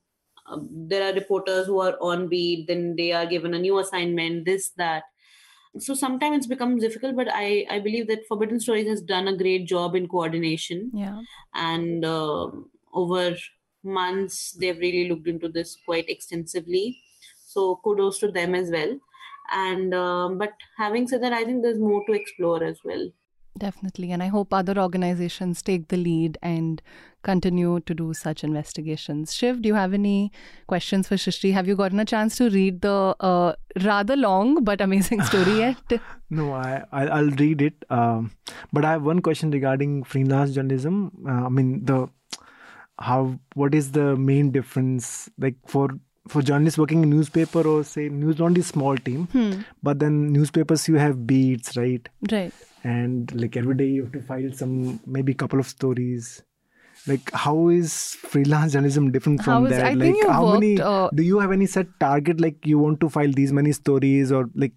um, 0.47 0.69
there 0.71 1.09
are 1.09 1.13
reporters 1.15 1.67
who 1.67 1.79
are 1.79 1.97
on 2.01 2.27
beat 2.29 2.67
then 2.67 2.95
they 2.95 3.11
are 3.11 3.25
given 3.25 3.53
a 3.53 3.59
new 3.59 3.79
assignment 3.79 4.45
this 4.45 4.69
that 4.77 5.03
so 5.79 5.93
sometimes 5.93 6.37
it's 6.37 6.47
become 6.47 6.77
difficult 6.79 7.15
but 7.15 7.27
i 7.31 7.65
i 7.69 7.79
believe 7.79 8.07
that 8.07 8.25
forbidden 8.27 8.59
stories 8.59 8.87
has 8.87 9.01
done 9.01 9.27
a 9.27 9.37
great 9.37 9.65
job 9.65 9.95
in 9.95 10.07
coordination. 10.07 10.91
Yeah. 10.93 11.21
And 11.53 12.05
uh, 12.05 12.49
over 12.93 13.35
months 13.83 14.53
they've 14.53 14.79
really 14.79 15.09
looked 15.09 15.27
into 15.27 15.49
this 15.49 15.77
quite 15.85 16.09
extensively. 16.09 16.99
So 17.45 17.79
kudos 17.83 18.19
to 18.19 18.31
them 18.31 18.55
as 18.55 18.71
well. 18.71 18.99
And 19.51 19.93
um, 19.93 20.37
but 20.37 20.53
having 20.77 21.07
said 21.07 21.21
that 21.23 21.33
i 21.33 21.43
think 21.43 21.61
there's 21.61 21.79
more 21.79 22.03
to 22.07 22.13
explore 22.13 22.63
as 22.63 22.79
well 22.83 23.11
Definitely. 23.57 24.11
And 24.11 24.21
I 24.21 24.27
hope 24.27 24.53
other 24.53 24.77
organizations 24.77 25.61
take 25.61 25.87
the 25.87 25.95
lead 25.95 26.37
and 26.41 26.81
continue 27.23 27.79
to 27.81 27.93
do 27.93 28.13
such 28.13 28.43
investigations. 28.43 29.33
Shiv, 29.33 29.61
do 29.61 29.67
you 29.67 29.75
have 29.75 29.93
any 29.93 30.31
questions 30.67 31.07
for 31.07 31.15
Shrishti? 31.15 31.53
Have 31.53 31.67
you 31.67 31.75
gotten 31.75 31.99
a 31.99 32.05
chance 32.05 32.35
to 32.37 32.49
read 32.49 32.81
the 32.81 33.15
uh, 33.19 33.53
rather 33.81 34.17
long 34.17 34.63
but 34.63 34.81
amazing 34.81 35.23
story 35.23 35.57
yet? 35.65 36.01
no, 36.29 36.51
I, 36.53 36.83
I, 36.91 37.21
will 37.21 37.31
read 37.31 37.61
it. 37.61 37.85
Um, 37.89 38.31
but 38.73 38.83
I 38.83 38.91
have 38.91 39.03
one 39.03 39.21
question 39.21 39.51
regarding 39.51 40.03
freelance 40.03 40.51
journalism. 40.53 41.11
Uh, 41.25 41.45
I 41.45 41.49
mean, 41.49 41.85
the 41.85 42.09
how 42.99 43.39
what 43.55 43.75
is 43.75 43.91
the 43.91 44.15
main 44.15 44.51
difference 44.51 45.29
like 45.37 45.55
for 45.67 45.89
for 46.27 46.41
journalists 46.41 46.77
working 46.79 47.03
in 47.03 47.09
newspaper 47.09 47.61
or 47.67 47.83
say 47.83 48.09
news 48.09 48.39
not 48.39 48.57
is 48.57 48.67
small 48.67 48.97
team 48.97 49.27
Hmm. 49.33 49.51
but 49.83 49.99
then 49.99 50.31
newspapers 50.33 50.87
you 50.87 50.95
have 50.95 51.25
beats 51.27 51.75
right 51.77 52.09
Right. 52.31 52.53
and 52.83 53.33
like 53.43 53.55
every 53.57 53.75
day 53.81 53.87
you 53.87 54.03
have 54.03 54.11
to 54.13 54.21
file 54.21 54.51
some 54.53 54.99
maybe 55.05 55.33
couple 55.33 55.59
of 55.59 55.67
stories 55.67 56.31
like 57.07 57.29
how 57.45 57.55
is 57.69 57.93
freelance 58.33 58.73
journalism 58.73 59.11
different 59.11 59.41
How 59.41 59.45
from 59.59 59.65
is- 59.67 59.71
that 59.73 59.85
I 59.85 59.93
like 59.93 59.99
think 60.07 60.23
you 60.23 60.31
how 60.31 60.45
many 60.53 60.71
worked, 60.77 60.87
uh, 60.93 61.09
do 61.13 61.23
you 61.23 61.39
have 61.39 61.51
any 61.51 61.67
set 61.77 61.87
target 61.99 62.41
like 62.41 62.65
you 62.65 62.79
want 62.79 62.99
to 63.01 63.09
file 63.09 63.31
these 63.41 63.53
many 63.53 63.71
stories 63.79 64.31
or 64.31 64.49
like 64.55 64.73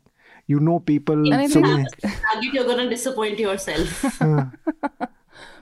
you 0.46 0.60
know 0.60 0.78
people 0.80 1.14
And 1.32 1.34
I 1.34 1.46
so 1.46 1.62
think- 1.62 1.66
many 1.66 1.86
Target, 2.02 2.52
you're 2.54 2.64
gonna 2.72 2.88
disappoint 2.90 3.38
yourself. 3.38 4.20
Uh, 4.22 4.44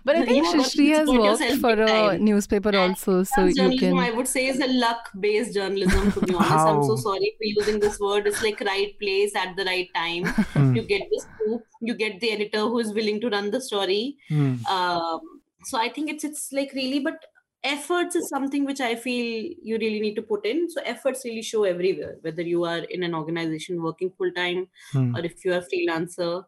But 0.07 0.17
I 0.17 0.25
think 0.25 0.37
You 0.37 0.45
want 0.45 0.61
Shrishti 0.63 0.89
has 0.97 1.09
worked 1.21 1.53
for 1.63 1.73
a 1.73 1.87
time. 1.87 2.25
newspaper 2.25 2.73
also, 2.77 3.25
so 3.25 3.45
you 3.47 3.55
journalism, 3.55 3.99
I 3.99 4.11
would 4.13 4.29
say, 4.29 4.47
is 4.47 4.61
a 4.61 4.69
luck-based 4.69 5.55
journalism. 5.55 6.13
To 6.13 6.21
be 6.21 6.35
honest, 6.43 6.69
I'm 6.73 6.83
so 6.91 6.97
sorry 6.97 7.33
for 7.39 7.45
using 7.45 7.81
this 7.81 7.99
word. 7.99 8.27
It's 8.29 8.43
like 8.43 8.61
right 8.61 8.99
place 9.01 9.35
at 9.45 9.57
the 9.57 9.65
right 9.65 9.89
time. 9.95 10.29
You 10.77 10.83
get 10.83 11.09
the 11.11 11.21
scoop. 11.27 11.63
You 11.81 11.95
get 11.95 12.21
the 12.21 12.31
editor 12.33 12.61
who 12.75 12.79
is 12.79 12.93
willing 13.01 13.21
to 13.23 13.31
run 13.31 13.51
the 13.51 13.61
story. 13.61 14.17
hmm. 14.29 14.55
Um, 14.67 15.21
so 15.65 15.79
I 15.79 15.89
think 15.89 16.11
it's 16.11 16.25
it's 16.25 16.53
like 16.53 16.73
really, 16.73 17.01
but 17.01 17.25
efforts 17.65 18.15
is 18.15 18.29
something 18.29 18.65
which 18.65 18.81
I 18.81 18.95
feel 18.95 19.53
you 19.63 19.79
really 19.79 20.01
need 20.01 20.15
to 20.17 20.23
put 20.23 20.47
in. 20.47 20.69
So 20.71 20.81
efforts 20.85 21.25
really 21.25 21.43
show 21.43 21.65
everywhere, 21.65 22.19
whether 22.21 22.43
you 22.43 22.65
are 22.65 22.79
in 22.99 23.03
an 23.03 23.15
organization 23.23 23.83
working 23.83 24.13
full 24.19 24.31
time 24.43 24.69
Hmm. 24.93 25.17
or 25.17 25.25
if 25.25 25.45
you 25.45 25.53
are 25.53 25.59
a 25.65 25.67
freelancer. 25.73 26.45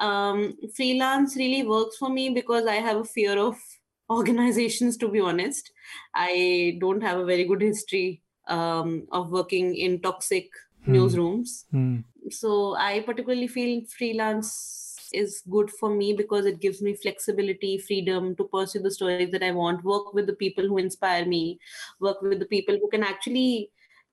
Um, 0.00 0.56
freelance 0.74 1.36
really 1.36 1.66
works 1.66 1.96
for 1.96 2.08
me 2.08 2.30
because 2.30 2.66
I 2.66 2.76
have 2.76 2.96
a 2.96 3.04
fear 3.04 3.38
of 3.38 3.56
organizations, 4.10 4.96
to 4.98 5.08
be 5.08 5.20
honest. 5.20 5.70
I 6.14 6.78
don't 6.80 7.02
have 7.02 7.18
a 7.18 7.24
very 7.24 7.44
good 7.44 7.62
history 7.62 8.22
um, 8.48 9.06
of 9.12 9.30
working 9.30 9.76
in 9.76 10.00
toxic 10.00 10.50
Hmm. 10.84 10.96
newsrooms. 10.96 11.64
Hmm. 11.70 11.98
So 12.30 12.74
I 12.74 13.00
particularly 13.00 13.46
feel 13.46 13.82
freelance 13.86 15.08
is 15.12 15.42
good 15.48 15.70
for 15.70 15.90
me 15.94 16.12
because 16.12 16.46
it 16.46 16.60
gives 16.60 16.82
me 16.82 16.94
flexibility, 16.94 17.78
freedom 17.78 18.34
to 18.36 18.44
pursue 18.44 18.80
the 18.80 18.90
stories 18.90 19.30
that 19.30 19.42
I 19.42 19.52
want, 19.52 19.84
work 19.84 20.14
with 20.14 20.26
the 20.26 20.32
people 20.32 20.66
who 20.66 20.78
inspire 20.78 21.24
me, 21.24 21.60
work 22.00 22.20
with 22.22 22.40
the 22.40 22.46
people 22.46 22.78
who 22.80 22.88
can 22.88 23.04
actually 23.04 23.70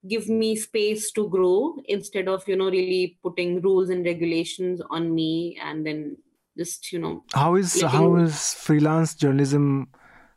give 0.08 0.28
me 0.28 0.56
space 0.56 1.10
to 1.12 1.28
grow 1.28 1.76
instead 1.86 2.28
of 2.28 2.46
you 2.48 2.56
know 2.56 2.70
really 2.70 3.18
putting 3.22 3.60
rules 3.60 3.90
and 3.90 4.04
regulations 4.04 4.80
on 4.90 5.14
me 5.14 5.58
and 5.62 5.86
then 5.86 6.16
just 6.56 6.92
you 6.92 6.98
know 6.98 7.22
how 7.34 7.54
is 7.54 7.74
letting- 7.82 7.98
how 7.98 8.16
is 8.16 8.54
freelance 8.54 9.14
journalism 9.14 9.88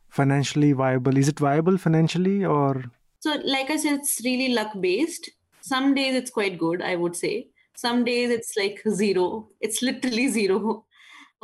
financially 0.08 0.72
viable 0.72 1.16
is 1.16 1.28
it 1.28 1.38
viable 1.40 1.78
financially 1.78 2.44
or 2.44 2.84
So, 3.24 3.34
like 3.50 3.70
I 3.72 3.76
said, 3.82 3.94
it's 4.00 4.20
really 4.24 4.48
luck 4.54 4.72
based. 4.80 5.28
Some 5.66 5.94
days 5.98 6.14
it's 6.18 6.30
quite 6.30 6.58
good, 6.62 6.82
I 6.88 6.94
would 7.02 7.14
say. 7.20 7.30
Some 7.82 8.04
days 8.08 8.30
it's 8.34 8.50
like 8.58 8.82
zero. 8.98 9.48
It's 9.68 9.80
literally 9.88 10.26
zero. 10.34 10.84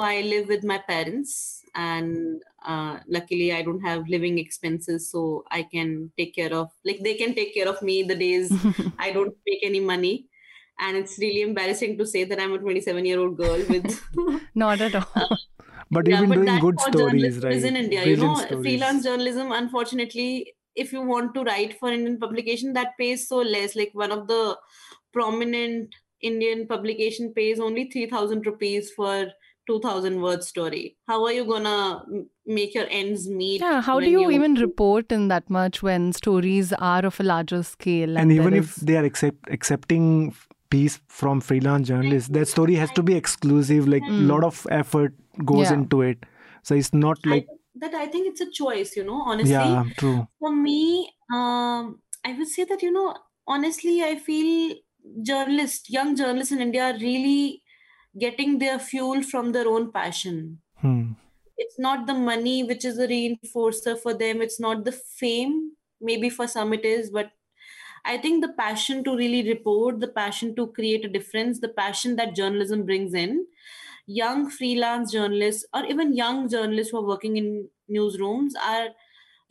I 0.01 0.22
live 0.22 0.48
with 0.48 0.64
my 0.64 0.78
parents, 0.78 1.64
and 1.74 2.42
uh, 2.64 2.98
luckily 3.07 3.53
I 3.53 3.62
don't 3.62 3.80
have 3.80 4.09
living 4.09 4.38
expenses, 4.38 5.11
so 5.11 5.44
I 5.51 5.62
can 5.62 6.12
take 6.16 6.34
care 6.34 6.53
of 6.53 6.70
like 6.84 7.01
they 7.03 7.14
can 7.14 7.34
take 7.34 7.55
care 7.55 7.68
of 7.68 7.80
me 7.82 8.03
the 8.03 8.14
days 8.14 8.53
I 8.98 9.12
don't 9.12 9.36
make 9.46 9.61
any 9.62 9.80
money. 9.80 10.26
And 10.82 10.96
it's 10.96 11.18
really 11.18 11.42
embarrassing 11.42 11.98
to 11.98 12.07
say 12.07 12.24
that 12.24 12.40
I'm 12.40 12.55
a 12.55 12.59
27 12.59 13.05
year 13.05 13.20
old 13.20 13.36
girl 13.36 13.62
with 13.68 14.01
Not 14.55 14.80
at 14.80 14.94
all. 14.94 15.38
but 15.90 16.07
yeah, 16.07 16.20
you've 16.20 16.20
been 16.20 16.28
but 16.28 16.34
doing 16.34 16.46
that's 16.46 16.62
good 16.62 16.80
stories 16.80 16.96
journalism 16.96 17.44
right 17.44 17.53
is 17.53 17.64
in 17.64 17.76
India. 17.76 18.05
You 18.05 18.16
know, 18.16 18.34
stories. 18.36 18.62
freelance 18.62 19.05
journalism, 19.05 19.53
unfortunately, 19.53 20.55
if 20.74 20.92
you 20.92 21.03
want 21.03 21.34
to 21.34 21.42
write 21.42 21.78
for 21.78 21.90
Indian 21.92 22.18
publication, 22.18 22.72
that 22.74 22.96
pays 22.98 23.28
so 23.28 23.38
less. 23.38 23.76
Like 23.76 23.90
one 23.92 24.11
of 24.11 24.26
the 24.26 24.57
prominent 25.12 25.94
Indian 26.20 26.66
publication 26.66 27.32
pays 27.34 27.61
only 27.61 27.90
3,000 27.90 28.46
rupees 28.46 28.90
for 28.90 29.26
2,000 29.70 30.20
word 30.26 30.44
story. 30.50 30.84
How 31.12 31.18
are 31.30 31.32
you 31.38 31.44
gonna 31.50 31.78
make 32.60 32.74
your 32.80 32.86
ends 33.00 33.26
meet? 33.40 33.60
Yeah, 33.66 33.80
how 33.88 33.98
do 34.00 34.06
when 34.06 34.12
you 34.18 34.30
even 34.36 34.54
report 34.66 35.12
in 35.18 35.28
that 35.34 35.50
much 35.58 35.82
when 35.88 36.12
stories 36.20 36.72
are 36.92 37.04
of 37.10 37.20
a 37.26 37.28
larger 37.32 37.62
scale? 37.74 38.18
and 38.24 38.32
even 38.38 38.54
if 38.62 38.72
is- 38.76 38.86
they 38.90 38.96
are 39.02 39.04
accept, 39.10 39.50
accepting 39.58 40.08
piece 40.74 40.96
from 41.20 41.40
freelance 41.46 41.88
journalists 41.88 42.28
that 42.34 42.48
story 42.50 42.74
has 42.80 42.90
to 42.96 43.02
be 43.06 43.14
exclusive 43.20 43.88
like 43.94 44.04
a 44.08 44.12
Mm. 44.16 44.26
lot 44.32 44.44
of 44.48 44.58
effort 44.80 45.14
goes 45.52 45.62
Yeah. 45.68 45.72
into 45.78 46.02
it 46.08 46.28
so 46.70 46.76
it's 46.82 46.90
not 47.04 47.24
I- 47.26 47.30
like 47.32 47.48
that 47.84 47.94
I 48.02 48.06
think 48.12 48.28
it's 48.30 48.40
a 48.44 48.48
choice, 48.58 48.92
you 48.98 49.04
know, 49.08 49.16
honestly. 49.32 49.52
yeah 49.54 49.88
true 50.02 50.20
for 50.44 50.52
me 50.60 50.76
um 51.38 51.90
i 52.30 52.32
would 52.38 52.48
say 52.52 52.64
that 52.74 52.84
you 52.86 52.92
know 52.98 53.08
honestly 53.56 53.96
i 54.10 54.12
feel 54.28 54.52
journalists 55.32 55.90
young 55.98 56.14
journalists 56.22 56.52
in 56.58 56.60
india 56.68 56.84
are 56.90 56.98
really 57.02 57.62
getting 58.18 58.58
their 58.58 58.78
fuel 58.78 59.22
from 59.22 59.52
their 59.52 59.68
own 59.68 59.92
passion. 59.92 60.61
Hmm. 60.80 61.12
it's 61.62 61.78
not 61.78 62.06
the 62.06 62.14
money 62.14 62.62
which 62.64 62.84
is 62.86 62.98
a 62.98 63.06
reinforcer 63.06 63.98
for 63.98 64.14
them. 64.14 64.40
It's 64.40 64.58
not 64.58 64.84
the 64.84 64.92
fame. 64.92 65.72
Maybe 66.00 66.30
for 66.30 66.46
some 66.46 66.72
it 66.72 66.84
is 66.84 67.11
but 67.11 67.32
i 68.11 68.16
think 68.16 68.42
the 68.42 68.52
passion 68.58 69.04
to 69.04 69.14
really 69.16 69.42
report 69.46 70.00
the 70.00 70.08
passion 70.08 70.54
to 70.56 70.66
create 70.68 71.04
a 71.04 71.08
difference 71.16 71.61
the 71.61 71.68
passion 71.68 72.16
that 72.16 72.34
journalism 72.34 72.84
brings 72.86 73.14
in. 73.14 73.46
Young 74.06 74.50
freelance 74.50 75.12
journalists 75.12 75.66
or 75.74 75.84
even 75.84 76.14
young 76.16 76.48
journalists 76.48 76.90
who 76.90 76.98
are 76.98 77.06
working 77.06 77.36
in 77.36 77.68
newsrooms 77.90 78.52
are 78.61 78.88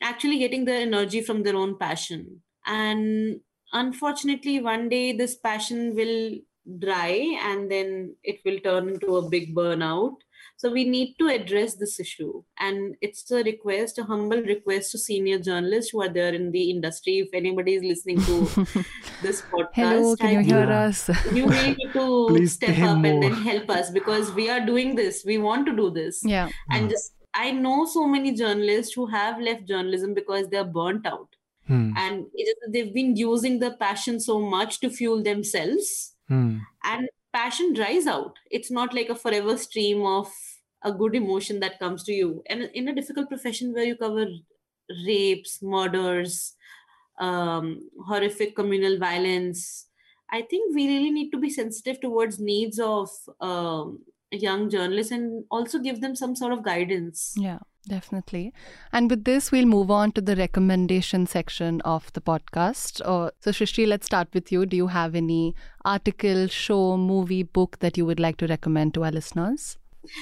actually 0.01 0.39
getting 0.39 0.65
their 0.65 0.81
energy 0.81 1.21
from 1.21 1.43
their 1.43 1.55
own 1.55 1.77
passion. 1.77 2.41
And 2.65 3.41
unfortunately 3.73 4.59
one 4.59 4.89
day 4.89 5.13
this 5.13 5.35
passion 5.35 5.95
will 5.95 6.39
dry 6.77 7.37
and 7.43 7.71
then 7.71 8.15
it 8.23 8.39
will 8.45 8.59
turn 8.59 8.89
into 8.89 9.17
a 9.17 9.29
big 9.29 9.55
burnout 9.55 10.15
so 10.55 10.69
we 10.71 10.83
need 10.83 11.15
to 11.19 11.27
address 11.27 11.75
this 11.75 11.99
issue 11.99 12.43
and 12.59 12.95
it's 13.01 13.29
a 13.31 13.41
request 13.43 13.97
a 13.97 14.03
humble 14.03 14.41
request 14.43 14.91
to 14.91 14.97
senior 14.97 15.39
journalists 15.39 15.91
who 15.91 16.01
are 16.01 16.09
there 16.09 16.33
in 16.33 16.51
the 16.51 16.69
industry 16.69 17.19
if 17.19 17.29
anybody 17.33 17.75
is 17.75 17.83
listening 17.83 18.19
to 18.21 18.65
this 19.21 19.41
podcast 19.41 19.69
Hello, 19.73 20.15
can 20.15 20.33
you 20.33 20.39
hear 20.41 20.65
Yeah. 20.67 20.81
us? 20.87 21.09
you 21.33 21.45
need 21.47 21.77
to 21.93 22.25
Please 22.29 22.53
step 22.53 22.75
pay 22.75 22.83
up 22.83 23.03
and 23.03 23.23
then 23.23 23.33
help 23.33 23.69
us 23.69 23.89
because 23.89 24.31
we 24.33 24.49
are 24.49 24.63
doing 24.65 24.95
this 24.95 25.23
we 25.25 25.37
want 25.37 25.65
to 25.65 25.75
do 25.75 25.89
this 25.89 26.21
yeah. 26.23 26.49
and 26.71 26.89
just 26.89 27.13
i 27.33 27.51
know 27.51 27.85
so 27.85 28.05
many 28.07 28.33
journalists 28.33 28.93
who 28.93 29.05
have 29.07 29.39
left 29.39 29.65
journalism 29.67 30.13
because 30.13 30.47
they're 30.49 30.71
burnt 30.79 31.05
out 31.07 31.27
Hmm. 31.67 31.91
and 31.97 32.25
it 32.33 32.47
is, 32.51 32.55
they've 32.73 32.91
been 32.93 33.15
using 33.15 33.59
the 33.59 33.75
passion 33.79 34.19
so 34.19 34.39
much 34.39 34.79
to 34.79 34.89
fuel 34.89 35.21
themselves 35.21 36.15
Hmm. 36.29 36.59
and 36.83 37.09
passion 37.33 37.73
dries 37.73 38.07
out 38.07 38.37
it's 38.49 38.71
not 38.71 38.93
like 38.93 39.09
a 39.09 39.15
forever 39.15 39.57
stream 39.57 40.03
of 40.05 40.31
a 40.83 40.91
good 40.91 41.15
emotion 41.15 41.59
that 41.59 41.79
comes 41.79 42.03
to 42.03 42.13
you 42.13 42.43
and 42.47 42.63
in 42.73 42.87
a 42.87 42.95
difficult 42.95 43.27
profession 43.27 43.73
where 43.73 43.83
you 43.83 43.95
cover 43.95 44.25
rapes 45.05 45.61
murders 45.61 46.55
um, 47.19 47.89
horrific 48.07 48.55
communal 48.55 48.97
violence 48.97 49.87
i 50.31 50.41
think 50.41 50.75
we 50.75 50.87
really 50.87 51.11
need 51.11 51.31
to 51.31 51.37
be 51.37 51.49
sensitive 51.49 51.99
towards 52.01 52.39
needs 52.39 52.79
of 52.79 53.09
um, 53.41 54.03
young 54.31 54.69
journalists 54.69 55.11
and 55.11 55.43
also 55.49 55.79
give 55.79 56.01
them 56.01 56.15
some 56.15 56.35
sort 56.35 56.53
of 56.53 56.63
guidance 56.63 57.33
Yeah, 57.35 57.59
definitely. 57.87 58.53
And 58.91 59.09
with 59.09 59.23
this, 59.23 59.51
we'll 59.51 59.65
move 59.65 59.89
on 59.89 60.11
to 60.13 60.21
the 60.21 60.35
recommendation 60.35 61.25
section 61.25 61.81
of 61.81 62.11
the 62.13 62.21
podcast. 62.21 63.01
Uh, 63.03 63.31
so, 63.39 63.51
Shrishti, 63.51 63.87
let's 63.87 64.05
start 64.05 64.27
with 64.33 64.51
you. 64.51 64.65
Do 64.65 64.77
you 64.77 64.87
have 64.87 65.15
any 65.15 65.55
article, 65.83 66.47
show, 66.47 66.97
movie, 66.97 67.43
book 67.43 67.79
that 67.79 67.97
you 67.97 68.05
would 68.05 68.19
like 68.19 68.37
to 68.37 68.47
recommend 68.47 68.93
to 68.95 69.03
our 69.03 69.11
listeners? 69.11 69.77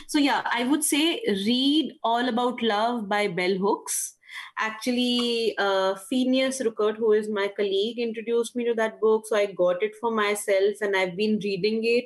So 0.08 0.18
yeah, 0.18 0.42
I 0.52 0.64
would 0.64 0.84
say 0.84 1.22
read 1.28 1.94
All 2.04 2.28
About 2.28 2.62
Love 2.62 3.08
by 3.08 3.28
Bell 3.28 3.58
Hooks. 3.58 4.16
Actually, 4.60 5.56
uh, 5.58 5.96
Phineas 6.10 6.62
Rueckert, 6.62 6.98
who 6.98 7.14
is 7.14 7.30
my 7.30 7.48
colleague, 7.56 8.00
introduced 8.00 8.56
me 8.56 8.66
to 8.66 8.74
that 8.76 9.00
book. 9.00 9.26
So 9.28 9.36
I 9.36 9.48
got 9.48 9.82
it 9.84 9.94
for 10.00 10.12
myself 10.12 10.76
and 10.82 10.96
I've 10.96 11.16
been 11.16 11.40
reading 11.44 11.82
it 11.84 12.06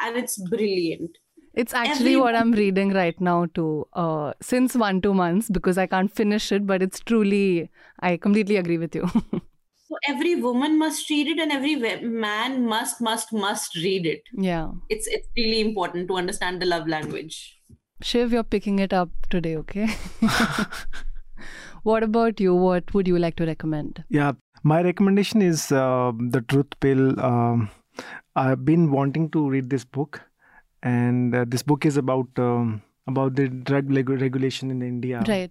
and 0.00 0.16
it's 0.16 0.38
brilliant. 0.48 1.18
It's 1.54 1.74
actually 1.74 2.16
what 2.16 2.34
I'm 2.36 2.52
reading 2.52 2.92
right 2.92 3.20
now 3.20 3.46
too, 3.46 3.86
uh, 3.92 4.32
since 4.40 4.74
one, 4.76 5.00
two 5.00 5.12
months, 5.12 5.50
because 5.50 5.78
I 5.78 5.86
can't 5.86 6.10
finish 6.14 6.52
it, 6.52 6.66
but 6.66 6.82
it's 6.82 7.00
truly, 7.00 7.70
I 8.00 8.16
completely 8.16 8.56
agree 8.56 8.78
with 8.78 8.94
you. 8.94 9.08
So 9.90 9.96
every 10.06 10.36
woman 10.36 10.78
must 10.78 11.10
read 11.10 11.26
it 11.26 11.40
and 11.40 11.50
every 11.50 11.74
man 11.74 12.64
must, 12.64 13.00
must, 13.00 13.32
must 13.32 13.74
read 13.74 14.06
it. 14.06 14.22
yeah. 14.32 14.68
It's, 14.88 15.08
it's 15.08 15.26
really 15.36 15.60
important 15.60 16.06
to 16.06 16.16
understand 16.16 16.62
the 16.62 16.66
love 16.66 16.86
language. 16.86 17.58
Shiv, 18.00 18.32
you're 18.32 18.44
picking 18.44 18.78
it 18.78 18.92
up 18.92 19.10
today, 19.30 19.56
okay? 19.56 19.88
what 21.82 22.04
about 22.04 22.38
you? 22.38 22.54
What 22.54 22.94
would 22.94 23.08
you 23.08 23.18
like 23.18 23.34
to 23.36 23.46
recommend? 23.46 24.04
Yeah, 24.08 24.34
my 24.62 24.80
recommendation 24.80 25.42
is 25.42 25.72
uh, 25.72 26.12
The 26.16 26.42
Truth 26.42 26.78
Pill. 26.78 27.18
Um, 27.18 27.68
I've 28.36 28.64
been 28.64 28.92
wanting 28.92 29.28
to 29.30 29.50
read 29.50 29.70
this 29.70 29.84
book, 29.84 30.20
and 30.82 31.34
uh, 31.34 31.44
this 31.46 31.62
book 31.62 31.84
is 31.86 31.96
about 31.96 32.28
um, 32.38 32.82
about 33.06 33.34
the 33.36 33.48
drug 33.48 33.90
leg- 33.90 34.08
regulation 34.10 34.70
in 34.70 34.82
India. 34.82 35.22
Right. 35.28 35.50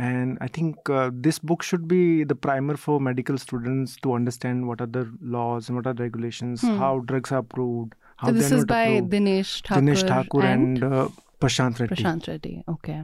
And 0.00 0.38
I 0.40 0.46
think 0.46 0.88
uh, 0.88 1.10
this 1.12 1.40
book 1.40 1.62
should 1.64 1.88
be 1.88 2.22
the 2.22 2.36
primer 2.36 2.76
for 2.76 3.00
medical 3.00 3.36
students 3.36 3.96
to 4.02 4.12
understand 4.12 4.68
what 4.68 4.80
are 4.80 4.86
the 4.86 5.10
laws 5.20 5.68
and 5.68 5.76
what 5.76 5.88
are 5.88 5.94
the 5.94 6.04
regulations, 6.04 6.60
Hmm. 6.60 6.76
how 6.76 7.00
drugs 7.00 7.32
are 7.32 7.38
approved, 7.38 7.94
how 8.16 8.28
So 8.28 8.34
this 8.34 8.52
is 8.52 8.64
by 8.64 8.82
approved. 8.84 9.12
Dinesh 9.14 9.62
Thakur, 9.66 9.80
Dinesh 9.80 10.06
Thakur 10.06 10.42
and, 10.42 10.84
uh, 10.84 11.08
Prashant 11.40 11.80
Reddy. 11.80 11.94
Prashant 11.96 12.28
Reddy. 12.28 12.62
Okay. 12.68 13.02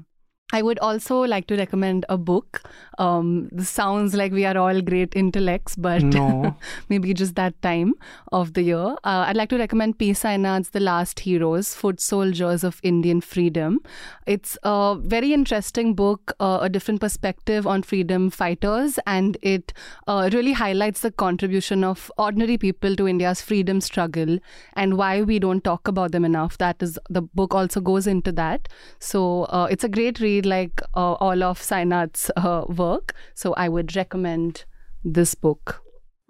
I 0.54 0.62
would 0.62 0.78
also 0.78 1.16
like 1.30 1.46
to 1.48 1.56
recommend 1.56 2.04
a 2.08 2.16
book. 2.16 2.62
Um, 2.98 3.48
this 3.50 3.68
sounds 3.68 4.14
like 4.14 4.30
we 4.30 4.44
are 4.44 4.56
all 4.56 4.80
great 4.80 5.14
intellects, 5.16 5.74
but 5.74 6.02
No. 6.02 6.56
maybe 6.88 7.12
just 7.12 7.34
that 7.34 7.60
time 7.60 7.94
of 8.30 8.52
the 8.54 8.62
year. 8.62 8.92
Uh, 9.12 9.24
I'd 9.28 9.36
like 9.36 9.48
to 9.48 9.58
recommend 9.58 9.98
P. 9.98 10.12
Sainath's 10.12 10.70
The 10.70 10.78
Last 10.78 11.20
Heroes, 11.20 11.74
Foot 11.74 12.00
Soldiers 12.00 12.62
of 12.62 12.78
Indian 12.84 13.20
Freedom. 13.20 13.80
It's 14.26 14.56
a 14.62 14.96
very 15.00 15.32
interesting 15.34 15.94
book, 15.94 16.34
uh, 16.38 16.58
a 16.62 16.68
different 16.68 17.00
perspective 17.00 17.66
on 17.66 17.82
freedom 17.82 18.30
fighters, 18.30 19.00
and 19.06 19.36
it 19.42 19.72
uh, 20.06 20.30
really 20.32 20.52
highlights 20.52 21.00
the 21.00 21.10
contribution 21.10 21.82
of 21.82 22.12
ordinary 22.16 22.58
people 22.58 22.94
to 22.94 23.08
India's 23.08 23.40
freedom 23.40 23.80
struggle 23.80 24.38
and 24.74 24.96
why 24.96 25.22
we 25.22 25.40
don't 25.40 25.64
talk 25.64 25.88
about 25.88 26.12
them 26.12 26.24
enough. 26.24 26.58
That 26.58 26.80
is, 26.80 26.96
the 27.10 27.22
book 27.22 27.54
also 27.54 27.80
goes 27.80 28.06
into 28.06 28.30
that. 28.32 28.68
So 29.00 29.44
uh, 29.44 29.66
it's 29.68 29.82
a 29.82 29.88
great 29.88 30.20
read, 30.20 30.43
like 30.44 30.80
uh, 30.94 31.14
all 31.14 31.42
of 31.42 31.60
Sainath's 31.60 32.30
uh, 32.36 32.64
work. 32.68 33.14
So 33.34 33.54
I 33.54 33.68
would 33.68 33.96
recommend 33.96 34.64
this 35.04 35.34
book. 35.34 35.82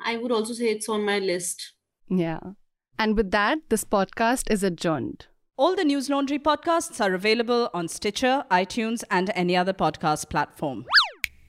I 0.05 0.17
would 0.17 0.33
also 0.33 0.53
say 0.53 0.67
it's 0.71 0.89
on 0.89 1.05
my 1.05 1.19
list. 1.19 1.73
Yeah. 2.09 2.41
And 2.99 3.17
with 3.17 3.31
that, 3.31 3.59
this 3.71 3.85
podcast 3.85 4.51
is 4.51 4.62
adjourned. 4.62 5.27
All 5.57 5.77
the 5.77 5.85
Newslaundry 5.85 6.41
podcasts 6.41 7.01
are 7.01 7.15
available 7.15 7.71
on 7.73 7.89
Stitcher, 7.89 8.45
iTunes, 8.51 9.05
and 9.11 9.31
any 9.35 9.57
other 9.57 9.73
podcast 9.73 10.29
platform. 10.29 10.85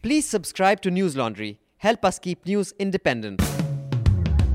Please 0.04 0.28
subscribe 0.28 0.82
to 0.82 0.92
Newslaundry. 0.92 1.58
Help 1.78 2.06
us 2.06 2.20
keep 2.20 2.46
news 2.46 2.74
independent. 2.80 3.42